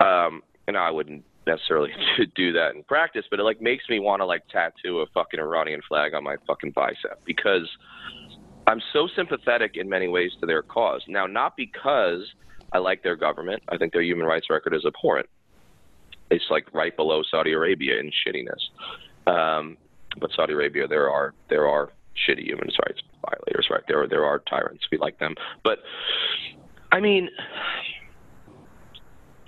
Um, 0.00 0.42
and 0.66 0.76
I 0.76 0.90
wouldn't 0.90 1.24
necessarily 1.46 1.90
to 2.16 2.26
do 2.26 2.52
that 2.52 2.74
in 2.74 2.82
practice, 2.84 3.24
but 3.30 3.40
it 3.40 3.42
like 3.42 3.60
makes 3.60 3.84
me 3.88 3.98
want 3.98 4.20
to 4.20 4.26
like 4.26 4.42
tattoo 4.48 5.00
a 5.00 5.06
fucking 5.14 5.40
Iranian 5.40 5.80
flag 5.88 6.14
on 6.14 6.24
my 6.24 6.36
fucking 6.46 6.72
bicep 6.72 7.20
because 7.24 7.68
I'm 8.66 8.80
so 8.92 9.08
sympathetic 9.16 9.72
in 9.74 9.88
many 9.88 10.08
ways 10.08 10.32
to 10.40 10.46
their 10.46 10.62
cause. 10.62 11.02
Now, 11.08 11.26
not 11.26 11.56
because 11.56 12.22
I 12.72 12.78
like 12.78 13.02
their 13.02 13.16
government. 13.16 13.62
I 13.68 13.76
think 13.76 13.92
their 13.92 14.02
human 14.02 14.26
rights 14.26 14.46
record 14.48 14.74
is 14.74 14.84
abhorrent. 14.86 15.28
It's 16.30 16.44
like 16.50 16.72
right 16.72 16.96
below 16.96 17.22
Saudi 17.28 17.52
Arabia 17.52 17.98
in 17.98 18.10
shittiness. 18.10 18.60
Um, 19.26 19.76
but 20.20 20.30
Saudi 20.34 20.52
Arabia, 20.52 20.86
there 20.86 21.10
are 21.10 21.34
there 21.48 21.66
are 21.66 21.90
shitty 22.28 22.44
human 22.44 22.68
rights 22.86 23.00
violators, 23.22 23.66
right? 23.70 23.82
There 23.88 24.06
there 24.06 24.24
are 24.24 24.38
tyrants. 24.40 24.84
We 24.92 24.98
like 24.98 25.18
them, 25.18 25.34
but 25.64 25.78
I 26.92 27.00
mean, 27.00 27.28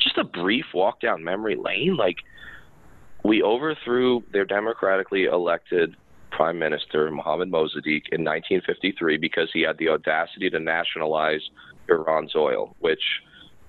just 0.02 0.18
a 0.18 0.24
brief 0.24 0.66
walk 0.74 1.00
down 1.00 1.22
memory 1.24 1.56
lane. 1.56 1.96
Like 1.96 2.16
we 3.24 3.42
overthrew 3.42 4.22
their 4.32 4.44
democratically 4.44 5.24
elected 5.24 5.96
prime 6.30 6.58
minister 6.58 7.10
Mohammad 7.10 7.50
Mossadegh 7.50 8.08
in 8.10 8.24
1953 8.24 9.18
because 9.18 9.48
he 9.52 9.62
had 9.62 9.78
the 9.78 9.88
audacity 9.88 10.50
to 10.50 10.58
nationalize 10.58 11.42
Iran's 11.88 12.34
oil, 12.34 12.74
which 12.80 13.02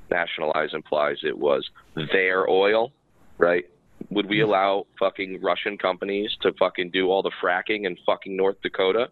nationalize 0.09 0.69
implies 0.73 1.17
it 1.23 1.37
was 1.37 1.69
their 2.11 2.49
oil, 2.49 2.91
right? 3.37 3.65
Would 4.09 4.27
we 4.27 4.41
allow 4.41 4.85
fucking 4.99 5.41
Russian 5.41 5.77
companies 5.77 6.31
to 6.41 6.51
fucking 6.59 6.91
do 6.91 7.09
all 7.09 7.21
the 7.21 7.31
fracking 7.41 7.85
in 7.85 7.97
fucking 8.05 8.35
North 8.35 8.57
Dakota? 8.61 9.07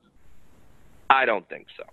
I 1.10 1.26
don't 1.26 1.48
think 1.50 1.68
so. 1.78 1.84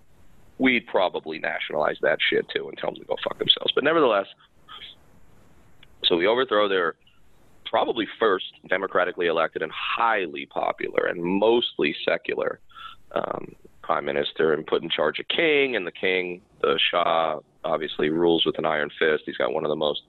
We'd 0.59 0.87
probably 0.87 1.39
nationalize 1.39 1.97
that 2.03 2.18
shit 2.31 2.47
too 2.55 2.68
and 2.68 2.76
tell 2.79 2.91
them 2.91 3.01
to 3.01 3.07
go 3.07 3.16
fuck 3.22 3.39
themselves. 3.39 3.72
But 3.74 3.85
nevertheless, 3.85 4.26
so 6.05 6.16
we 6.16 6.26
overthrow 6.26 6.68
their 6.68 6.94
probably 7.66 8.07
first 8.18 8.46
democratically 8.68 9.26
elected 9.26 9.62
and 9.62 9.72
highly 9.72 10.46
popular 10.46 11.07
and 11.07 11.22
mostly 11.22 11.94
secular 12.05 12.61
um, 13.12 13.55
prime 13.82 14.05
minister 14.05 14.55
and 14.55 14.66
put 14.66 14.82
in 14.82 14.88
charge 14.90 15.18
a 15.18 15.24
king. 15.24 15.76
And 15.76 15.86
the 15.86 15.92
king, 15.92 16.40
the 16.62 16.78
Shah, 16.90 17.40
obviously 17.64 18.09
rules 18.09 18.44
with 18.46 18.59
an 18.59 18.66
iron 18.66 18.90
fist. 18.99 19.24
He's 19.26 19.36
got 19.36 19.53
one 19.53 19.64
of 19.64 19.70
the 19.70 19.76
most 19.76 20.03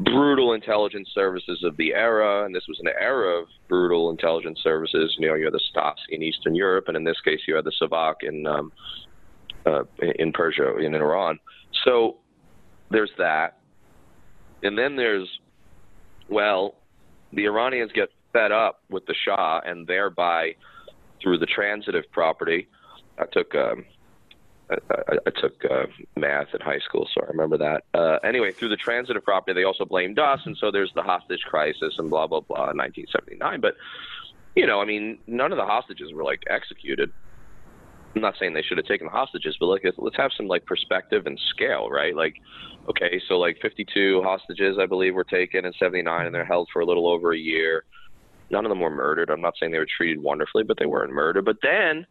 brutal 0.00 0.52
intelligence 0.52 1.08
services 1.12 1.62
of 1.64 1.76
the 1.76 1.92
era, 1.92 2.44
and 2.44 2.54
this 2.54 2.64
was 2.68 2.78
an 2.80 2.88
era 3.00 3.40
of 3.40 3.48
brutal 3.68 4.10
intelligence 4.10 4.60
services. 4.62 5.14
You 5.18 5.28
know, 5.28 5.34
you 5.34 5.44
had 5.44 5.54
the 5.54 5.60
Stasi 5.74 5.94
in 6.10 6.22
Eastern 6.22 6.54
Europe, 6.54 6.84
and 6.88 6.96
in 6.96 7.04
this 7.04 7.20
case, 7.24 7.40
you 7.48 7.56
had 7.56 7.64
the 7.64 7.72
Savak 7.80 8.14
in 8.22 8.46
um, 8.46 8.72
uh, 9.66 9.82
in 10.00 10.32
Persia, 10.32 10.76
in 10.78 10.94
Iran. 10.94 11.38
So 11.84 12.18
there's 12.90 13.10
that, 13.18 13.58
and 14.62 14.76
then 14.76 14.96
there's 14.96 15.28
well, 16.28 16.74
the 17.32 17.46
Iranians 17.46 17.92
get 17.92 18.10
fed 18.32 18.52
up 18.52 18.82
with 18.90 19.06
the 19.06 19.14
Shah, 19.24 19.60
and 19.64 19.86
thereby, 19.86 20.54
through 21.22 21.38
the 21.38 21.46
transitive 21.46 22.04
property, 22.12 22.68
I 23.18 23.24
took. 23.32 23.54
Um, 23.54 23.84
I, 24.70 24.74
I, 24.90 25.16
I 25.26 25.40
took 25.40 25.64
uh, 25.64 25.86
math 26.14 26.48
in 26.52 26.60
high 26.60 26.80
school, 26.80 27.08
so 27.14 27.22
I 27.24 27.28
remember 27.30 27.56
that. 27.56 27.84
Uh, 27.94 28.18
anyway, 28.22 28.52
through 28.52 28.68
the 28.68 28.76
transitive 28.76 29.24
property, 29.24 29.54
they 29.54 29.64
also 29.64 29.86
blamed 29.86 30.18
us, 30.18 30.40
and 30.44 30.56
so 30.58 30.70
there's 30.70 30.92
the 30.94 31.02
hostage 31.02 31.40
crisis 31.48 31.94
and 31.96 32.10
blah 32.10 32.26
blah 32.26 32.40
blah 32.40 32.70
in 32.70 32.76
1979. 32.76 33.60
But 33.60 33.76
you 34.54 34.66
know, 34.66 34.80
I 34.80 34.84
mean, 34.84 35.18
none 35.26 35.52
of 35.52 35.58
the 35.58 35.64
hostages 35.64 36.12
were 36.12 36.24
like 36.24 36.42
executed. 36.50 37.10
I'm 38.14 38.22
not 38.22 38.34
saying 38.38 38.54
they 38.54 38.62
should 38.62 38.78
have 38.78 38.86
taken 38.86 39.06
the 39.06 39.12
hostages, 39.12 39.56
but 39.58 39.66
like 39.66 39.84
let's 39.96 40.16
have 40.16 40.32
some 40.36 40.48
like 40.48 40.66
perspective 40.66 41.26
and 41.26 41.38
scale, 41.50 41.88
right? 41.88 42.14
Like, 42.14 42.34
okay, 42.90 43.20
so 43.28 43.38
like 43.38 43.58
52 43.60 44.22
hostages, 44.22 44.76
I 44.80 44.86
believe, 44.86 45.14
were 45.14 45.24
taken 45.24 45.64
in 45.64 45.72
79, 45.78 46.26
and 46.26 46.34
they're 46.34 46.44
held 46.44 46.68
for 46.72 46.80
a 46.80 46.86
little 46.86 47.08
over 47.08 47.32
a 47.32 47.38
year. 47.38 47.84
None 48.50 48.64
of 48.64 48.70
them 48.70 48.80
were 48.80 48.90
murdered. 48.90 49.30
I'm 49.30 49.40
not 49.40 49.54
saying 49.58 49.72
they 49.72 49.78
were 49.78 49.86
treated 49.96 50.22
wonderfully, 50.22 50.64
but 50.64 50.78
they 50.78 50.86
weren't 50.86 51.12
murdered. 51.12 51.44
But 51.44 51.58
then 51.62 52.06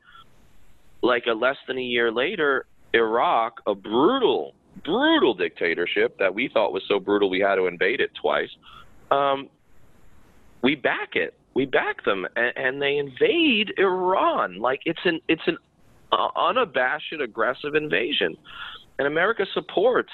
like 1.02 1.26
a 1.28 1.34
less 1.34 1.58
than 1.68 1.78
a 1.78 1.82
year 1.82 2.12
later, 2.12 2.66
Iraq, 2.94 3.62
a 3.68 3.76
brutal, 3.76 4.54
brutal 4.84 5.34
dictatorship 5.34 6.18
that 6.20 6.34
we 6.34 6.50
thought 6.52 6.74
was 6.74 6.84
so 6.88 7.00
brutal 7.00 7.30
we 7.30 7.40
had 7.40 7.56
to 7.56 7.66
invade 7.66 8.02
it 8.02 8.12
twice. 8.20 8.50
Um, 9.12 9.50
we 10.62 10.76
back 10.76 11.16
it. 11.16 11.34
We 11.54 11.66
back 11.66 12.04
them, 12.06 12.28
and, 12.36 12.54
and 12.56 12.82
they 12.82 12.98
invade 12.98 13.74
Iran 13.78 14.60
like 14.60 14.82
it's 14.86 15.00
an 15.06 15.20
it's 15.28 15.42
an 15.48 15.58
uh, 16.12 16.28
unabashed 16.36 17.14
aggressive 17.20 17.74
invasion, 17.74 18.38
and 19.00 19.08
America 19.08 19.44
supports 19.54 20.12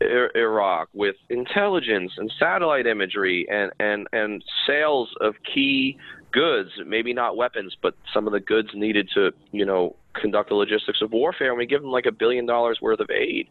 Iraq 0.00 0.88
with 0.92 1.16
intelligence 1.28 2.12
and 2.16 2.32
satellite 2.38 2.86
imagery 2.86 3.46
and 3.50 3.72
and 3.80 4.06
and 4.12 4.44
sales 4.66 5.08
of 5.20 5.34
key 5.42 5.98
goods, 6.32 6.70
maybe 6.86 7.12
not 7.12 7.36
weapons, 7.36 7.76
but 7.82 7.94
some 8.12 8.26
of 8.26 8.32
the 8.32 8.40
goods 8.40 8.68
needed 8.74 9.08
to, 9.14 9.30
you 9.50 9.64
know, 9.64 9.96
conduct 10.14 10.50
the 10.50 10.54
logistics 10.54 11.00
of 11.02 11.12
warfare. 11.12 11.48
And 11.48 11.58
we 11.58 11.66
give 11.66 11.82
them 11.82 11.90
like 11.90 12.06
a 12.06 12.12
billion 12.12 12.46
dollars 12.46 12.78
worth 12.80 13.00
of 13.00 13.10
aid. 13.10 13.48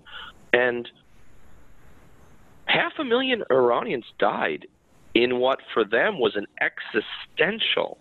And 0.53 0.87
half 2.65 2.93
a 2.99 3.03
million 3.03 3.43
Iranians 3.51 4.05
died 4.19 4.67
in 5.13 5.39
what 5.39 5.59
for 5.73 5.83
them 5.83 6.19
was 6.19 6.35
an 6.35 6.45
existential 6.61 7.97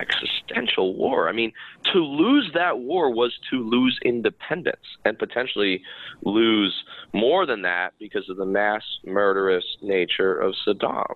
existential 0.00 0.94
war. 0.94 1.28
I 1.28 1.32
mean, 1.32 1.52
to 1.92 1.98
lose 1.98 2.50
that 2.54 2.78
war 2.78 3.12
was 3.12 3.32
to 3.50 3.56
lose 3.56 3.98
independence 4.04 4.84
and 5.04 5.18
potentially 5.18 5.82
lose 6.22 6.74
more 7.12 7.46
than 7.46 7.62
that 7.62 7.92
because 7.98 8.28
of 8.28 8.36
the 8.36 8.46
mass 8.46 8.82
murderous 9.04 9.64
nature 9.82 10.34
of 10.38 10.54
Saddam. 10.66 11.14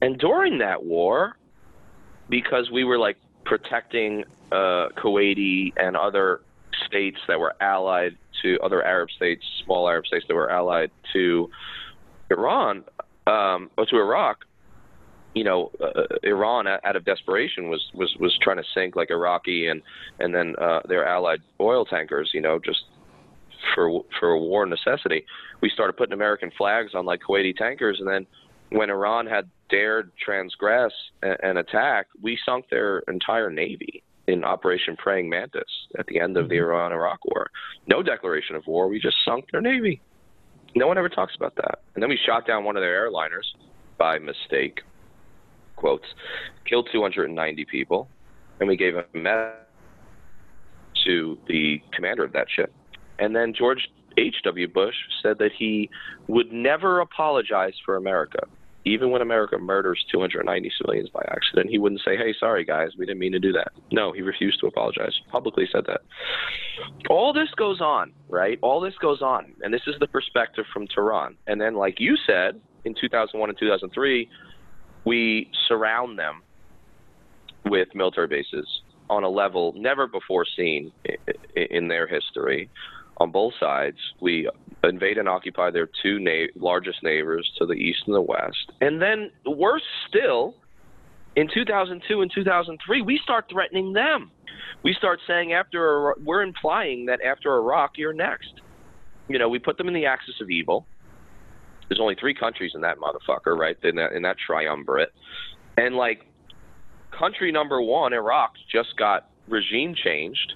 And 0.00 0.18
during 0.18 0.58
that 0.58 0.84
war, 0.84 1.36
because 2.28 2.70
we 2.70 2.84
were 2.84 2.98
like 2.98 3.16
protecting 3.44 4.24
uh, 4.52 4.88
Kuwaiti 4.96 5.72
and 5.76 5.96
other 5.96 6.40
states 6.86 7.18
that 7.26 7.40
were 7.40 7.54
allied 7.60 8.16
to 8.42 8.58
other 8.62 8.84
Arab 8.84 9.10
states, 9.10 9.44
small 9.64 9.88
Arab 9.88 10.06
states 10.06 10.26
that 10.28 10.34
were 10.34 10.50
allied 10.50 10.90
to 11.12 11.50
Iran 12.30 12.84
um, 13.26 13.70
or 13.76 13.86
to 13.86 13.96
Iraq, 13.96 14.44
you 15.34 15.44
know, 15.44 15.70
uh, 15.80 16.02
Iran 16.22 16.66
out 16.66 16.96
of 16.96 17.04
desperation 17.04 17.68
was, 17.68 17.84
was 17.94 18.14
was 18.18 18.36
trying 18.42 18.56
to 18.56 18.64
sink 18.74 18.96
like 18.96 19.10
Iraqi 19.10 19.68
and 19.68 19.82
and 20.18 20.34
then 20.34 20.54
uh, 20.60 20.80
their 20.88 21.06
allied 21.06 21.40
oil 21.60 21.84
tankers, 21.84 22.30
you 22.32 22.40
know, 22.40 22.58
just 22.58 22.84
for 23.74 24.02
for 24.18 24.30
a 24.30 24.38
war 24.38 24.66
necessity. 24.66 25.24
We 25.60 25.70
started 25.70 25.96
putting 25.96 26.12
American 26.12 26.50
flags 26.56 26.92
on 26.94 27.04
like 27.04 27.20
Kuwaiti 27.28 27.56
tankers, 27.56 27.98
and 28.00 28.08
then 28.08 28.26
when 28.70 28.90
Iran 28.90 29.26
had 29.26 29.48
dared 29.70 30.10
transgress 30.22 30.92
and, 31.22 31.36
and 31.42 31.58
attack, 31.58 32.06
we 32.22 32.38
sunk 32.44 32.66
their 32.70 33.00
entire 33.00 33.50
navy 33.50 34.02
in 34.26 34.44
Operation 34.44 34.96
Praying 34.96 35.28
Mantis 35.28 35.62
at 35.98 36.06
the 36.06 36.20
end 36.20 36.36
of 36.36 36.48
the 36.48 36.56
Iran-Iraq 36.56 37.24
War. 37.24 37.50
No 37.86 38.02
declaration 38.02 38.56
of 38.56 38.66
war. 38.66 38.88
We 38.88 39.00
just 39.00 39.16
sunk 39.24 39.46
their 39.50 39.62
navy. 39.62 40.02
No 40.74 40.86
one 40.86 40.98
ever 40.98 41.08
talks 41.08 41.34
about 41.34 41.56
that. 41.56 41.80
And 41.94 42.02
then 42.02 42.10
we 42.10 42.18
shot 42.26 42.46
down 42.46 42.64
one 42.64 42.76
of 42.76 42.82
their 42.82 43.10
airliners 43.10 43.46
by 43.96 44.18
mistake 44.18 44.82
quotes, 45.78 46.04
killed 46.68 46.88
290 46.92 47.64
people, 47.64 48.08
and 48.60 48.68
we 48.68 48.76
gave 48.76 48.96
a 48.96 49.04
medal 49.14 49.52
to 51.04 51.38
the 51.46 51.80
commander 51.92 52.24
of 52.24 52.32
that 52.32 52.46
ship. 52.54 52.72
And 53.18 53.34
then 53.34 53.54
George 53.56 53.88
H.W. 54.16 54.68
Bush 54.68 54.94
said 55.22 55.38
that 55.38 55.50
he 55.56 55.88
would 56.26 56.52
never 56.52 57.00
apologize 57.00 57.74
for 57.84 57.96
America. 57.96 58.40
Even 58.84 59.10
when 59.10 59.22
America 59.22 59.58
murders 59.58 60.04
290 60.10 60.72
civilians 60.78 61.10
by 61.10 61.22
accident, 61.30 61.68
he 61.68 61.78
wouldn't 61.78 62.00
say, 62.04 62.16
hey, 62.16 62.34
sorry, 62.38 62.64
guys, 62.64 62.90
we 62.98 63.04
didn't 63.06 63.18
mean 63.18 63.32
to 63.32 63.38
do 63.38 63.52
that. 63.52 63.68
No, 63.92 64.12
he 64.12 64.22
refused 64.22 64.60
to 64.60 64.66
apologize. 64.66 65.12
Publicly 65.30 65.68
said 65.70 65.84
that. 65.86 66.00
All 67.10 67.32
this 67.32 67.48
goes 67.56 67.80
on, 67.80 68.12
right? 68.28 68.58
All 68.62 68.80
this 68.80 68.94
goes 69.00 69.20
on. 69.20 69.52
And 69.62 69.74
this 69.74 69.82
is 69.86 69.94
the 70.00 70.06
perspective 70.06 70.64
from 70.72 70.86
Tehran. 70.86 71.36
And 71.46 71.60
then, 71.60 71.74
like 71.74 72.00
you 72.00 72.16
said, 72.26 72.60
in 72.84 72.94
2001 72.98 73.50
and 73.50 73.58
2003, 73.58 74.28
we 75.08 75.50
surround 75.66 76.18
them 76.18 76.42
with 77.64 77.88
military 77.94 78.26
bases 78.26 78.66
on 79.08 79.24
a 79.24 79.28
level 79.28 79.72
never 79.74 80.06
before 80.06 80.44
seen 80.54 80.92
in 81.56 81.88
their 81.88 82.06
history 82.06 82.68
on 83.16 83.30
both 83.30 83.54
sides. 83.58 83.96
We 84.20 84.50
invade 84.84 85.16
and 85.16 85.26
occupy 85.26 85.70
their 85.70 85.88
two 86.02 86.18
na- 86.18 86.52
largest 86.56 87.02
neighbors 87.02 87.50
to 87.56 87.64
the 87.64 87.72
east 87.72 88.00
and 88.06 88.14
the 88.14 88.20
west. 88.20 88.72
And 88.82 89.00
then, 89.00 89.30
worse 89.46 89.82
still, 90.08 90.54
in 91.36 91.48
2002 91.52 92.20
and 92.20 92.30
2003, 92.34 93.00
we 93.00 93.18
start 93.22 93.46
threatening 93.50 93.94
them. 93.94 94.30
We 94.82 94.92
start 94.92 95.20
saying 95.26 95.54
after 95.54 96.16
we're 96.22 96.42
implying 96.42 97.06
that 97.06 97.20
after 97.22 97.56
Iraq, 97.56 97.92
you're 97.96 98.12
next. 98.12 98.60
You 99.26 99.38
know, 99.38 99.48
we 99.48 99.58
put 99.58 99.78
them 99.78 99.88
in 99.88 99.94
the 99.94 100.04
axis 100.04 100.34
of 100.42 100.50
evil 100.50 100.86
there's 101.88 102.00
only 102.00 102.16
three 102.18 102.34
countries 102.34 102.72
in 102.74 102.80
that 102.82 102.98
motherfucker, 102.98 103.56
right? 103.56 103.76
In 103.82 103.96
that 103.96 104.12
in 104.12 104.22
that 104.22 104.36
triumvirate, 104.44 105.12
and 105.76 105.94
like 105.94 106.26
country 107.18 107.50
number 107.50 107.80
one, 107.80 108.12
Iraq, 108.12 108.52
just 108.70 108.96
got 108.98 109.30
regime 109.48 109.94
changed. 109.94 110.54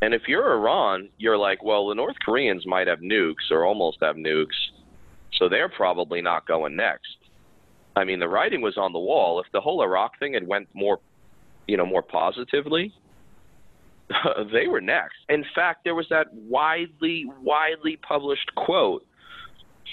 And 0.00 0.14
if 0.14 0.22
you're 0.28 0.52
Iran, 0.52 1.08
you're 1.18 1.36
like, 1.36 1.64
well, 1.64 1.88
the 1.88 1.94
North 1.94 2.16
Koreans 2.24 2.64
might 2.66 2.86
have 2.86 3.00
nukes 3.00 3.50
or 3.50 3.64
almost 3.64 3.98
have 4.00 4.16
nukes, 4.16 4.46
so 5.38 5.48
they're 5.48 5.68
probably 5.68 6.22
not 6.22 6.46
going 6.46 6.76
next. 6.76 7.16
I 7.96 8.04
mean, 8.04 8.20
the 8.20 8.28
writing 8.28 8.60
was 8.60 8.76
on 8.76 8.92
the 8.92 8.98
wall. 9.00 9.40
If 9.40 9.50
the 9.52 9.60
whole 9.60 9.82
Iraq 9.82 10.18
thing 10.20 10.34
had 10.34 10.46
went 10.46 10.68
more, 10.72 11.00
you 11.66 11.76
know, 11.76 11.86
more 11.86 12.02
positively, 12.02 12.92
they 14.52 14.68
were 14.68 14.80
next. 14.80 15.16
In 15.28 15.44
fact, 15.52 15.82
there 15.82 15.96
was 15.96 16.06
that 16.10 16.32
widely, 16.32 17.26
widely 17.42 17.96
published 17.96 18.54
quote 18.54 19.04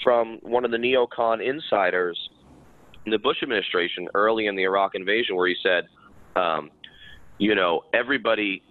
from 0.02 0.38
one 0.42 0.64
of 0.64 0.70
the 0.70 0.76
neocon 0.76 1.46
insiders 1.46 2.18
in 3.04 3.12
the 3.12 3.18
Bush 3.18 3.38
administration 3.42 4.08
early 4.14 4.46
in 4.46 4.56
the 4.56 4.64
Iraq 4.64 4.94
invasion, 4.94 5.36
where 5.36 5.48
he 5.48 5.56
said, 5.62 5.86
um, 6.34 6.70
"You 7.38 7.54
know, 7.54 7.84
everybody, 7.94 8.62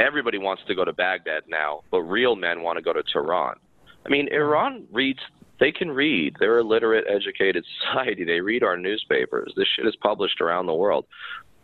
everybody 0.00 0.38
wants 0.38 0.62
to 0.66 0.74
go 0.74 0.84
to 0.84 0.92
Baghdad 0.92 1.44
now, 1.48 1.82
but 1.90 2.00
real 2.02 2.36
men 2.36 2.62
want 2.62 2.76
to 2.76 2.82
go 2.82 2.92
to 2.92 3.02
Tehran." 3.02 3.56
I 4.04 4.08
mean, 4.08 4.28
Iran 4.32 4.86
reads. 4.92 5.20
They 5.60 5.70
can 5.70 5.90
read. 5.90 6.34
They're 6.40 6.58
a 6.58 6.64
literate, 6.64 7.04
educated 7.08 7.64
society. 7.80 8.24
They 8.24 8.40
read 8.40 8.64
our 8.64 8.76
newspapers. 8.76 9.52
This 9.56 9.68
shit 9.76 9.86
is 9.86 9.96
published 9.96 10.40
around 10.40 10.66
the 10.66 10.74
world. 10.74 11.06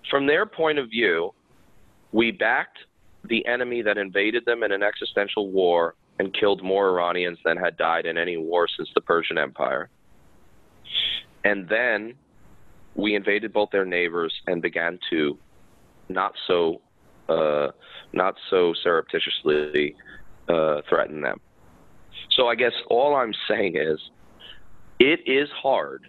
From 0.09 0.27
their 0.27 0.47
point 0.47 0.79
of 0.79 0.89
view, 0.89 1.35
we 2.13 2.31
backed 2.31 2.79
the 3.25 3.45
enemy 3.47 3.83
that 3.83 3.99
invaded 3.99 4.45
them 4.45 4.63
in 4.63 4.73
an 4.73 4.83
existential 4.83 5.51
war 5.51 5.95
and 6.21 6.35
killed 6.39 6.63
more 6.63 6.91
Iranians 6.91 7.39
than 7.47 7.57
had 7.57 7.79
died 7.79 8.05
in 8.05 8.19
any 8.19 8.37
war 8.37 8.69
since 8.77 8.91
the 8.95 9.01
Persian 9.01 9.39
Empire. 9.39 9.89
And 11.45 11.67
then 11.67 12.13
we 12.95 13.15
invaded 13.15 13.55
both 13.55 13.71
their 13.71 13.87
neighbors 13.87 14.35
and 14.47 14.61
began 14.61 14.99
to 15.09 15.39
not 16.11 16.33
so 16.47 16.83
uh, 17.31 17.69
not 18.13 18.35
so 18.51 18.75
surreptitiously 18.83 19.97
uh, 20.49 20.83
threaten 20.91 21.23
them. 21.23 21.41
So 22.37 22.49
I 22.49 22.55
guess 22.55 22.73
all 22.91 23.15
I'm 23.15 23.33
saying 23.49 23.77
is 23.77 23.99
it 24.99 25.21
is 25.27 25.49
hard, 25.63 26.07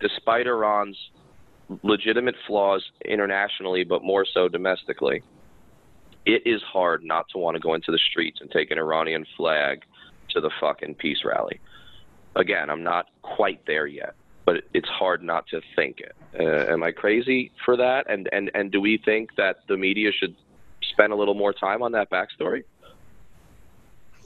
despite 0.00 0.46
Iran's 0.46 0.96
legitimate 1.82 2.36
flaws 2.46 2.82
internationally, 3.04 3.84
but 3.84 4.02
more 4.02 4.24
so 4.32 4.48
domestically 4.48 5.22
it 6.26 6.42
is 6.46 6.62
hard 6.62 7.02
not 7.04 7.28
to 7.30 7.38
want 7.38 7.54
to 7.54 7.60
go 7.60 7.74
into 7.74 7.90
the 7.90 7.98
streets 7.98 8.40
and 8.40 8.50
take 8.50 8.70
an 8.70 8.78
Iranian 8.78 9.26
flag 9.36 9.82
to 10.30 10.40
the 10.40 10.50
fucking 10.60 10.94
peace 10.96 11.24
rally. 11.24 11.60
Again, 12.36 12.70
I'm 12.70 12.82
not 12.82 13.06
quite 13.22 13.64
there 13.66 13.86
yet, 13.86 14.14
but 14.44 14.62
it's 14.74 14.88
hard 14.88 15.22
not 15.22 15.46
to 15.48 15.60
think 15.74 16.00
it. 16.00 16.14
Uh, 16.38 16.72
am 16.72 16.82
I 16.82 16.92
crazy 16.92 17.50
for 17.64 17.76
that? 17.76 18.08
And 18.08 18.28
and 18.32 18.50
and 18.54 18.70
do 18.70 18.80
we 18.80 18.98
think 18.98 19.34
that 19.36 19.60
the 19.68 19.76
media 19.76 20.12
should 20.12 20.36
spend 20.82 21.12
a 21.12 21.16
little 21.16 21.34
more 21.34 21.52
time 21.52 21.82
on 21.82 21.92
that 21.92 22.10
backstory? 22.10 22.64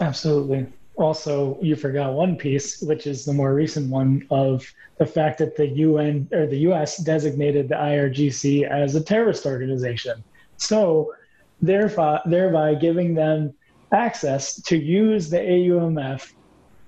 Absolutely. 0.00 0.66
Also, 0.96 1.58
you 1.60 1.74
forgot 1.74 2.12
one 2.12 2.36
piece, 2.36 2.80
which 2.82 3.06
is 3.06 3.24
the 3.24 3.32
more 3.32 3.54
recent 3.54 3.90
one 3.90 4.24
of 4.30 4.64
the 4.98 5.06
fact 5.06 5.38
that 5.38 5.56
the 5.56 5.66
UN 5.66 6.28
or 6.32 6.46
the 6.46 6.58
US 6.70 6.98
designated 6.98 7.68
the 7.68 7.74
IRGC 7.74 8.68
as 8.68 8.94
a 8.94 9.02
terrorist 9.02 9.46
organization. 9.46 10.22
So 10.56 11.12
thereby, 11.66 12.20
thereby 12.26 12.74
giving 12.74 13.14
them 13.14 13.54
access 13.92 14.60
to 14.62 14.76
use 14.76 15.30
the 15.30 15.38
AUMF, 15.38 16.32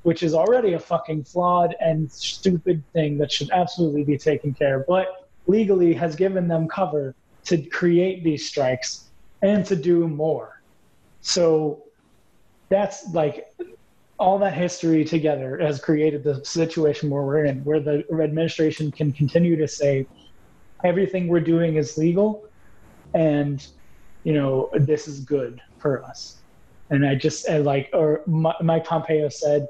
which 0.02 0.22
is 0.22 0.34
already 0.34 0.74
a 0.74 0.78
fucking 0.78 1.24
flawed 1.24 1.74
and 1.80 2.10
stupid 2.10 2.82
thing 2.92 3.18
that 3.18 3.30
should 3.30 3.50
absolutely 3.50 4.04
be 4.04 4.18
taken 4.18 4.54
care 4.54 4.80
of, 4.80 4.86
but 4.86 5.28
legally 5.46 5.94
has 5.94 6.16
given 6.16 6.48
them 6.48 6.68
cover 6.68 7.14
to 7.44 7.58
create 7.58 8.24
these 8.24 8.48
strikes 8.48 9.10
and 9.42 9.64
to 9.64 9.76
do 9.76 10.08
more. 10.08 10.60
So 11.20 11.84
that's 12.68 13.12
like 13.12 13.46
all 14.18 14.38
that 14.38 14.54
history 14.54 15.04
together 15.04 15.58
has 15.58 15.80
created 15.80 16.24
the 16.24 16.44
situation 16.44 17.10
where 17.10 17.22
we're 17.22 17.44
in, 17.44 17.62
where 17.64 17.80
the 17.80 18.04
administration 18.22 18.90
can 18.90 19.12
continue 19.12 19.56
to 19.56 19.68
say 19.68 20.06
everything 20.84 21.28
we're 21.28 21.40
doing 21.40 21.76
is 21.76 21.96
legal 21.96 22.44
and 23.14 23.66
you 24.26 24.32
know, 24.32 24.68
this 24.74 25.06
is 25.06 25.20
good 25.20 25.62
for 25.78 26.02
us. 26.02 26.38
And 26.90 27.06
I 27.06 27.14
just 27.14 27.48
like, 27.48 27.88
or 27.92 28.22
Mike 28.26 28.84
Pompeo 28.84 29.28
said, 29.28 29.68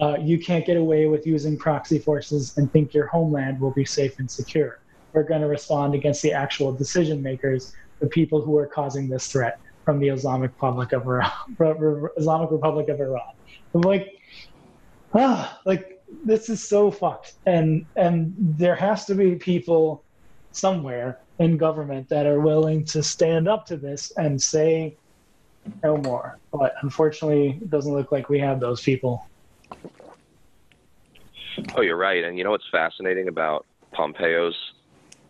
uh, 0.00 0.16
you 0.20 0.38
can't 0.38 0.64
get 0.64 0.76
away 0.76 1.08
with 1.08 1.26
using 1.26 1.58
proxy 1.58 1.98
forces 1.98 2.56
and 2.56 2.72
think 2.72 2.94
your 2.94 3.08
homeland 3.08 3.60
will 3.60 3.72
be 3.72 3.84
safe 3.84 4.20
and 4.20 4.30
secure. 4.30 4.78
We're 5.12 5.24
going 5.24 5.40
to 5.40 5.48
respond 5.48 5.96
against 5.96 6.22
the 6.22 6.32
actual 6.32 6.72
decision 6.72 7.20
makers, 7.20 7.74
the 7.98 8.06
people 8.06 8.40
who 8.40 8.56
are 8.58 8.66
causing 8.66 9.08
this 9.08 9.26
threat 9.26 9.58
from 9.84 9.98
the 9.98 10.10
Islamic 10.10 10.52
Republic 10.52 10.92
of 10.92 11.02
Iran. 11.02 11.32
Islamic 12.16 12.52
Republic 12.52 12.88
of 12.88 13.00
Iran. 13.00 13.34
I'm 13.74 13.80
like, 13.80 14.20
ah, 15.14 15.60
like 15.64 16.00
this 16.24 16.48
is 16.48 16.62
so 16.62 16.92
fucked. 16.92 17.32
And 17.44 17.84
and 17.96 18.32
there 18.38 18.76
has 18.76 19.04
to 19.06 19.16
be 19.16 19.34
people 19.34 20.04
somewhere 20.52 21.18
in 21.38 21.56
government 21.56 22.08
that 22.08 22.26
are 22.26 22.40
willing 22.40 22.84
to 22.84 23.02
stand 23.02 23.48
up 23.48 23.66
to 23.66 23.76
this 23.76 24.12
and 24.16 24.40
say 24.40 24.96
no 25.82 25.96
more. 25.98 26.38
But 26.52 26.74
unfortunately, 26.82 27.58
it 27.60 27.70
doesn't 27.70 27.92
look 27.92 28.12
like 28.12 28.28
we 28.28 28.38
have 28.38 28.60
those 28.60 28.82
people. 28.82 29.26
Oh, 31.74 31.80
you're 31.80 31.96
right. 31.96 32.24
And 32.24 32.38
you 32.38 32.44
know 32.44 32.50
what's 32.50 32.68
fascinating 32.70 33.28
about 33.28 33.66
Pompeo's 33.92 34.56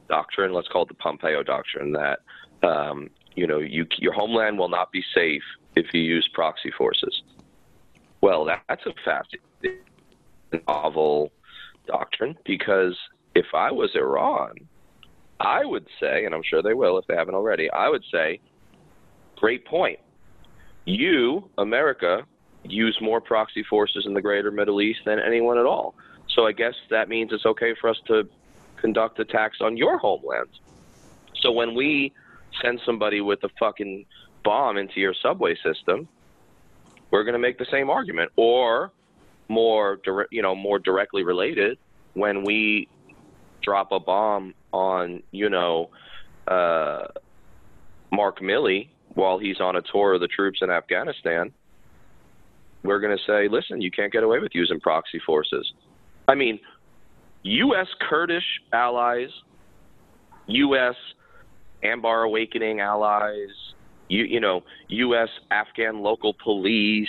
doctrine. 0.09 0.53
Let's 0.53 0.69
call 0.69 0.83
it 0.83 0.89
the 0.89 0.95
Pompeo 0.95 1.43
doctrine 1.43 1.93
that 1.93 2.21
um, 2.63 3.11
you 3.35 3.47
know 3.47 3.59
you, 3.59 3.87
your 3.99 4.13
homeland 4.13 4.59
will 4.59 4.69
not 4.69 4.93
be 4.93 5.05
safe 5.15 5.43
if 5.77 5.87
you 5.93 6.01
use 6.01 6.29
proxy 6.33 6.73
forces. 6.77 7.23
Well, 8.21 8.45
that, 8.47 8.63
that's 8.69 8.85
a 8.87 8.95
fascinating, 9.05 9.85
novel 10.67 11.31
doctrine 11.87 12.37
because 12.45 12.97
if 13.35 13.47
I 13.55 13.71
was 13.71 13.91
Iran, 13.95 14.55
I 15.41 15.65
would 15.65 15.87
say, 16.01 16.25
and 16.25 16.35
I'm 16.35 16.43
sure 16.43 16.63
they 16.63 16.75
will 16.75 16.99
if 16.99 17.07
they 17.07 17.15
haven't 17.15 17.35
already, 17.35 17.71
I 17.71 17.89
would 17.89 18.05
say, 18.11 18.41
great 19.37 19.65
point. 19.67 19.99
You, 20.85 21.51
America, 21.59 22.27
use 22.65 22.99
more 23.01 23.21
proxy 23.21 23.63
forces 23.63 24.07
in 24.07 24.15
the 24.15 24.23
greater 24.23 24.51
Middle 24.51 24.81
East 24.81 25.01
than 25.05 25.19
anyone 25.19 25.59
at 25.59 25.67
all. 25.67 25.95
So 26.29 26.47
I 26.47 26.53
guess 26.53 26.75
that 26.91 27.09
means 27.09 27.33
it's 27.33 27.47
okay 27.47 27.75
for 27.81 27.91
us 27.91 28.01
to 28.07 28.29
conduct 28.77 29.19
attacks 29.19 29.59
on 29.61 29.77
your 29.77 29.99
homeland. 29.99 30.49
So 31.41 31.53
when 31.53 31.75
we 31.75 32.13
send 32.63 32.81
somebody 32.85 33.21
with 33.21 33.43
a 33.45 33.49
fucking 33.59 34.07
bomb 34.43 34.77
into 34.77 35.01
your 35.01 35.15
subway 35.15 35.57
system, 35.57 36.09
we're 37.11 37.25
going 37.25 37.35
to 37.35 37.39
make 37.39 37.59
the 37.59 37.67
same 37.71 37.91
argument. 37.91 38.33
Or 38.37 38.93
more, 39.49 40.01
dire- 40.05 40.29
you 40.31 40.43
know, 40.43 40.55
more 40.55 40.79
directly 40.79 41.23
related, 41.25 41.79
when 42.15 42.43
we 42.43 42.89
drop 43.63 43.93
a 43.93 44.01
bomb 44.01 44.55
on, 44.77 45.23
you 45.31 45.49
know, 45.49 45.91
uh, 46.47 47.07
Mark 48.13 48.41
Milley 48.41 48.89
while 49.15 49.39
he's 49.39 49.61
on 49.61 49.77
a 49.77 49.83
tour 49.93 50.15
of 50.15 50.21
the 50.21 50.29
troops 50.29 50.59
in 50.61 50.71
Afghanistan, 50.71 51.51
we're 52.85 53.01
going 53.01 53.17
to 53.17 53.23
say, 53.27 53.49
listen, 53.49 53.81
you 53.81 53.91
can't 53.91 54.13
get 54.13 54.23
away 54.23 54.39
with 54.39 54.53
using 54.55 54.79
proxy 54.79 55.21
forces. 55.25 55.73
I 56.29 56.35
mean, 56.35 56.61
U.S. 57.43 57.87
Kurdish 58.09 58.45
allies, 58.73 59.31
U.S. 60.47 60.95
Anbar 61.83 62.27
Awakening 62.27 62.81
allies, 62.81 63.49
you, 64.09 64.25
you 64.25 64.41
know, 64.41 64.61
U.S. 64.89 65.29
Afghan 65.51 66.01
local 66.01 66.35
police, 66.45 67.09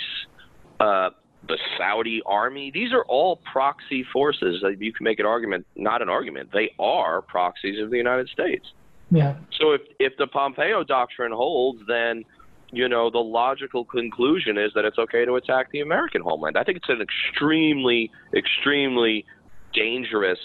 uh, 0.80 1.10
the 1.48 1.58
Saudi 1.76 2.22
army. 2.26 2.70
These 2.70 2.92
are 2.92 3.04
all 3.04 3.36
proxy 3.36 4.04
forces. 4.12 4.62
Uh, 4.62 4.68
you 4.68 4.92
can 4.92 5.04
make 5.04 5.18
an 5.18 5.26
argument, 5.26 5.66
not 5.74 6.02
an 6.02 6.08
argument. 6.08 6.50
They 6.52 6.72
are 6.78 7.22
proxies 7.22 7.82
of 7.82 7.90
the 7.90 7.96
United 7.96 8.28
States. 8.28 8.72
Yeah. 9.10 9.36
So 9.58 9.72
if 9.72 9.80
if 9.98 10.16
the 10.18 10.26
Pompeo 10.26 10.84
doctrine 10.84 11.32
holds, 11.32 11.80
then 11.88 12.24
you 12.70 12.88
know 12.88 13.10
the 13.10 13.18
logical 13.18 13.84
conclusion 13.84 14.58
is 14.58 14.72
that 14.74 14.84
it's 14.84 14.98
okay 14.98 15.24
to 15.24 15.34
attack 15.36 15.70
the 15.72 15.80
American 15.80 16.20
homeland. 16.20 16.58
I 16.58 16.64
think 16.64 16.76
it's 16.76 16.90
an 16.90 17.00
extremely, 17.00 18.10
extremely 18.34 19.24
dangerous 19.72 20.38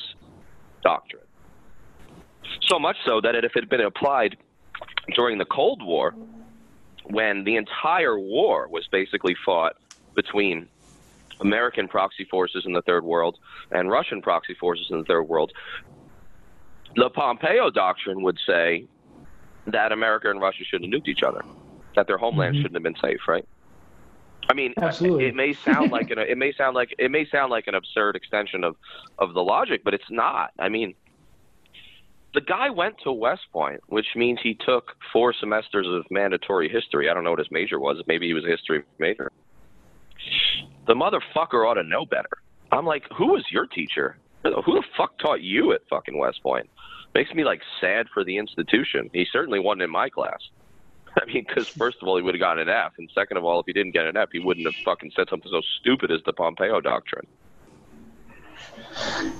doctrine. 0.82 1.24
So 2.62 2.80
much 2.80 2.98
so 3.06 3.20
that 3.22 3.36
if 3.36 3.56
it 3.56 3.64
had 3.64 3.70
been 3.70 3.82
applied 3.82 4.38
during 5.16 5.38
the 5.38 5.46
Cold 5.46 5.82
War, 5.84 6.14
when 7.06 7.44
the 7.44 7.58
entire 7.58 8.18
war 8.18 8.68
was 8.70 8.88
basically 8.90 9.36
fought 9.46 9.76
between 10.16 10.70
American 11.44 11.88
proxy 11.88 12.26
forces 12.30 12.64
in 12.66 12.74
the 12.74 12.82
third 12.84 13.04
world 13.04 13.38
and 13.72 13.90
Russian 13.92 14.22
proxy 14.22 14.56
forces 14.60 14.88
in 14.90 15.00
the 15.00 15.06
third 15.06 15.24
world, 15.24 15.52
the 16.96 17.10
Pompeo 17.10 17.70
doctrine 17.70 18.24
would 18.24 18.38
say 18.48 18.88
that 19.68 19.92
America 19.92 20.30
and 20.30 20.42
Russia 20.42 20.64
shouldn't 20.64 20.94
have 20.94 21.02
nuked 21.02 21.08
each 21.08 21.24
other, 21.24 21.42
that 21.96 22.08
their 22.08 22.18
homeland 22.18 22.56
Mhm. 22.56 22.62
shouldn't 22.62 22.76
have 22.76 22.84
been 22.84 22.96
safe, 23.02 23.20
right? 23.28 23.46
I 24.50 24.54
mean, 24.54 24.74
Absolutely. 24.78 25.26
it 25.26 25.36
may 25.36 25.54
sound 25.54 25.92
like 25.92 26.10
an 26.12 26.20
it 26.34 26.38
may 26.38 26.54
sound 26.54 26.76
like 26.76 26.94
it 27.00 27.10
may 27.12 27.26
sound 27.26 27.50
like 27.52 27.68
an 27.68 27.76
absurd 27.76 28.16
extension 28.16 28.64
of 28.64 28.76
of 29.18 29.34
the 29.34 29.44
logic, 29.44 29.82
but 29.84 29.94
it's 29.94 30.12
not. 30.12 30.52
I 30.60 30.70
mean, 30.70 30.94
the 32.34 32.42
guy 32.42 32.70
went 32.70 32.96
to 33.04 33.12
West 33.12 33.44
Point, 33.52 33.80
which 33.88 34.08
means 34.16 34.40
he 34.42 34.56
took 34.56 34.96
four 35.14 35.34
semesters 35.34 35.88
of 35.88 36.04
mandatory 36.12 36.68
history. 36.68 37.10
I 37.10 37.14
don't 37.14 37.24
know 37.24 37.30
what 37.30 37.40
his 37.40 37.52
major 37.52 37.80
was. 37.80 38.04
Maybe 38.06 38.28
he 38.28 38.34
was 38.34 38.44
a 38.44 38.50
history 38.50 38.84
major. 39.00 39.32
The 40.86 40.94
motherfucker 40.94 41.68
ought 41.68 41.76
to 41.76 41.84
know 41.84 42.06
better. 42.06 42.30
I'm 42.72 42.86
like, 42.86 43.04
who 43.16 43.28
was 43.28 43.46
your 43.52 43.68
teacher? 43.68 44.18
Who 44.44 44.74
the 44.74 44.84
fuck 44.98 45.18
taught 45.20 45.42
you 45.42 45.72
at 45.74 45.82
fucking 45.90 46.18
West 46.18 46.44
Point? 46.44 46.70
Makes 47.14 47.34
me 47.34 47.46
like 47.46 47.62
sad 47.80 48.08
for 48.14 48.24
the 48.24 48.38
institution. 48.38 49.10
He 49.14 49.26
certainly 49.32 49.60
wasn't 49.60 49.84
in 49.84 49.90
my 49.90 50.10
class. 50.10 50.40
I 51.22 51.26
mean, 51.26 51.46
because 51.48 51.68
first 51.68 51.98
of 52.02 52.08
all, 52.08 52.18
he 52.18 52.24
would 52.24 52.34
have 52.34 52.40
gotten 52.40 52.68
an 52.68 52.70
F, 52.70 52.94
and 52.98 53.10
second 53.14 53.38
of 53.38 53.46
all, 53.46 53.60
if 53.60 53.66
he 53.68 53.74
didn't 53.74 53.92
get 53.92 54.06
an 54.06 54.18
F, 54.18 54.30
he 54.32 54.40
wouldn't 54.40 54.66
have 54.66 54.76
fucking 54.84 55.12
said 55.16 55.30
something 55.30 55.50
so 55.52 55.62
stupid 55.80 56.12
as 56.12 56.20
the 56.26 56.34
Pompeo 56.34 56.82
doctrine. 56.82 57.28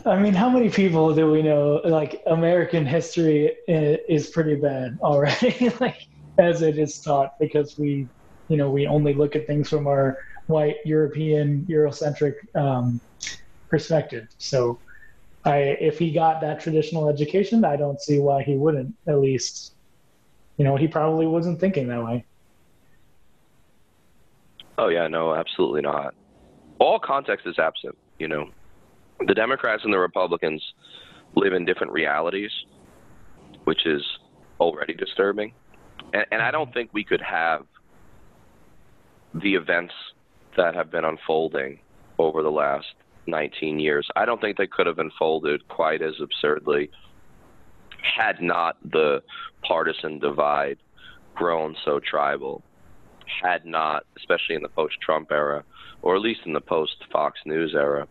I 0.06 0.18
mean, 0.20 0.34
how 0.34 0.50
many 0.50 0.70
people 0.70 1.14
do 1.14 1.32
we 1.32 1.42
know? 1.42 1.82
Like, 1.84 2.22
American 2.28 2.86
history 2.86 3.56
is 3.68 4.28
pretty 4.28 4.56
bad 4.56 5.00
already, 5.02 5.72
like 5.80 6.08
as 6.38 6.62
it 6.62 6.78
is 6.78 7.00
taught, 7.00 7.40
because 7.40 7.78
we, 7.78 8.08
you 8.50 8.58
know, 8.58 8.70
we 8.70 8.88
only 8.88 9.14
look 9.14 9.36
at 9.36 9.48
things 9.48 9.70
from 9.70 9.88
our 9.88 10.18
white 10.48 10.78
European 10.86 11.66
Eurocentric 11.70 12.36
um, 12.56 13.00
perspective. 13.70 14.28
So, 14.38 14.80
I, 15.46 15.58
if 15.58 16.00
he 16.00 16.12
got 16.12 16.40
that 16.42 16.62
traditional 16.62 17.10
education, 17.10 17.66
I 17.66 17.76
don't 17.76 18.00
see 18.02 18.20
why 18.20 18.44
he 18.44 18.56
wouldn't. 18.56 18.96
At 19.08 19.20
least, 19.20 19.76
you 20.58 20.64
know, 20.64 20.78
he 20.78 20.88
probably 20.88 21.28
wasn't 21.28 21.60
thinking 21.60 21.88
that 21.88 22.04
way. 22.04 22.26
Oh 24.78 24.88
yeah, 24.88 25.08
no, 25.08 25.34
absolutely 25.34 25.82
not. 25.82 26.16
All 26.80 27.00
context 27.00 27.46
is 27.46 27.60
absent. 27.60 27.98
You 28.20 28.28
know, 28.28 28.50
the 29.28 29.34
Democrats 29.34 29.84
and 29.84 29.94
the 29.94 30.00
Republicans 30.00 30.64
live 31.36 31.54
in 31.54 31.66
different 31.66 31.92
realities, 31.92 32.52
which 33.66 33.86
is 33.86 34.02
already 34.60 34.94
disturbing. 34.94 35.54
And, 36.14 36.26
and 36.32 36.42
I 36.42 36.52
don't 36.52 36.74
think 36.74 36.90
we 36.94 37.04
could 37.04 37.22
have 37.22 37.66
the 39.34 39.56
events 39.56 39.94
that 40.58 40.76
have 40.76 40.92
been 40.92 41.06
unfolding 41.06 41.80
over 42.18 42.44
the 42.44 42.52
last 42.52 42.88
19 43.28 43.80
years. 43.80 44.08
I 44.16 44.26
don't 44.26 44.42
think 44.42 44.58
they 44.58 44.68
could 44.68 44.88
have 44.88 45.00
unfolded 45.00 45.68
quite 45.68 46.02
as 46.02 46.16
absurdly 46.22 46.90
had 48.02 48.42
not 48.42 48.78
the 48.84 49.24
partisan 49.64 50.20
divide 50.20 50.78
grown 51.36 51.76
so 51.86 52.00
tribal 52.00 52.62
had 53.42 53.66
not, 53.66 54.04
especially 54.18 54.56
in 54.56 54.62
the 54.62 54.70
post 54.70 54.96
Trump 55.02 55.32
era, 55.32 55.64
or 56.02 56.16
at 56.16 56.22
least 56.22 56.42
in 56.46 56.54
the 56.54 56.62
post 56.62 56.98
Fox 57.12 57.40
News 57.46 57.74
era, 57.74 58.08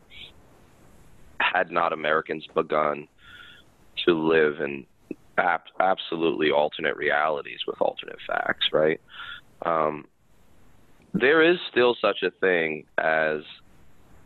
had 1.38 1.70
not 1.70 1.92
Americans 1.92 2.46
begun 2.54 3.06
to 4.06 4.14
live 4.14 4.60
in 4.60 4.86
ab- 5.38 5.60
absolutely 5.80 6.50
alternate 6.50 6.96
realities 6.96 7.60
with 7.66 7.80
alternate 7.80 8.18
facts, 8.26 8.66
right? 8.72 9.00
Um, 9.64 10.06
there 11.14 11.42
is 11.42 11.58
still 11.70 11.96
such 12.00 12.22
a 12.22 12.30
thing 12.30 12.84
as 12.98 13.40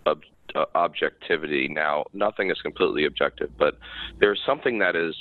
ob- 0.07 0.23
uh, 0.55 0.65
objectivity. 0.75 1.69
Now, 1.69 2.05
nothing 2.13 2.51
is 2.51 2.61
completely 2.63 3.05
objective, 3.05 3.51
but 3.59 3.79
there's 4.21 4.41
something 4.47 4.79
that 4.79 4.97
is 4.97 5.15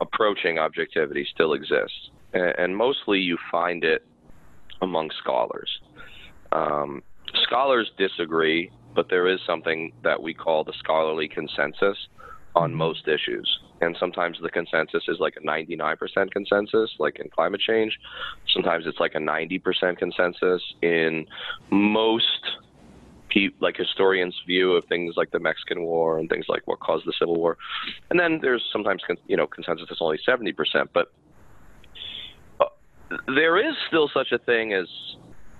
approaching 0.00 0.58
objectivity 0.58 1.26
still 1.32 1.52
exists. 1.52 2.10
And, 2.32 2.54
and 2.58 2.76
mostly 2.76 3.18
you 3.18 3.36
find 3.50 3.84
it 3.84 4.04
among 4.82 5.10
scholars. 5.22 5.70
Um, 6.52 7.02
scholars 7.42 7.90
disagree, 7.98 8.70
but 8.94 9.08
there 9.10 9.28
is 9.28 9.40
something 9.46 9.92
that 10.02 10.22
we 10.22 10.34
call 10.34 10.64
the 10.64 10.72
scholarly 10.78 11.28
consensus 11.28 11.96
on 12.60 12.74
most 12.74 13.08
issues. 13.08 13.48
And 13.80 13.96
sometimes 13.98 14.36
the 14.42 14.50
consensus 14.50 15.02
is 15.08 15.18
like 15.18 15.36
a 15.36 15.40
99% 15.40 16.30
consensus, 16.30 16.90
like 16.98 17.18
in 17.18 17.30
climate 17.30 17.60
change. 17.60 17.98
Sometimes 18.52 18.84
it's 18.86 19.00
like 19.00 19.14
a 19.14 19.18
90% 19.18 19.96
consensus 19.96 20.62
in 20.82 21.26
most 21.70 22.42
pe- 23.30 23.48
like 23.60 23.78
historians' 23.78 24.38
view 24.46 24.74
of 24.74 24.84
things 24.84 25.14
like 25.16 25.30
the 25.30 25.38
Mexican 25.38 25.82
War 25.82 26.18
and 26.18 26.28
things 26.28 26.44
like 26.48 26.60
what 26.66 26.80
caused 26.80 27.06
the 27.06 27.14
Civil 27.18 27.36
War. 27.36 27.56
And 28.10 28.20
then 28.20 28.40
there's 28.42 28.62
sometimes 28.70 29.02
con- 29.06 29.16
you 29.26 29.38
know 29.38 29.46
consensus 29.46 29.86
that's 29.88 30.02
only 30.02 30.18
70%, 30.28 30.54
but 30.92 31.06
uh, 32.60 32.66
there 33.34 33.56
is 33.56 33.74
still 33.88 34.10
such 34.12 34.32
a 34.32 34.38
thing 34.38 34.74
as 34.74 34.86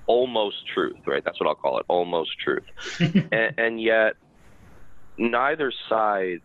almost 0.07 0.57
truth, 0.74 0.98
right? 1.07 1.24
That's 1.24 1.40
what 1.40 1.48
I'll 1.48 1.55
call 1.55 1.78
it, 1.78 1.86
almost 1.88 2.32
truth. 2.38 2.64
and, 3.01 3.55
and 3.57 3.82
yet, 3.82 4.16
neither 5.16 5.72
side 5.88 6.42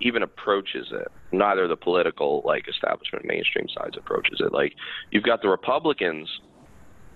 even 0.00 0.22
approaches 0.22 0.86
it. 0.92 1.08
Neither 1.32 1.68
the 1.68 1.76
political, 1.76 2.42
like 2.44 2.68
establishment, 2.68 3.24
mainstream 3.24 3.66
sides 3.76 3.96
approaches 3.96 4.40
it. 4.40 4.52
Like 4.52 4.74
you've 5.10 5.24
got 5.24 5.42
the 5.42 5.48
Republicans. 5.48 6.28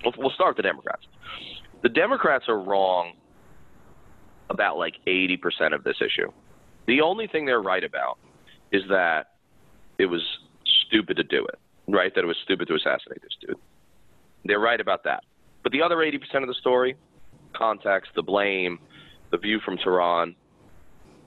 We'll, 0.04 0.14
we'll 0.16 0.30
start 0.30 0.56
with 0.56 0.64
the 0.64 0.68
Democrats. 0.68 1.02
The 1.82 1.88
Democrats 1.88 2.44
are 2.48 2.58
wrong 2.58 3.12
about 4.50 4.78
like 4.78 4.94
80% 5.06 5.38
of 5.74 5.84
this 5.84 5.96
issue. 6.00 6.30
The 6.86 7.00
only 7.00 7.26
thing 7.26 7.44
they're 7.44 7.62
right 7.62 7.84
about 7.84 8.18
is 8.72 8.82
that 8.88 9.34
it 9.98 10.06
was 10.06 10.22
stupid 10.86 11.16
to 11.16 11.24
do 11.24 11.44
it, 11.46 11.58
right? 11.88 12.14
That 12.14 12.24
it 12.24 12.26
was 12.26 12.36
stupid 12.44 12.68
to 12.68 12.74
assassinate 12.74 13.22
this 13.22 13.36
dude. 13.46 13.56
They're 14.44 14.60
right 14.60 14.80
about 14.80 15.04
that. 15.04 15.24
But 15.62 15.72
the 15.72 15.82
other 15.82 15.96
80% 15.96 16.16
of 16.42 16.48
the 16.48 16.54
story, 16.54 16.96
context, 17.54 18.12
the 18.14 18.22
blame, 18.22 18.78
the 19.30 19.38
view 19.38 19.60
from 19.64 19.76
Tehran, 19.76 20.34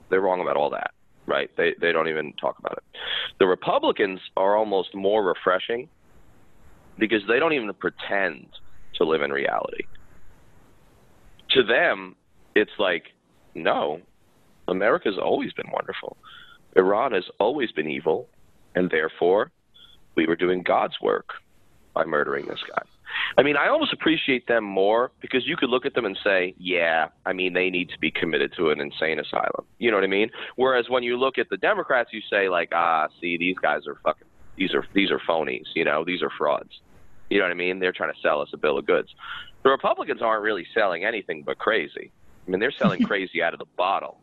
they're 0.09 0.21
wrong 0.21 0.41
about 0.41 0.57
all 0.57 0.69
that, 0.71 0.91
right? 1.31 1.49
They 1.57 1.73
they 1.79 1.91
don't 1.91 2.09
even 2.09 2.33
talk 2.33 2.59
about 2.59 2.73
it. 2.73 2.83
The 3.39 3.47
Republicans 3.47 4.19
are 4.35 4.57
almost 4.57 4.93
more 4.93 5.23
refreshing 5.23 5.87
because 6.99 7.21
they 7.27 7.39
don't 7.39 7.53
even 7.53 7.71
pretend 7.73 8.47
to 8.95 9.05
live 9.05 9.21
in 9.21 9.31
reality. 9.31 9.85
To 11.51 11.63
them, 11.63 12.15
it's 12.53 12.71
like, 12.77 13.05
no, 13.55 14.01
America's 14.67 15.17
always 15.21 15.53
been 15.53 15.71
wonderful. 15.71 16.17
Iran 16.75 17.13
has 17.13 17.23
always 17.39 17.71
been 17.71 17.89
evil, 17.89 18.27
and 18.75 18.89
therefore, 18.89 19.51
we 20.15 20.27
were 20.27 20.35
doing 20.35 20.61
God's 20.61 20.95
work 21.01 21.29
by 21.93 22.05
murdering 22.05 22.45
this 22.47 22.59
guy. 22.69 22.83
I 23.37 23.43
mean, 23.43 23.57
I 23.57 23.67
almost 23.67 23.93
appreciate 23.93 24.47
them 24.47 24.63
more 24.63 25.11
because 25.21 25.47
you 25.47 25.55
could 25.55 25.69
look 25.69 25.85
at 25.85 25.93
them 25.93 26.05
and 26.05 26.17
say, 26.23 26.53
yeah, 26.57 27.07
I 27.25 27.33
mean, 27.33 27.53
they 27.53 27.69
need 27.69 27.89
to 27.89 27.99
be 27.99 28.11
committed 28.11 28.53
to 28.57 28.69
an 28.69 28.79
insane 28.79 29.19
asylum. 29.19 29.65
You 29.79 29.91
know 29.91 29.97
what 29.97 30.03
I 30.03 30.07
mean? 30.07 30.29
Whereas 30.55 30.89
when 30.89 31.03
you 31.03 31.17
look 31.17 31.37
at 31.37 31.49
the 31.49 31.57
Democrats, 31.57 32.11
you 32.13 32.21
say 32.29 32.49
like, 32.49 32.69
ah, 32.73 33.07
see, 33.19 33.37
these 33.37 33.57
guys 33.61 33.87
are 33.87 33.97
fucking, 34.03 34.27
these 34.57 34.73
are 34.73 34.85
these 34.93 35.11
are 35.11 35.19
phonies. 35.19 35.65
You 35.75 35.85
know, 35.85 36.03
these 36.03 36.21
are 36.21 36.29
frauds. 36.37 36.81
You 37.29 37.39
know 37.39 37.45
what 37.45 37.51
I 37.51 37.55
mean? 37.55 37.79
They're 37.79 37.93
trying 37.93 38.13
to 38.13 38.19
sell 38.21 38.41
us 38.41 38.49
a 38.53 38.57
bill 38.57 38.77
of 38.77 38.85
goods. 38.85 39.09
The 39.63 39.69
Republicans 39.69 40.21
aren't 40.21 40.43
really 40.43 40.67
selling 40.73 41.05
anything 41.05 41.43
but 41.43 41.57
crazy. 41.57 42.11
I 42.45 42.51
mean, 42.51 42.59
they're 42.59 42.71
selling 42.71 43.03
crazy 43.05 43.41
out 43.41 43.53
of 43.53 43.59
the 43.59 43.67
bottle. 43.77 44.19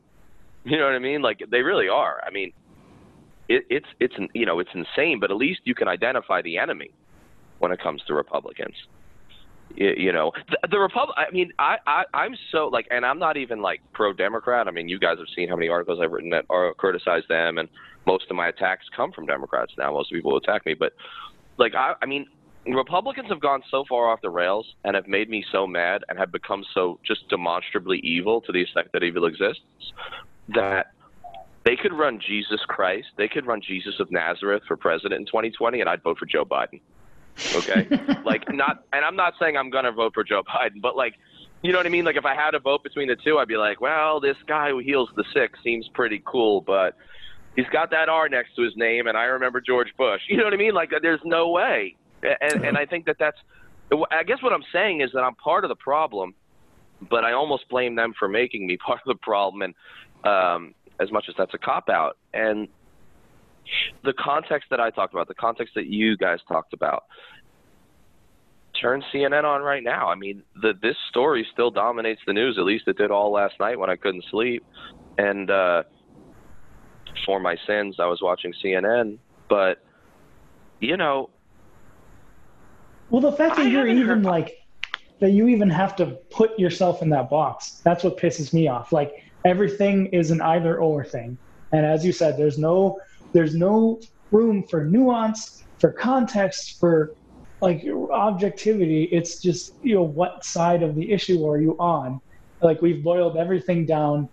You 0.64 0.76
know 0.76 0.84
what 0.84 0.94
I 0.94 0.98
mean? 0.98 1.22
Like 1.22 1.42
they 1.50 1.62
really 1.62 1.88
are. 1.88 2.20
I 2.26 2.30
mean, 2.30 2.52
it, 3.48 3.64
it's 3.70 3.86
it's 3.98 4.14
you 4.34 4.44
know 4.44 4.58
it's 4.58 4.70
insane, 4.74 5.20
but 5.20 5.30
at 5.30 5.36
least 5.36 5.60
you 5.64 5.74
can 5.74 5.88
identify 5.88 6.42
the 6.42 6.58
enemy 6.58 6.90
when 7.58 7.72
it 7.72 7.80
comes 7.80 8.02
to 8.06 8.14
Republicans. 8.14 8.74
You, 9.74 9.92
you 9.96 10.12
know, 10.12 10.32
the, 10.48 10.68
the 10.70 10.78
Republic. 10.78 11.16
I 11.18 11.30
mean, 11.30 11.52
I, 11.58 11.76
I 11.86 12.04
I'm 12.14 12.34
so 12.52 12.68
like, 12.68 12.86
and 12.90 13.04
I'm 13.04 13.18
not 13.18 13.36
even 13.36 13.60
like 13.60 13.80
pro 13.92 14.12
Democrat. 14.12 14.66
I 14.66 14.70
mean, 14.70 14.88
you 14.88 14.98
guys 14.98 15.18
have 15.18 15.26
seen 15.36 15.48
how 15.48 15.56
many 15.56 15.68
articles 15.68 15.98
I've 16.02 16.10
written 16.10 16.30
that 16.30 16.46
are 16.48 16.72
criticize 16.74 17.22
them, 17.28 17.58
and 17.58 17.68
most 18.06 18.24
of 18.30 18.36
my 18.36 18.48
attacks 18.48 18.86
come 18.96 19.12
from 19.12 19.26
Democrats 19.26 19.72
now. 19.76 19.92
Most 19.92 20.10
people 20.10 20.36
attack 20.36 20.64
me, 20.64 20.74
but 20.74 20.94
like, 21.58 21.74
I, 21.74 21.94
I 22.00 22.06
mean, 22.06 22.26
Republicans 22.66 23.28
have 23.28 23.40
gone 23.40 23.62
so 23.70 23.84
far 23.88 24.08
off 24.08 24.20
the 24.22 24.30
rails 24.30 24.66
and 24.84 24.94
have 24.94 25.06
made 25.06 25.28
me 25.28 25.44
so 25.52 25.66
mad 25.66 26.04
and 26.08 26.18
have 26.18 26.32
become 26.32 26.64
so 26.74 26.98
just 27.06 27.28
demonstrably 27.28 27.98
evil 27.98 28.40
to 28.42 28.52
the 28.52 28.62
extent 28.62 28.88
that 28.92 29.02
evil 29.02 29.26
exists 29.26 29.62
that 30.54 30.92
they 31.64 31.76
could 31.76 31.92
run 31.92 32.20
Jesus 32.26 32.60
Christ, 32.66 33.08
they 33.16 33.28
could 33.28 33.46
run 33.46 33.60
Jesus 33.60 33.94
of 34.00 34.10
Nazareth 34.10 34.62
for 34.66 34.76
president 34.76 35.20
in 35.20 35.26
2020, 35.26 35.80
and 35.80 35.88
I'd 35.88 36.02
vote 36.02 36.18
for 36.18 36.26
Joe 36.26 36.44
Biden. 36.44 36.80
Okay, 37.54 37.88
like 38.24 38.52
not, 38.52 38.84
and 38.92 39.04
I'm 39.04 39.16
not 39.16 39.34
saying 39.40 39.56
I'm 39.56 39.70
gonna 39.70 39.92
vote 39.92 40.12
for 40.14 40.24
Joe 40.24 40.42
Biden, 40.42 40.80
but 40.80 40.96
like, 40.96 41.14
you 41.62 41.72
know 41.72 41.78
what 41.78 41.86
I 41.86 41.90
mean? 41.90 42.04
Like 42.04 42.16
if 42.16 42.24
I 42.24 42.34
had 42.34 42.52
to 42.52 42.58
vote 42.58 42.82
between 42.82 43.08
the 43.08 43.16
two, 43.16 43.38
I'd 43.38 43.48
be 43.48 43.56
like, 43.56 43.80
well, 43.80 44.20
this 44.20 44.36
guy 44.46 44.70
who 44.70 44.78
heals 44.78 45.08
the 45.16 45.24
sick 45.32 45.52
seems 45.62 45.88
pretty 45.94 46.22
cool, 46.26 46.60
but 46.60 46.96
he's 47.56 47.68
got 47.72 47.90
that 47.90 48.08
R 48.08 48.28
next 48.28 48.54
to 48.56 48.62
his 48.62 48.76
name, 48.76 49.06
and 49.06 49.16
I 49.16 49.24
remember 49.24 49.60
George 49.60 49.88
Bush. 49.96 50.20
You 50.28 50.36
know 50.36 50.44
what 50.44 50.54
I 50.54 50.56
mean? 50.56 50.74
Like 50.74 50.90
there's 51.02 51.20
no 51.24 51.50
way, 51.50 51.96
and 52.22 52.64
and 52.64 52.76
I 52.76 52.86
think 52.86 53.06
that 53.06 53.16
that's, 53.18 53.38
I 54.10 54.22
guess 54.24 54.42
what 54.42 54.52
I'm 54.52 54.64
saying 54.72 55.00
is 55.00 55.10
that 55.14 55.20
I'm 55.20 55.34
part 55.36 55.64
of 55.64 55.68
the 55.68 55.76
problem, 55.76 56.34
but 57.10 57.24
I 57.24 57.32
almost 57.32 57.68
blame 57.68 57.94
them 57.94 58.14
for 58.18 58.28
making 58.28 58.66
me 58.66 58.76
part 58.86 59.00
of 59.00 59.06
the 59.06 59.20
problem, 59.22 59.62
and 59.62 59.74
um, 60.24 60.74
as 61.00 61.12
much 61.12 61.26
as 61.28 61.34
that's 61.38 61.54
a 61.54 61.58
cop 61.58 61.88
out, 61.88 62.16
and 62.34 62.68
the 64.04 64.12
context 64.14 64.70
that 64.70 64.80
I 64.80 64.90
talked 64.90 65.12
about, 65.12 65.28
the 65.28 65.34
context 65.34 65.74
that 65.74 65.86
you 65.86 66.16
guys 66.16 66.38
talked 66.48 66.72
about, 66.72 67.04
turn 68.80 69.02
CNN 69.12 69.44
on 69.44 69.62
right 69.62 69.82
now. 69.82 70.08
I 70.08 70.14
mean, 70.14 70.42
the, 70.60 70.72
this 70.80 70.96
story 71.08 71.46
still 71.52 71.70
dominates 71.70 72.20
the 72.26 72.32
news. 72.32 72.56
At 72.58 72.64
least 72.64 72.86
it 72.86 72.96
did 72.96 73.10
all 73.10 73.32
last 73.32 73.54
night 73.60 73.78
when 73.78 73.90
I 73.90 73.96
couldn't 73.96 74.24
sleep. 74.30 74.64
And 75.18 75.50
uh, 75.50 75.82
for 77.26 77.40
my 77.40 77.56
sins, 77.66 77.96
I 77.98 78.06
was 78.06 78.20
watching 78.22 78.52
CNN. 78.64 79.18
But 79.48 79.82
you 80.80 80.96
know, 80.96 81.30
well, 83.10 83.22
the 83.22 83.32
fact 83.32 83.56
that 83.56 83.66
I 83.66 83.70
you're 83.70 83.88
even 83.88 84.06
heard- 84.06 84.24
like 84.24 84.54
that 85.20 85.30
you 85.30 85.48
even 85.48 85.68
have 85.68 85.96
to 85.96 86.06
put 86.30 86.56
yourself 86.58 87.02
in 87.02 87.10
that 87.10 87.28
box. 87.28 87.80
That's 87.82 88.04
what 88.04 88.16
pisses 88.16 88.52
me 88.52 88.68
off. 88.68 88.92
Like 88.92 89.24
everything 89.44 90.06
is 90.06 90.30
an 90.30 90.40
either 90.40 90.78
or 90.78 91.04
thing. 91.04 91.36
And 91.72 91.84
as 91.84 92.04
you 92.04 92.12
said, 92.12 92.36
there's 92.36 92.56
no 92.58 93.00
there's 93.32 93.54
no 93.54 94.00
room 94.30 94.62
for 94.62 94.84
nuance, 94.84 95.64
for 95.78 95.92
context, 95.92 96.78
for 96.78 97.14
like 97.60 97.84
objectivity. 98.12 99.04
It's 99.04 99.40
just, 99.40 99.74
you 99.82 99.94
know, 99.94 100.02
what 100.02 100.44
side 100.44 100.82
of 100.82 100.94
the 100.94 101.10
issue 101.10 101.46
are 101.48 101.60
you 101.60 101.76
on? 101.78 102.20
Like 102.62 102.82
we've 102.82 103.02
boiled 103.02 103.36
everything 103.36 103.86
down 103.86 104.28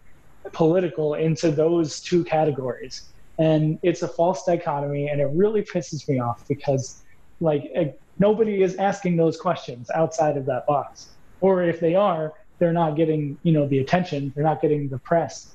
political 0.52 1.16
into 1.16 1.52
those 1.52 2.00
two 2.00 2.24
categories. 2.24 3.10
And 3.38 3.80
it's 3.84 4.02
a 4.02 4.08
false 4.08 4.46
dichotomy 4.46 5.10
and 5.10 5.20
it 5.20 5.30
really 5.34 5.62
pisses 5.62 6.08
me 6.08 6.20
off 6.20 6.48
because 6.48 7.04
like 7.42 7.70
eh, 7.74 7.90
nobody 8.20 8.62
is 8.62 8.76
asking 8.76 9.18
those 9.18 9.38
questions 9.38 9.90
outside 9.92 10.38
of 10.38 10.46
that 10.46 10.66
box. 10.68 11.10
Or 11.42 11.64
if 11.64 11.80
they 11.80 11.96
are, 11.96 12.34
they're 12.60 12.74
not 12.74 12.96
getting, 12.96 13.38
you 13.44 13.52
know, 13.52 13.68
the 13.68 13.80
attention, 13.80 14.32
they're 14.34 14.44
not 14.44 14.62
getting 14.62 14.88
the 14.88 15.00
press 15.00 15.55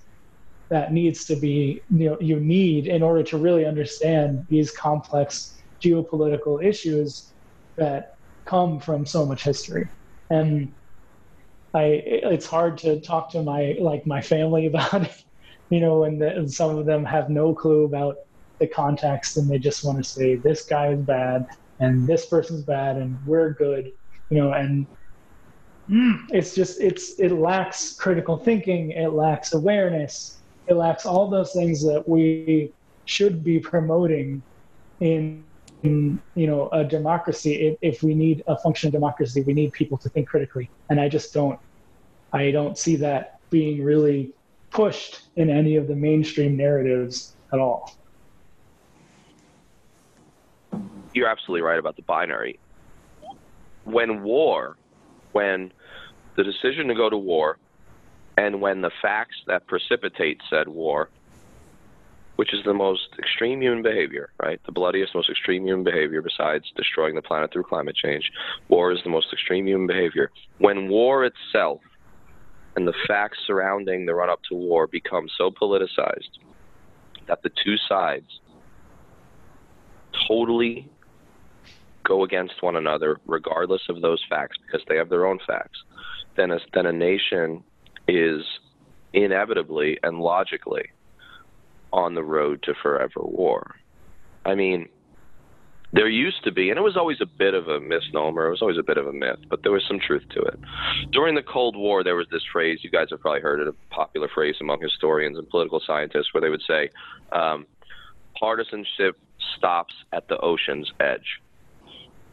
that 0.71 0.93
needs 0.93 1.25
to 1.27 1.37
be 1.37 1.83
you 1.91 2.11
know 2.11 2.17
you 2.21 2.41
need 2.41 2.87
in 2.87 3.03
order 3.03 3.23
to 3.23 3.37
really 3.37 3.67
understand 3.67 4.47
these 4.49 4.71
complex 4.71 5.59
geopolitical 5.83 6.65
issues 6.65 7.33
that 7.77 8.17
come 8.45 8.81
from 8.81 9.05
so 9.05 9.27
much 9.27 9.45
history. 9.45 9.89
And 10.31 10.73
i 11.75 12.03
it's 12.05 12.47
hard 12.47 12.77
to 12.79 13.01
talk 13.01 13.31
to 13.31 13.43
my 13.43 13.77
like 13.81 14.05
my 14.07 14.21
family 14.21 14.67
about 14.73 15.03
it 15.03 15.25
you 15.69 15.81
know 15.81 16.05
and, 16.05 16.21
the, 16.21 16.29
and 16.37 16.53
some 16.53 16.77
of 16.77 16.85
them 16.85 17.05
have 17.05 17.31
no 17.31 17.55
clue 17.55 17.85
about 17.85 18.17
the 18.59 18.67
context 18.67 19.37
and 19.37 19.49
they 19.49 19.59
just 19.59 19.85
want 19.85 19.97
to 19.97 20.05
say 20.05 20.35
this 20.35 20.65
guy 20.65 20.89
is 20.89 21.01
bad 21.01 21.47
and 21.79 22.07
this 22.07 22.27
person's 22.27 22.63
bad 22.63 22.97
and 22.97 23.17
we're 23.25 23.51
good 23.55 23.93
you 24.31 24.39
know 24.39 24.53
and 24.53 24.87
it's 26.31 26.55
just 26.55 26.81
it's 26.81 27.19
it 27.19 27.31
lacks 27.33 27.95
critical 27.95 28.37
thinking 28.37 28.91
it 28.91 29.13
lacks 29.13 29.55
awareness 29.55 30.40
it 30.71 30.75
lacks 30.75 31.05
all 31.05 31.29
those 31.29 31.53
things 31.53 31.83
that 31.83 32.09
we 32.09 32.73
should 33.05 33.43
be 33.43 33.59
promoting 33.59 34.41
in, 35.01 35.45
in 35.83 36.21
you 36.37 36.47
know 36.47 36.69
a 36.71 36.85
democracy. 36.85 37.55
If, 37.55 37.79
if 37.83 38.03
we 38.03 38.15
need 38.15 38.45
a 38.47 38.57
functioning 38.57 38.93
democracy 38.93 39.43
we 39.43 39.53
need 39.53 39.73
people 39.73 39.99
to 39.99 40.09
think 40.09 40.29
critically. 40.29 40.71
And 40.89 41.01
i 41.01 41.09
just 41.09 41.35
don't 41.35 41.59
i 42.33 42.51
don't 42.51 42.79
see 42.79 42.97
that 42.97 43.41
being 43.51 43.83
really 43.83 44.33
pushed 44.71 45.23
in 45.35 45.51
any 45.51 45.75
of 45.75 45.89
the 45.89 45.97
mainstream 45.97 46.57
narratives 46.57 47.35
at 47.53 47.59
all. 47.59 47.97
You're 51.13 51.29
absolutely 51.29 51.63
right 51.63 51.81
about 51.81 51.97
the 51.97 52.03
binary. 52.03 52.61
When 53.83 54.23
war, 54.23 54.77
when 55.33 55.73
the 56.37 56.45
decision 56.45 56.87
to 56.87 56.95
go 56.95 57.11
to 57.11 57.17
war, 57.17 57.59
and 58.37 58.61
when 58.61 58.81
the 58.81 58.91
facts 59.03 59.37
that 59.47 59.67
precipitate 59.67 60.41
said 60.49 60.69
war, 60.69 61.09
which 62.37 62.55
is 62.55 62.65
the 62.65 62.73
most 62.73 63.09
extreme 63.19 63.61
human 63.61 63.83
behavior, 63.83 64.31
right? 64.43 64.59
The 64.65 64.73
bloodiest, 64.73 65.15
most 65.15 65.29
extreme 65.29 65.67
human 65.67 65.85
behavior 65.85 66.23
besides 66.23 66.65
destroying 66.75 67.15
the 67.15 67.21
planet 67.21 67.53
through 67.53 67.65
climate 67.65 67.97
change. 67.97 68.33
War 68.69 68.93
is 68.93 69.03
the 69.05 69.11
most 69.11 69.31
extreme 69.31 69.67
human 69.67 69.87
behavior. 69.87 70.31
When 70.57 70.89
war 70.89 71.25
itself 71.25 71.81
and 72.77 72.89
the 72.89 72.95
facts 73.07 73.39
surrounding 73.47 74.07
the 74.07 74.15
run 74.15 74.31
up 74.31 74.41
to 74.49 74.55
war 74.55 74.87
become 74.87 75.29
so 75.37 75.51
politicized 75.51 76.39
that 77.27 77.43
the 77.43 77.51
two 77.63 77.77
sides 77.77 78.41
totally 80.27 80.89
go 82.05 82.25
against 82.25 82.63
one 82.63 82.77
another, 82.77 83.21
regardless 83.27 83.83
of 83.89 84.01
those 84.01 84.25
facts, 84.31 84.57
because 84.65 84.81
they 84.89 84.97
have 84.97 85.11
their 85.11 85.27
own 85.27 85.39
facts, 85.47 85.85
then 86.37 86.51
a, 86.51 86.59
then 86.73 86.87
a 86.87 86.93
nation 86.93 87.63
is 88.09 88.43
inevitably 89.13 89.99
and 90.03 90.19
logically 90.19 90.91
on 91.93 92.15
the 92.15 92.23
road 92.23 92.63
to 92.63 92.75
forever 92.83 93.21
war. 93.23 93.75
I 94.45 94.55
mean, 94.55 94.89
there 95.93 96.09
used 96.09 96.45
to 96.45 96.53
be, 96.53 96.71
and 96.71 96.79
it 96.79 96.83
was 96.83 96.97
always 96.97 97.21
a 97.21 97.27
bit 97.27 97.53
of 97.53 97.67
a 97.67 97.81
misnomer, 97.81 98.47
it 98.47 98.51
was 98.51 98.63
always 98.63 98.79
a 98.79 98.83
bit 98.83 98.97
of 98.97 99.07
a 99.07 99.13
myth, 99.13 99.41
but 99.49 99.63
there 99.63 99.73
was 99.73 99.83
some 99.89 99.99
truth 99.99 100.23
to 100.31 100.41
it. 100.41 100.59
During 101.11 101.35
the 101.35 101.43
Cold 101.43 101.77
War, 101.77 102.05
there 102.05 102.15
was 102.15 102.29
this 102.31 102.43
phrase, 102.53 102.79
you 102.83 102.91
guys 102.91 103.09
have 103.11 103.21
probably 103.21 103.41
heard 103.41 103.61
it, 103.61 103.67
a 103.67 103.75
popular 103.93 104.29
phrase 104.33 104.55
among 104.61 104.81
historians 104.81 105.37
and 105.37 105.49
political 105.49 105.81
scientists, 105.85 106.33
where 106.33 106.41
they 106.41 106.49
would 106.49 106.63
say, 106.67 106.91
um, 107.33 107.67
partisanship 108.39 109.19
stops 109.57 109.95
at 110.13 110.29
the 110.29 110.39
ocean's 110.39 110.91
edge 111.01 111.41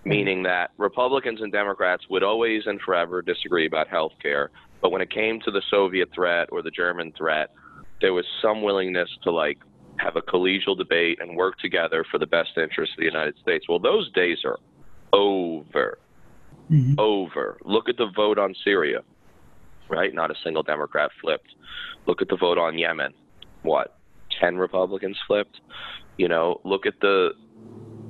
meaning 0.07 0.43
that 0.43 0.71
Republicans 0.77 1.41
and 1.41 1.51
Democrats 1.51 2.03
would 2.09 2.23
always 2.23 2.65
and 2.65 2.79
forever 2.79 3.21
disagree 3.21 3.67
about 3.67 3.89
health 3.89 4.13
care. 4.21 4.49
But 4.81 4.91
when 4.91 5.01
it 5.01 5.09
came 5.09 5.39
to 5.41 5.51
the 5.51 5.61
Soviet 5.69 6.09
threat 6.13 6.49
or 6.51 6.61
the 6.61 6.71
German 6.71 7.11
threat, 7.17 7.49
there 8.01 8.13
was 8.13 8.25
some 8.41 8.61
willingness 8.61 9.09
to 9.23 9.31
like 9.31 9.57
have 9.97 10.15
a 10.15 10.21
collegial 10.21 10.77
debate 10.77 11.19
and 11.21 11.35
work 11.35 11.57
together 11.59 12.05
for 12.11 12.19
the 12.19 12.27
best 12.27 12.51
interest 12.57 12.93
of 12.93 12.99
the 12.99 13.05
United 13.05 13.35
States. 13.41 13.65
Well, 13.67 13.79
those 13.79 14.11
days 14.11 14.37
are 14.45 14.57
over. 15.13 15.97
Mhm. 16.71 16.95
Over. 16.99 17.57
Look 17.63 17.89
at 17.89 17.97
the 17.97 18.07
vote 18.15 18.37
on 18.37 18.53
Syria, 18.63 19.01
right? 19.89 20.13
Not 20.13 20.31
a 20.31 20.35
single 20.43 20.63
Democrat 20.63 21.11
flipped. 21.21 21.55
Look 22.05 22.21
at 22.21 22.27
the 22.27 22.37
vote 22.37 22.57
on 22.57 22.77
Yemen. 22.77 23.13
What? 23.63 23.97
10 24.39 24.57
Republicans 24.57 25.17
flipped. 25.25 25.61
You 26.17 26.27
know, 26.27 26.59
look 26.63 26.85
at 26.85 26.99
the, 26.99 27.31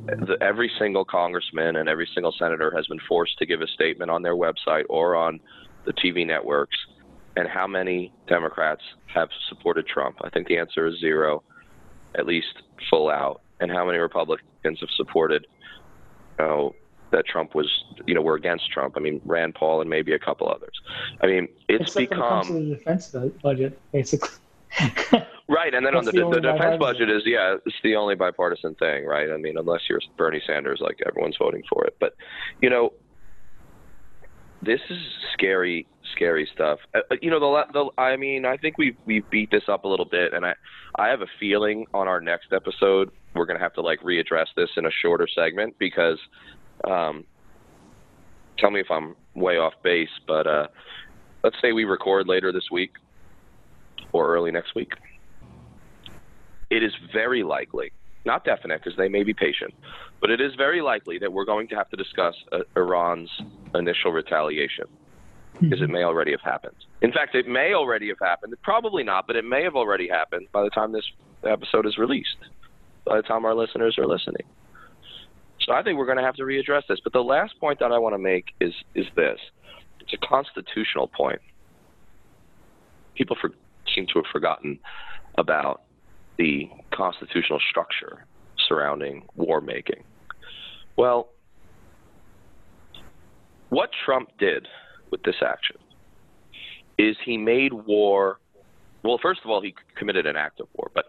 the 0.08 0.38
every 0.42 0.72
single 0.80 1.06
congressman 1.06 1.76
and 1.76 1.88
every 1.88 2.08
single 2.14 2.34
senator 2.38 2.72
has 2.76 2.88
been 2.88 3.00
forced 3.08 3.38
to 3.40 3.46
give 3.46 3.62
a 3.62 3.68
statement 3.68 4.10
on 4.10 4.24
their 4.24 4.36
website 4.36 4.86
or 4.90 5.16
on 5.16 5.40
the 5.88 5.94
TV 5.94 6.28
networks. 6.28 6.78
And 7.36 7.48
how 7.48 7.68
many 7.68 8.14
Democrats 8.28 8.82
have 9.14 9.30
supported 9.50 9.88
Trump? 9.88 10.18
I 10.24 10.30
think 10.30 10.48
the 10.48 10.58
answer 10.58 10.88
is 10.88 11.00
zero, 11.00 11.44
at 12.16 12.26
least 12.26 12.62
full 12.90 13.10
out. 13.10 13.42
And 13.60 13.72
how 13.72 13.86
many 13.86 13.98
Republicans 13.98 14.80
have 14.80 14.90
supported, 14.96 15.48
you 16.40 16.46
know, 16.46 16.76
that 17.12 17.26
Trump 17.26 17.56
was, 17.56 17.70
you 18.06 18.14
know, 18.14 18.22
were 18.22 18.36
against 18.36 18.70
Trump. 18.72 18.96
I 18.98 19.00
mean, 19.00 19.22
Rand 19.24 19.56
Paul 19.56 19.82
and 19.82 19.90
maybe 19.90 20.14
a 20.14 20.20
couple 20.20 20.50
others. 20.50 20.82
I 21.22 21.28
mean, 21.28 21.48
it's 21.70 21.96
Except 21.96 22.10
become 22.10 22.20
when 22.54 22.72
it 22.74 22.86
comes 22.86 23.08
to 23.08 23.20
the 23.20 23.30
defense 23.30 23.42
budget, 23.42 23.80
basically. 23.92 24.30
right. 25.48 25.74
And 25.74 25.86
then 25.86 25.96
on 25.96 26.06
the, 26.06 26.12
the 26.12 26.30
the, 26.30 26.42
defense 26.42 26.78
budget 26.80 27.10
is 27.10 27.24
yeah, 27.26 27.56
it's 27.66 27.76
the 27.84 27.96
only 27.96 28.16
bipartisan 28.16 28.76
thing, 28.76 29.06
right? 29.06 29.32
I 29.32 29.38
mean, 29.38 29.58
unless 29.58 29.82
you're 29.90 30.02
Bernie 30.18 30.42
Sanders, 30.46 30.80
like 30.82 31.00
everyone's 31.08 31.38
voting 31.38 31.64
for 31.70 31.86
it. 31.86 31.96
But 32.00 32.16
you 32.62 32.70
know, 32.70 32.94
this 34.68 34.82
is 34.90 35.00
scary, 35.34 35.88
scary 36.16 36.48
stuff. 36.54 36.78
Uh, 36.94 37.00
uh, 37.10 37.16
you 37.22 37.32
know, 37.32 37.40
the, 37.40 37.64
the 37.74 38.02
I 38.02 38.18
mean, 38.18 38.46
I 38.46 38.58
think 38.58 38.78
we 38.78 38.96
we 39.08 39.22
beat 39.32 39.50
this 39.50 39.64
up 39.68 39.86
a 39.86 39.88
little 39.88 40.06
bit, 40.06 40.34
and 40.34 40.46
I 40.46 40.54
I 40.96 41.08
have 41.08 41.22
a 41.22 41.28
feeling 41.40 41.88
on 41.94 42.08
our 42.08 42.22
next 42.22 42.54
episode 42.54 43.10
we're 43.34 43.46
gonna 43.46 43.60
have 43.60 43.74
to 43.74 43.82
like 43.82 44.00
readdress 44.02 44.48
this 44.56 44.70
in 44.78 44.86
a 44.86 44.92
shorter 45.02 45.28
segment 45.34 45.76
because. 45.80 46.20
Um, 46.84 47.24
tell 48.60 48.72
me 48.72 48.80
if 48.80 48.90
I'm 48.90 49.16
way 49.36 49.58
off 49.58 49.74
base, 49.84 50.10
but 50.28 50.48
uh, 50.48 50.68
let's 51.44 51.56
say 51.62 51.72
we 51.74 51.86
record 51.86 52.28
later 52.28 52.52
this 52.52 52.70
week 52.72 52.92
or 54.12 54.34
early 54.34 54.52
next 54.52 54.76
week. 54.76 54.94
It 56.70 56.84
is 56.84 56.92
very 57.14 57.44
likely, 57.44 57.92
not 58.28 58.46
definite 58.46 58.84
because 58.84 58.96
they 58.98 59.10
may 59.10 59.24
be 59.24 59.34
patient, 59.34 59.74
but 60.22 60.30
it 60.30 60.40
is 60.40 60.54
very 60.56 60.82
likely 60.82 61.18
that 61.18 61.34
we're 61.34 61.46
going 61.46 61.68
to 61.70 61.76
have 61.76 61.90
to 61.90 61.98
discuss 61.98 62.36
uh, 62.52 62.60
Iran's 62.76 63.32
initial 63.74 64.12
retaliation 64.12 64.86
because 65.60 65.82
it 65.82 65.90
may 65.90 66.04
already 66.04 66.32
have 66.32 66.42
happened. 66.42 66.76
In 67.02 67.12
fact, 67.12 67.34
it 67.34 67.48
may 67.48 67.74
already 67.74 68.10
have 68.10 68.20
happened. 68.22 68.54
Probably 68.62 69.04
not, 69.04 69.26
but 69.26 69.36
it 69.36 69.46
may 69.46 69.64
have 69.64 69.76
already 69.76 70.08
happened 70.08 70.48
by 70.52 70.62
the 70.62 70.70
time 70.70 70.92
this 70.92 71.10
episode 71.44 71.88
is 71.88 71.98
released, 71.98 72.38
by 73.06 73.18
the 73.18 73.24
time 73.24 73.46
our 73.46 73.56
listeners 73.56 73.98
are 73.98 74.06
listening. 74.06 74.46
So 75.62 75.74
I 75.74 75.82
think 75.82 75.98
we're 75.98 76.06
going 76.06 76.20
to 76.20 76.24
have 76.24 76.36
to 76.36 76.44
readdress 76.44 76.84
this. 76.88 77.00
But 77.04 77.14
the 77.14 77.24
last 77.24 77.60
point 77.60 77.80
that 77.80 77.92
I 77.92 77.98
want 77.98 78.14
to 78.14 78.20
make 78.20 78.54
is 78.62 78.74
is 78.94 79.06
this: 79.16 79.40
it's 80.00 80.14
a 80.14 80.26
constitutional 80.26 81.08
point. 81.08 81.42
People 83.16 83.36
for, 83.40 83.50
seem 83.94 84.06
to 84.08 84.20
have 84.20 84.32
forgotten 84.32 84.80
about 85.38 85.82
the 86.38 86.70
constitutional 86.94 87.60
structure 87.70 88.26
surrounding 88.68 89.26
war 89.36 89.62
making. 89.62 90.04
Well, 90.98 91.30
what 93.70 93.90
Trump 94.06 94.30
did 94.40 94.68
with 95.12 95.24
this 95.24 95.36
action 95.42 95.78
is 96.98 97.16
he 97.24 97.38
made 97.38 97.74
war. 97.74 98.40
Well, 99.04 99.20
first 99.22 99.42
of 99.44 99.50
all, 99.50 99.62
he 99.62 99.76
committed 99.96 100.26
an 100.26 100.36
act 100.36 100.60
of 100.60 100.68
war, 100.74 100.90
but 100.94 101.06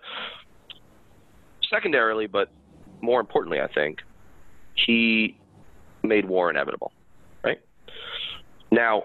secondarily, 1.71 2.27
but 2.27 2.51
more 3.01 3.21
importantly, 3.21 3.61
I 3.61 3.73
think, 3.73 3.99
he 4.75 5.39
made 6.03 6.25
war 6.27 6.51
inevitable, 6.51 6.93
right? 7.43 7.59
Now, 8.71 9.05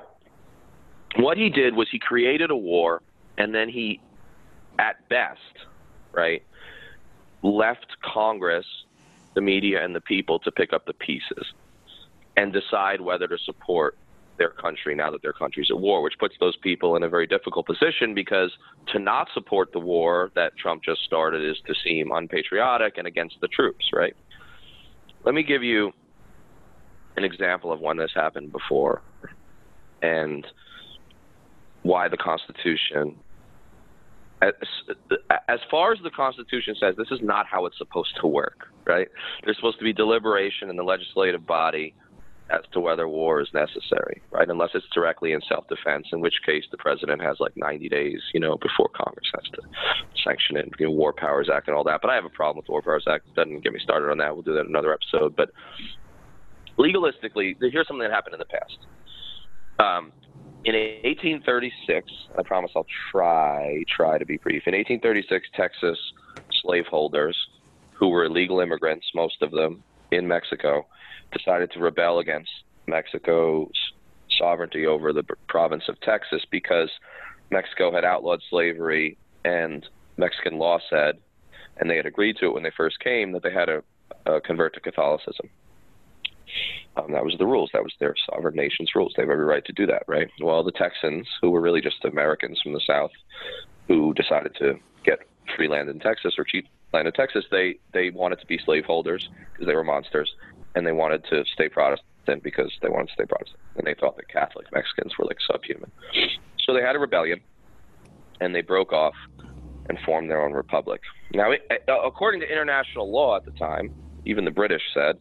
what 1.18 1.38
he 1.38 1.50
did 1.50 1.76
was 1.76 1.88
he 1.92 2.00
created 2.00 2.52
a 2.52 2.56
war, 2.56 3.02
and 3.38 3.54
then 3.54 3.70
he, 3.70 4.00
at 4.80 5.08
best, 5.10 5.40
right, 6.14 6.43
left 7.41 7.88
Congress, 8.01 8.66
the 9.36 9.41
media, 9.41 9.84
and 9.84 9.95
the 9.95 10.01
people 10.01 10.39
to 10.39 10.51
pick 10.51 10.74
up 10.74 10.86
the 10.86 10.93
pieces 10.93 11.53
and 12.38 12.53
decide 12.53 13.01
whether 13.01 13.28
to 13.28 13.38
support 13.38 13.97
their 14.38 14.49
country 14.49 14.95
now 14.95 15.11
that 15.11 15.22
their 15.22 15.34
country's 15.34 15.70
at 15.70 15.80
war, 15.80 16.01
which 16.01 16.18
puts 16.20 16.36
those 16.39 16.55
people 16.57 16.95
in 16.95 17.03
a 17.03 17.09
very 17.09 17.28
difficult 17.28 17.66
position 17.66 18.16
because 18.16 18.51
to 18.88 18.99
not 18.99 19.28
support 19.34 19.72
the 19.72 19.80
war 19.80 20.32
that 20.36 20.57
Trump 20.57 20.84
just 20.84 21.03
started 21.03 21.43
is 21.43 21.57
to 21.68 21.76
seem 21.84 22.11
unpatriotic 22.11 22.97
and 22.97 23.05
against 23.05 23.39
the 23.41 23.47
troops, 23.47 23.91
right? 23.93 24.16
Let 25.24 25.36
me 25.36 25.43
give 25.43 25.64
you 25.64 25.91
an 27.16 27.24
example 27.24 27.72
of 27.72 27.80
when 27.80 27.97
this 27.97 28.11
happened 28.16 28.51
before 28.51 29.01
and 30.01 30.45
why 31.84 32.07
the 32.07 32.18
Constitution, 32.18 33.16
as, 34.48 34.54
as 35.48 35.60
far 35.70 35.94
as 35.94 36.00
the 36.04 36.10
Constitution 36.10 36.76
says, 36.80 36.96
this 36.98 37.12
is 37.12 37.20
not 37.22 37.46
how 37.46 37.66
it's 37.66 37.78
supposed 37.78 38.14
to 38.22 38.28
work, 38.28 38.68
right? 38.86 39.08
There's 39.44 39.58
supposed 39.58 39.80
to 39.80 39.84
be 39.84 39.94
deliberation 39.94 40.70
in 40.70 40.76
the 40.76 40.84
legislative 40.84 41.46
body 41.46 41.94
as 42.50 42.62
to 42.74 42.80
whether 42.80 43.08
war 43.08 43.41
is 43.41 43.48
necessary, 43.54 44.22
right? 44.32 44.50
Unless 44.50 44.72
it's 44.74 44.86
directly 44.94 45.32
in 45.32 45.41
self-defense, 45.48 46.08
in 46.12 46.20
which 46.20 46.36
case 46.46 46.64
the 46.72 46.78
president 46.78 47.22
has 47.22 47.38
like 47.39 47.54
90 47.56 47.88
days, 47.89 48.20
you 48.34 48.39
know, 48.39 48.58
before 48.58 48.89
Congress 48.89 49.28
has 49.34 49.44
to 49.54 49.62
sanction 50.24 50.58
it, 50.58 50.70
you 50.78 50.88
know, 50.88 50.91
War 50.91 51.14
Powers 51.14 51.50
Act 51.52 51.68
and 51.68 51.76
all 51.76 51.84
that. 51.86 52.00
But 52.02 52.12
I 52.12 52.16
have 52.16 52.26
a 52.26 52.30
problem 52.30 52.58
with 52.58 52.66
the 52.66 52.74
War 52.74 52.82
Powers 52.82 53.06
Act. 53.10 53.34
Doesn't 53.36 53.64
get 53.64 53.74
me 53.74 53.80
started 53.82 54.12
on 54.12 54.18
that. 54.18 54.34
We'll 54.34 54.44
do 54.44 54.54
that 54.54 54.62
in 54.62 54.68
another 54.68 54.94
episode. 54.94 55.36
But 55.36 55.52
legalistically, 56.78 57.56
here's 57.60 57.88
something 57.88 58.04
that 58.04 58.12
happened 58.12 58.36
in 58.36 58.39
the 58.39 58.46
past. 58.46 58.78
Um, 59.80 60.12
in 60.66 60.76
1836, 60.76 62.09
I 62.38 62.43
promise 62.43 62.72
I'll 62.76 62.86
try 63.11 63.84
try 63.88 64.18
to 64.18 64.26
be 64.26 64.38
brief. 64.38 64.64
In 64.66 64.74
1836, 64.74 65.47
Texas 65.55 65.97
slaveholders, 66.61 67.38
who 67.93 68.09
were 68.09 68.26
illegal 68.26 68.59
immigrants, 68.59 69.05
most 69.14 69.41
of 69.41 69.51
them 69.51 69.84
in 70.11 70.28
Mexico, 70.28 70.86
decided 71.32 71.72
to 71.72 71.80
rebel 71.80 72.20
against 72.20 72.49
Mexico's 72.88 73.72
sovereignty 74.38 74.86
over 74.86 75.11
the 75.14 75.24
province 75.47 75.84
of 75.89 75.99
Texas 76.01 76.43
because 76.49 76.89
Mexico 77.51 77.93
had 77.93 78.05
outlawed 78.05 78.41
slavery 78.49 79.18
and 79.45 79.86
Mexican 80.18 80.57
law 80.57 80.80
said, 80.89 81.18
and 81.78 81.89
they 81.89 81.97
had 81.97 82.05
agreed 82.05 82.38
to 82.38 82.47
it 82.47 82.53
when 82.53 82.64
they 82.64 82.72
first 82.76 82.99
came, 82.99 83.32
that 83.34 83.43
they 83.43 83.51
had 83.51 83.66
to 83.66 83.84
uh, 84.26 84.39
convert 84.45 84.74
to 84.74 84.80
Catholicism. 84.80 85.49
Um, 86.96 87.12
that 87.12 87.26
was 87.26 87.36
the 87.39 87.46
rules. 87.46 87.72
That 87.74 87.84
was 87.84 87.94
their 88.00 88.16
sovereign 88.30 88.56
nation's 88.56 88.91
rules. 88.96 89.14
They 89.16 89.24
have 89.24 89.30
every 89.30 89.46
right 89.46 89.66
to 89.66 89.74
do 89.74 89.86
that, 89.88 90.04
right? 90.08 90.30
Well, 90.41 90.64
the 90.64 90.72
Texans, 90.72 91.28
who 91.41 91.50
were 91.52 91.62
really 91.62 91.82
just 91.82 92.04
Americans 92.06 92.60
from 92.62 92.74
the 92.74 92.82
South, 92.86 93.12
who 93.88 94.14
decided 94.14 94.56
to 94.60 94.76
get 95.04 95.20
free 95.56 95.68
land 95.68 95.89
in 95.89 96.00
Texas 96.00 96.36
or 96.38 96.44
cheap 96.44 96.68
land 96.94 97.08
in 97.08 97.14
Texas, 97.14 97.46
they 97.52 97.76
they 97.94 98.12
wanted 98.12 98.39
to 98.39 98.46
be 98.46 98.60
slaveholders 98.64 99.28
because 99.52 99.68
they 99.68 99.76
were 99.76 99.84
monsters, 99.84 100.32
and 100.76 100.86
they 100.86 100.91
wanted 100.91 101.24
to 101.30 101.44
stay 101.54 101.68
Protestant 101.68 102.44
because 102.44 102.72
they 102.82 102.89
wanted 102.89 103.08
to 103.08 103.14
stay 103.14 103.26
Protestant, 103.26 103.60
and 103.76 103.88
they 103.88 103.96
thought 104.00 104.16
that 104.18 104.30
Catholic 104.30 104.68
Mexicans 104.72 105.14
were 105.18 105.26
like 105.26 105.38
subhuman. 105.52 105.91
So 106.66 106.74
they 106.74 106.82
had 106.82 106.96
a 106.96 107.00
rebellion, 107.00 107.41
and 108.39 108.54
they 108.54 108.62
broke 108.62 108.94
off 108.94 109.16
and 109.89 109.98
formed 110.06 110.30
their 110.30 110.41
own 110.41 110.54
republic. 110.54 111.02
Now, 111.34 111.52
uh, 111.52 112.02
according 112.06 112.39
to 112.41 112.50
international 112.50 113.12
law 113.12 113.36
at 113.36 113.46
the 113.46 113.52
time, 113.52 113.94
even 114.26 114.46
the 114.46 114.52
British 114.52 114.82
said 114.94 115.18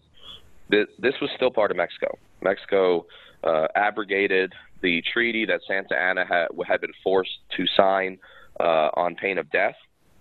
this 0.98 1.14
was 1.20 1.30
still 1.36 1.50
part 1.50 1.70
of 1.70 1.76
Mexico. 1.76 2.18
Mexico 2.40 3.06
uh, 3.44 3.66
abrogated 3.74 4.52
the 4.82 5.02
treaty 5.12 5.44
that 5.46 5.60
Santa 5.66 5.96
Anna 5.96 6.24
had, 6.26 6.48
had 6.66 6.80
been 6.80 6.92
forced 7.04 7.38
to 7.56 7.64
sign 7.76 8.18
uh, 8.58 8.88
on 8.94 9.14
pain 9.14 9.38
of 9.38 9.50
death. 9.50 9.74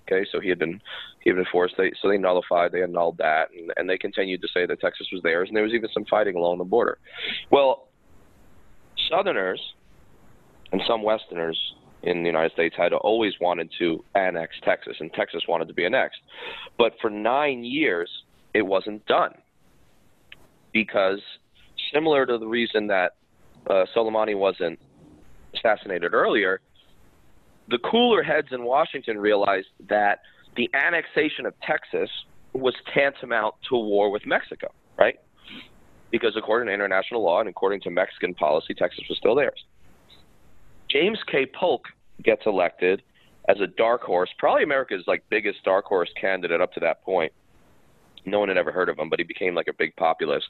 Okay, 0.03 0.25
so 0.31 0.39
he 0.39 0.49
had 0.49 0.59
been 0.59 0.81
he 1.21 1.29
had 1.29 1.37
been 1.37 1.45
forced. 1.51 1.75
They, 1.77 1.91
so 2.01 2.09
they 2.09 2.17
nullified, 2.17 2.71
they 2.71 2.83
annulled 2.83 3.17
that, 3.19 3.49
and, 3.55 3.71
and 3.77 3.89
they 3.89 3.97
continued 3.97 4.41
to 4.41 4.47
say 4.53 4.65
that 4.65 4.79
Texas 4.81 5.07
was 5.11 5.21
theirs, 5.23 5.47
and 5.47 5.55
there 5.55 5.63
was 5.63 5.73
even 5.73 5.89
some 5.93 6.05
fighting 6.05 6.35
along 6.35 6.57
the 6.57 6.63
border. 6.63 6.97
Well, 7.49 7.87
Southerners 9.09 9.61
and 10.71 10.81
some 10.87 11.03
Westerners 11.03 11.57
in 12.03 12.23
the 12.23 12.27
United 12.27 12.51
States 12.53 12.75
had 12.75 12.93
always 12.93 13.33
wanted 13.39 13.69
to 13.77 14.03
annex 14.15 14.55
Texas, 14.65 14.97
and 14.99 15.13
Texas 15.13 15.43
wanted 15.47 15.67
to 15.67 15.73
be 15.73 15.85
annexed. 15.85 16.19
But 16.77 16.93
for 16.99 17.09
nine 17.09 17.63
years, 17.63 18.09
it 18.53 18.63
wasn't 18.63 19.05
done 19.05 19.35
because, 20.73 21.19
similar 21.93 22.25
to 22.25 22.37
the 22.37 22.47
reason 22.47 22.87
that 22.87 23.13
uh, 23.69 23.85
Soleimani 23.95 24.37
wasn't 24.37 24.79
assassinated 25.55 26.13
earlier, 26.13 26.61
the 27.69 27.79
cooler 27.79 28.23
heads 28.23 28.47
in 28.51 28.63
Washington 28.63 29.17
realized 29.17 29.67
that 29.89 30.19
the 30.55 30.69
annexation 30.73 31.45
of 31.45 31.53
Texas 31.61 32.09
was 32.53 32.73
tantamount 32.93 33.55
to 33.69 33.75
war 33.75 34.11
with 34.11 34.25
Mexico, 34.25 34.67
right? 34.97 35.15
Because 36.11 36.33
according 36.37 36.67
to 36.67 36.73
international 36.73 37.23
law 37.23 37.39
and 37.39 37.47
according 37.47 37.81
to 37.81 37.89
Mexican 37.89 38.33
policy, 38.33 38.73
Texas 38.73 39.05
was 39.07 39.17
still 39.17 39.35
theirs. 39.35 39.63
James 40.89 41.19
K. 41.31 41.45
Polk 41.45 41.85
gets 42.21 42.41
elected 42.45 43.01
as 43.47 43.59
a 43.61 43.67
dark 43.67 44.01
horse, 44.01 44.29
probably 44.37 44.63
America's 44.63 45.03
like 45.07 45.23
biggest 45.29 45.63
dark 45.63 45.85
horse 45.85 46.09
candidate 46.19 46.61
up 46.61 46.73
to 46.73 46.79
that 46.81 47.03
point. 47.03 47.31
No 48.25 48.39
one 48.39 48.49
had 48.49 48.57
ever 48.57 48.71
heard 48.71 48.89
of 48.89 48.97
him, 48.97 49.09
but 49.09 49.19
he 49.19 49.25
became 49.25 49.55
like 49.55 49.67
a 49.67 49.73
big 49.73 49.95
populist, 49.95 50.47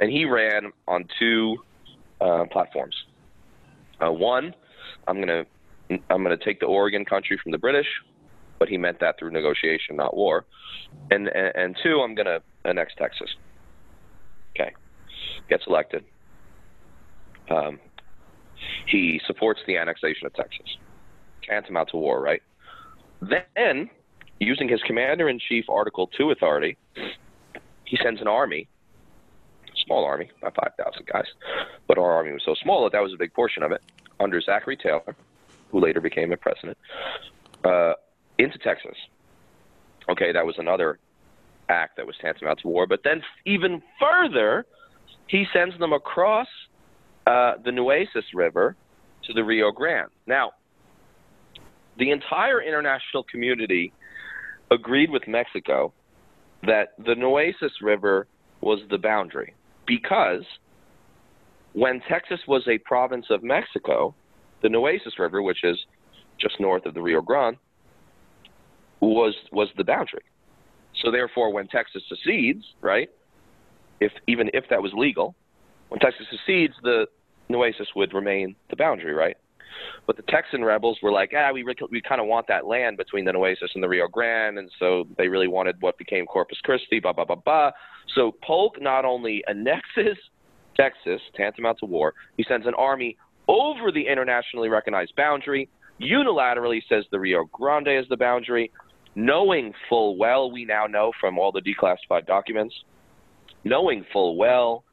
and 0.00 0.10
he 0.10 0.24
ran 0.24 0.72
on 0.86 1.04
two 1.18 1.56
uh, 2.20 2.44
platforms. 2.50 2.94
Uh, 4.04 4.12
one, 4.12 4.54
I'm 5.08 5.20
gonna 5.20 5.44
I'm 6.10 6.22
gonna 6.22 6.36
take 6.36 6.60
the 6.60 6.66
Oregon 6.66 7.04
country 7.04 7.38
from 7.42 7.52
the 7.52 7.58
British, 7.58 7.86
but 8.58 8.68
he 8.68 8.76
meant 8.76 9.00
that 9.00 9.18
through 9.18 9.30
negotiation, 9.30 9.96
not 9.96 10.16
war. 10.16 10.44
And 11.10 11.28
and, 11.28 11.52
and 11.54 11.76
two, 11.82 12.00
I'm 12.00 12.14
to 12.16 12.42
annex 12.64 12.92
Texas. 12.98 13.28
Okay, 14.58 14.72
gets 15.48 15.64
elected. 15.66 16.04
Um, 17.50 17.78
he 18.86 19.20
supports 19.26 19.60
the 19.66 19.76
annexation 19.76 20.26
of 20.26 20.34
Texas. 20.34 20.66
Tantamount 21.48 21.90
to 21.90 21.96
war, 21.96 22.20
right? 22.20 22.42
Then, 23.20 23.90
using 24.38 24.68
his 24.68 24.82
commander 24.82 25.28
in 25.28 25.38
chief 25.38 25.64
Article 25.68 26.08
2 26.16 26.30
authority, 26.30 26.76
he 27.84 27.98
sends 28.02 28.20
an 28.20 28.28
army, 28.28 28.68
small 29.86 30.04
army, 30.04 30.30
about 30.42 30.56
5,000 30.76 31.06
guys, 31.06 31.24
but 31.86 31.98
our 31.98 32.10
army 32.10 32.32
was 32.32 32.42
so 32.44 32.54
small 32.62 32.84
that 32.84 32.92
that 32.92 33.02
was 33.02 33.12
a 33.12 33.16
big 33.16 33.32
portion 33.32 33.62
of 33.62 33.72
it, 33.72 33.82
under 34.20 34.40
Zachary 34.40 34.76
Taylor, 34.76 35.16
who 35.70 35.80
later 35.80 36.00
became 36.00 36.32
a 36.32 36.36
president, 36.36 36.76
uh, 37.64 37.94
into 38.38 38.58
Texas. 38.58 38.96
Okay, 40.08 40.32
that 40.32 40.44
was 40.44 40.56
another 40.58 40.98
act 41.68 41.96
that 41.96 42.06
was 42.06 42.16
tantamount 42.20 42.60
to 42.60 42.68
war. 42.68 42.86
But 42.86 43.00
then, 43.02 43.22
even 43.44 43.82
further, 44.00 44.66
he 45.26 45.46
sends 45.52 45.76
them 45.78 45.92
across 45.92 46.46
uh, 47.26 47.54
the 47.64 47.72
Nueces 47.72 48.24
River 48.34 48.76
to 49.24 49.32
the 49.32 49.42
Rio 49.42 49.72
Grande. 49.72 50.10
Now, 50.26 50.52
the 51.98 52.10
entire 52.10 52.62
international 52.62 53.24
community 53.24 53.92
agreed 54.70 55.10
with 55.10 55.26
Mexico 55.26 55.92
that 56.62 56.88
the 57.04 57.14
Nueces 57.14 57.72
River 57.80 58.26
was 58.60 58.80
the 58.90 58.98
boundary 58.98 59.54
because 59.86 60.44
when 61.72 62.00
Texas 62.08 62.40
was 62.48 62.66
a 62.68 62.78
province 62.78 63.26
of 63.30 63.42
Mexico, 63.42 64.14
the 64.62 64.68
Nueces 64.68 65.18
River, 65.18 65.42
which 65.42 65.62
is 65.62 65.78
just 66.40 66.58
north 66.58 66.86
of 66.86 66.94
the 66.94 67.02
Rio 67.02 67.20
Grande, 67.20 67.58
was 69.00 69.34
was 69.52 69.68
the 69.76 69.84
boundary. 69.84 70.24
So 71.02 71.10
therefore, 71.10 71.52
when 71.52 71.68
Texas 71.68 72.02
secedes, 72.08 72.64
right, 72.80 73.10
if 74.00 74.12
even 74.26 74.50
if 74.54 74.64
that 74.70 74.82
was 74.82 74.92
legal, 74.94 75.34
when 75.88 76.00
Texas 76.00 76.26
secedes, 76.30 76.74
the 76.82 77.06
Nueces 77.48 77.88
would 77.94 78.14
remain 78.14 78.56
the 78.70 78.76
boundary, 78.76 79.12
right? 79.12 79.36
But 80.06 80.16
the 80.16 80.22
Texan 80.22 80.64
rebels 80.64 80.98
were 81.02 81.12
like, 81.12 81.32
ah, 81.36 81.50
we 81.52 81.64
we 81.90 82.00
kind 82.00 82.20
of 82.20 82.26
want 82.26 82.46
that 82.48 82.66
land 82.66 82.96
between 82.96 83.24
the 83.24 83.32
Nueces 83.32 83.70
and 83.74 83.82
the 83.82 83.88
Rio 83.88 84.08
Grande, 84.08 84.58
and 84.58 84.70
so 84.78 85.06
they 85.18 85.28
really 85.28 85.48
wanted 85.48 85.76
what 85.80 85.98
became 85.98 86.26
Corpus 86.26 86.58
Christi, 86.62 87.00
blah 87.00 87.12
blah 87.12 87.24
blah 87.24 87.36
blah. 87.36 87.70
So 88.14 88.32
Polk 88.42 88.80
not 88.80 89.04
only 89.04 89.42
annexes 89.48 90.16
Texas, 90.76 91.20
tantamount 91.34 91.78
to 91.78 91.86
war, 91.86 92.14
he 92.36 92.44
sends 92.48 92.66
an 92.66 92.74
army 92.74 93.16
over 93.48 93.92
the 93.92 94.06
internationally 94.06 94.68
recognized 94.68 95.14
boundary, 95.16 95.68
unilaterally 96.00 96.80
says 96.88 97.04
the 97.10 97.18
Rio 97.18 97.44
Grande 97.52 97.88
is 97.88 98.06
the 98.08 98.16
boundary, 98.16 98.70
knowing 99.14 99.72
full 99.88 100.16
well, 100.16 100.50
we 100.50 100.64
now 100.64 100.86
know 100.86 101.12
from 101.20 101.38
all 101.38 101.52
the 101.52 101.60
declassified 101.60 102.26
documents, 102.26 102.74
knowing 103.64 104.04
full 104.12 104.36
well 104.36 104.84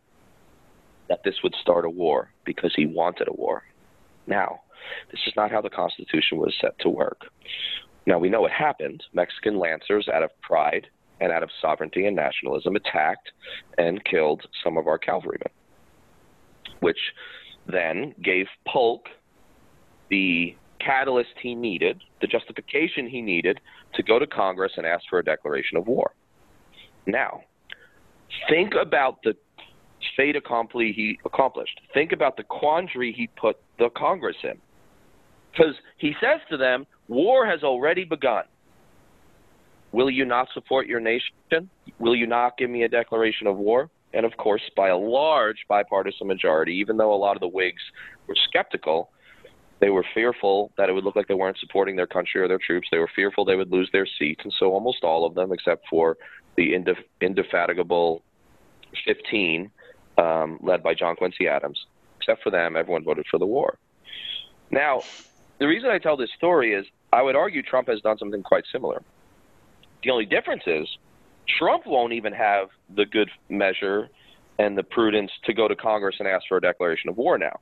that 1.09 1.19
this 1.23 1.35
would 1.43 1.53
start 1.61 1.85
a 1.85 1.89
war 1.89 2.31
because 2.45 2.71
he 2.75 2.85
wanted 2.85 3.27
a 3.27 3.33
war. 3.33 3.63
Now, 4.25 4.61
this 5.11 5.19
is 5.27 5.33
not 5.35 5.51
how 5.51 5.61
the 5.61 5.69
Constitution 5.69 6.37
was 6.37 6.53
set 6.59 6.77
to 6.79 6.89
work. 6.89 7.21
Now, 8.05 8.19
we 8.19 8.29
know 8.29 8.41
what 8.41 8.51
happened. 8.51 9.03
Mexican 9.13 9.57
lancers, 9.57 10.07
out 10.13 10.23
of 10.23 10.29
pride 10.41 10.87
and 11.21 11.31
out 11.31 11.43
of 11.43 11.49
sovereignty 11.61 12.05
and 12.05 12.15
nationalism, 12.15 12.75
attacked 12.75 13.31
and 13.77 14.03
killed 14.03 14.45
some 14.63 14.77
of 14.77 14.87
our 14.87 14.97
cavalrymen, 14.97 15.49
which 16.81 16.99
then 17.67 18.13
gave 18.21 18.47
Polk 18.67 19.07
the 20.09 20.55
catalyst 20.79 21.29
he 21.41 21.55
needed, 21.55 22.01
the 22.19 22.27
justification 22.27 23.07
he 23.07 23.21
needed 23.21 23.59
to 23.93 24.03
go 24.03 24.19
to 24.19 24.27
Congress 24.27 24.73
and 24.75 24.85
ask 24.85 25.05
for 25.09 25.19
a 25.19 25.23
declaration 25.23 25.77
of 25.77 25.87
war. 25.87 26.11
Now, 27.05 27.41
think 28.49 28.73
about 28.79 29.23
the 29.23 29.35
fait 30.17 30.35
accompli 30.35 30.91
he 30.91 31.19
accomplished. 31.25 31.79
Think 31.93 32.11
about 32.11 32.37
the 32.37 32.43
quandary 32.43 33.13
he 33.13 33.27
put 33.27 33.57
the 33.79 33.89
Congress 33.95 34.35
in. 34.43 34.59
Because 35.53 35.75
he 35.97 36.13
says 36.19 36.41
to 36.49 36.57
them, 36.57 36.85
war 37.07 37.45
has 37.45 37.63
already 37.63 38.03
begun. 38.03 38.43
Will 39.91 40.09
you 40.09 40.25
not 40.25 40.47
support 40.53 40.87
your 40.87 40.99
nation? 40.99 41.69
Will 41.99 42.15
you 42.15 42.25
not 42.25 42.57
give 42.57 42.69
me 42.69 42.83
a 42.83 42.89
declaration 42.89 43.45
of 43.45 43.57
war? 43.57 43.89
And 44.13 44.25
of 44.25 44.35
course, 44.37 44.61
by 44.75 44.89
a 44.89 44.97
large 44.97 45.65
bipartisan 45.67 46.27
majority, 46.27 46.73
even 46.75 46.97
though 46.97 47.13
a 47.13 47.15
lot 47.15 47.35
of 47.35 47.41
the 47.41 47.47
Whigs 47.47 47.81
were 48.27 48.35
skeptical, 48.47 49.11
they 49.79 49.89
were 49.89 50.05
fearful 50.13 50.71
that 50.77 50.89
it 50.89 50.93
would 50.93 51.03
look 51.03 51.15
like 51.15 51.27
they 51.27 51.33
weren't 51.33 51.57
supporting 51.59 51.95
their 51.95 52.07
country 52.07 52.41
or 52.41 52.47
their 52.47 52.59
troops. 52.59 52.87
They 52.91 52.99
were 52.99 53.09
fearful 53.15 53.45
they 53.45 53.55
would 53.55 53.71
lose 53.71 53.89
their 53.91 54.07
seats. 54.17 54.41
And 54.43 54.53
so 54.57 54.71
almost 54.71 55.03
all 55.03 55.25
of 55.25 55.35
them, 55.35 55.51
except 55.51 55.87
for 55.89 56.17
the 56.55 56.73
indef- 56.73 57.03
indefatigable 57.21 58.23
15, 59.05 59.71
um, 60.17 60.59
led 60.61 60.83
by 60.83 60.93
John 60.93 61.15
Quincy 61.15 61.47
Adams, 61.47 61.85
except 62.19 62.43
for 62.43 62.49
them, 62.49 62.75
everyone 62.75 63.03
voted 63.03 63.25
for 63.29 63.39
the 63.39 63.45
war. 63.45 63.77
Now, 64.71 65.01
the 65.59 65.67
reason 65.67 65.89
I 65.89 65.97
tell 65.97 66.17
this 66.17 66.29
story 66.37 66.73
is 66.73 66.85
I 67.11 67.21
would 67.21 67.35
argue 67.35 67.61
Trump 67.61 67.87
has 67.87 68.01
done 68.01 68.17
something 68.17 68.43
quite 68.43 68.63
similar. 68.71 69.01
The 70.03 70.09
only 70.09 70.25
difference 70.25 70.63
is 70.65 70.87
Trump 71.59 71.85
won't 71.85 72.13
even 72.13 72.33
have 72.33 72.69
the 72.95 73.05
good 73.05 73.29
measure 73.49 74.09
and 74.59 74.77
the 74.77 74.83
prudence 74.83 75.31
to 75.45 75.53
go 75.53 75.67
to 75.67 75.75
Congress 75.75 76.15
and 76.19 76.27
ask 76.27 76.45
for 76.47 76.57
a 76.57 76.61
declaration 76.61 77.09
of 77.09 77.17
war 77.17 77.37
now. 77.37 77.59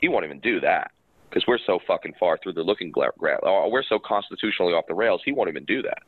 He 0.00 0.08
won't 0.08 0.24
even 0.24 0.40
do 0.40 0.60
that 0.60 0.90
because 1.28 1.44
we're 1.46 1.58
so 1.64 1.78
fucking 1.86 2.14
far 2.18 2.38
through 2.42 2.54
the 2.54 2.62
looking 2.62 2.90
glass. 2.90 3.12
Oh, 3.44 3.68
we're 3.70 3.84
so 3.88 3.98
constitutionally 3.98 4.72
off 4.72 4.84
the 4.88 4.94
rails. 4.94 5.22
He 5.24 5.32
won't 5.32 5.48
even 5.48 5.64
do 5.64 5.82
that. 5.82 5.98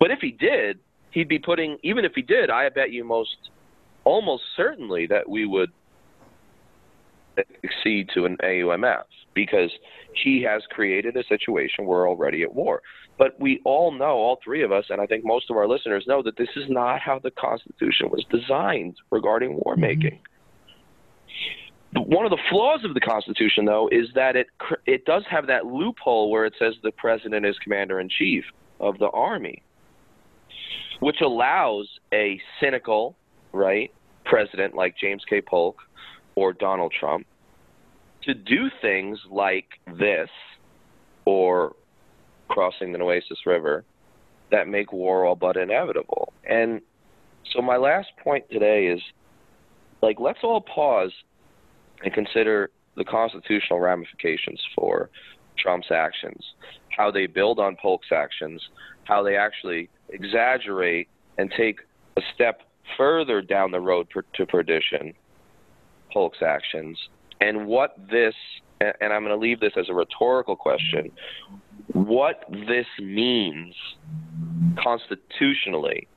But 0.00 0.10
if 0.10 0.20
he 0.20 0.32
did, 0.32 0.78
he'd 1.10 1.28
be 1.28 1.38
putting. 1.38 1.78
Even 1.82 2.04
if 2.04 2.12
he 2.14 2.22
did, 2.22 2.50
I 2.50 2.68
bet 2.70 2.90
you 2.90 3.04
most, 3.04 3.36
almost 4.04 4.42
certainly 4.56 5.06
that 5.06 5.28
we 5.28 5.44
would 5.44 5.70
accede 7.62 8.10
to 8.14 8.24
an 8.24 8.38
AUMF 8.42 9.04
because 9.36 9.70
he 10.24 10.42
has 10.42 10.62
created 10.70 11.16
a 11.16 11.22
situation 11.24 11.86
where 11.86 11.98
we're 11.98 12.08
already 12.08 12.42
at 12.42 12.52
war. 12.52 12.82
But 13.18 13.38
we 13.38 13.60
all 13.64 13.92
know, 13.92 14.16
all 14.16 14.40
three 14.42 14.64
of 14.64 14.72
us, 14.72 14.86
and 14.90 15.00
I 15.00 15.06
think 15.06 15.24
most 15.24 15.48
of 15.50 15.56
our 15.56 15.68
listeners 15.68 16.04
know, 16.08 16.22
that 16.22 16.36
this 16.36 16.48
is 16.56 16.64
not 16.68 17.00
how 17.00 17.20
the 17.20 17.30
Constitution 17.30 18.10
was 18.10 18.24
designed 18.30 18.96
regarding 19.12 19.60
war 19.62 19.76
making. 19.76 20.18
Mm-hmm. 21.94 22.12
One 22.12 22.24
of 22.26 22.30
the 22.30 22.42
flaws 22.50 22.84
of 22.84 22.94
the 22.94 23.00
Constitution, 23.00 23.64
though, 23.64 23.88
is 23.90 24.08
that 24.14 24.36
it 24.36 24.48
it 24.86 25.04
does 25.06 25.24
have 25.30 25.46
that 25.46 25.64
loophole 25.64 26.30
where 26.30 26.44
it 26.44 26.54
says 26.58 26.74
the 26.82 26.90
president 26.92 27.46
is 27.46 27.56
commander 27.62 28.00
in 28.00 28.08
chief 28.08 28.44
of 28.80 28.98
the 28.98 29.08
army, 29.10 29.62
which 31.00 31.22
allows 31.22 31.88
a 32.12 32.38
cynical, 32.60 33.16
right, 33.52 33.90
president 34.26 34.74
like 34.74 34.94
James 34.98 35.22
K. 35.28 35.40
Polk 35.40 35.78
or 36.34 36.52
Donald 36.52 36.92
Trump 36.98 37.26
to 38.26 38.34
do 38.34 38.68
things 38.82 39.18
like 39.30 39.66
this 39.98 40.28
or 41.24 41.74
crossing 42.48 42.92
the 42.92 42.98
Nueces 42.98 43.38
River 43.46 43.84
that 44.50 44.68
make 44.68 44.92
war 44.92 45.24
all 45.24 45.34
but 45.34 45.56
inevitable. 45.56 46.32
And 46.48 46.80
so 47.52 47.62
my 47.62 47.76
last 47.76 48.08
point 48.22 48.44
today 48.50 48.86
is 48.86 49.00
like 50.02 50.20
let's 50.20 50.40
all 50.42 50.60
pause 50.60 51.12
and 52.04 52.12
consider 52.12 52.70
the 52.96 53.04
constitutional 53.04 53.80
ramifications 53.80 54.60
for 54.74 55.10
Trump's 55.58 55.90
actions, 55.90 56.44
how 56.96 57.10
they 57.10 57.26
build 57.26 57.58
on 57.58 57.76
Polk's 57.80 58.12
actions, 58.12 58.62
how 59.04 59.22
they 59.22 59.36
actually 59.36 59.88
exaggerate 60.10 61.08
and 61.38 61.52
take 61.56 61.80
a 62.16 62.20
step 62.34 62.62
further 62.96 63.42
down 63.42 63.70
the 63.70 63.80
road 63.80 64.08
per, 64.10 64.22
to 64.34 64.46
perdition 64.46 65.12
Polk's 66.12 66.42
actions, 66.46 66.98
and 67.40 67.66
what 67.66 67.96
this, 68.10 68.34
and 68.80 69.12
I'm 69.12 69.22
going 69.22 69.34
to 69.34 69.36
leave 69.36 69.60
this 69.60 69.72
as 69.76 69.88
a 69.88 69.94
rhetorical 69.94 70.56
question, 70.56 71.10
what 71.92 72.44
this 72.50 72.86
means 73.00 73.74
constitutionally, 74.82 76.08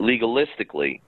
legalistically, 0.00 1.00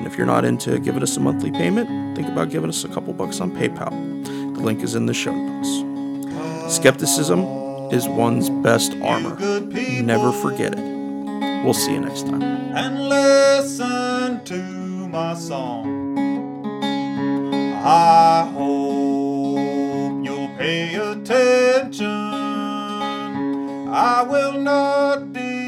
And 0.00 0.06
if 0.06 0.16
you're 0.16 0.26
not 0.26 0.46
into 0.46 0.78
giving 0.78 1.02
us 1.02 1.14
a 1.18 1.20
monthly 1.20 1.50
payment, 1.50 2.16
think 2.16 2.26
about 2.26 2.48
giving 2.48 2.70
us 2.70 2.84
a 2.84 2.88
couple 2.88 3.12
bucks 3.12 3.38
on 3.38 3.50
PayPal. 3.52 3.90
The 4.54 4.62
link 4.62 4.82
is 4.82 4.94
in 4.94 5.04
the 5.04 5.12
show 5.12 5.34
notes. 5.34 5.68
Skepticism 6.74 7.40
is 7.92 8.08
one's 8.08 8.48
best 8.48 8.94
armor. 9.02 9.36
Never 10.02 10.32
forget 10.32 10.72
it. 10.74 10.80
We'll 11.64 11.74
see 11.74 11.92
you 11.92 12.00
next 12.00 12.22
time. 12.26 12.42
and 12.42 13.10
listen 13.10 14.42
to 14.44 14.62
my 15.08 15.34
song. 15.34 16.16
I 17.84 18.50
hope 18.54 20.24
you'll 20.24 20.48
pay 20.56 20.94
attention. 20.94 22.08
I 23.88 24.22
will 24.22 24.54
not 24.60 25.32
detain 25.34 25.59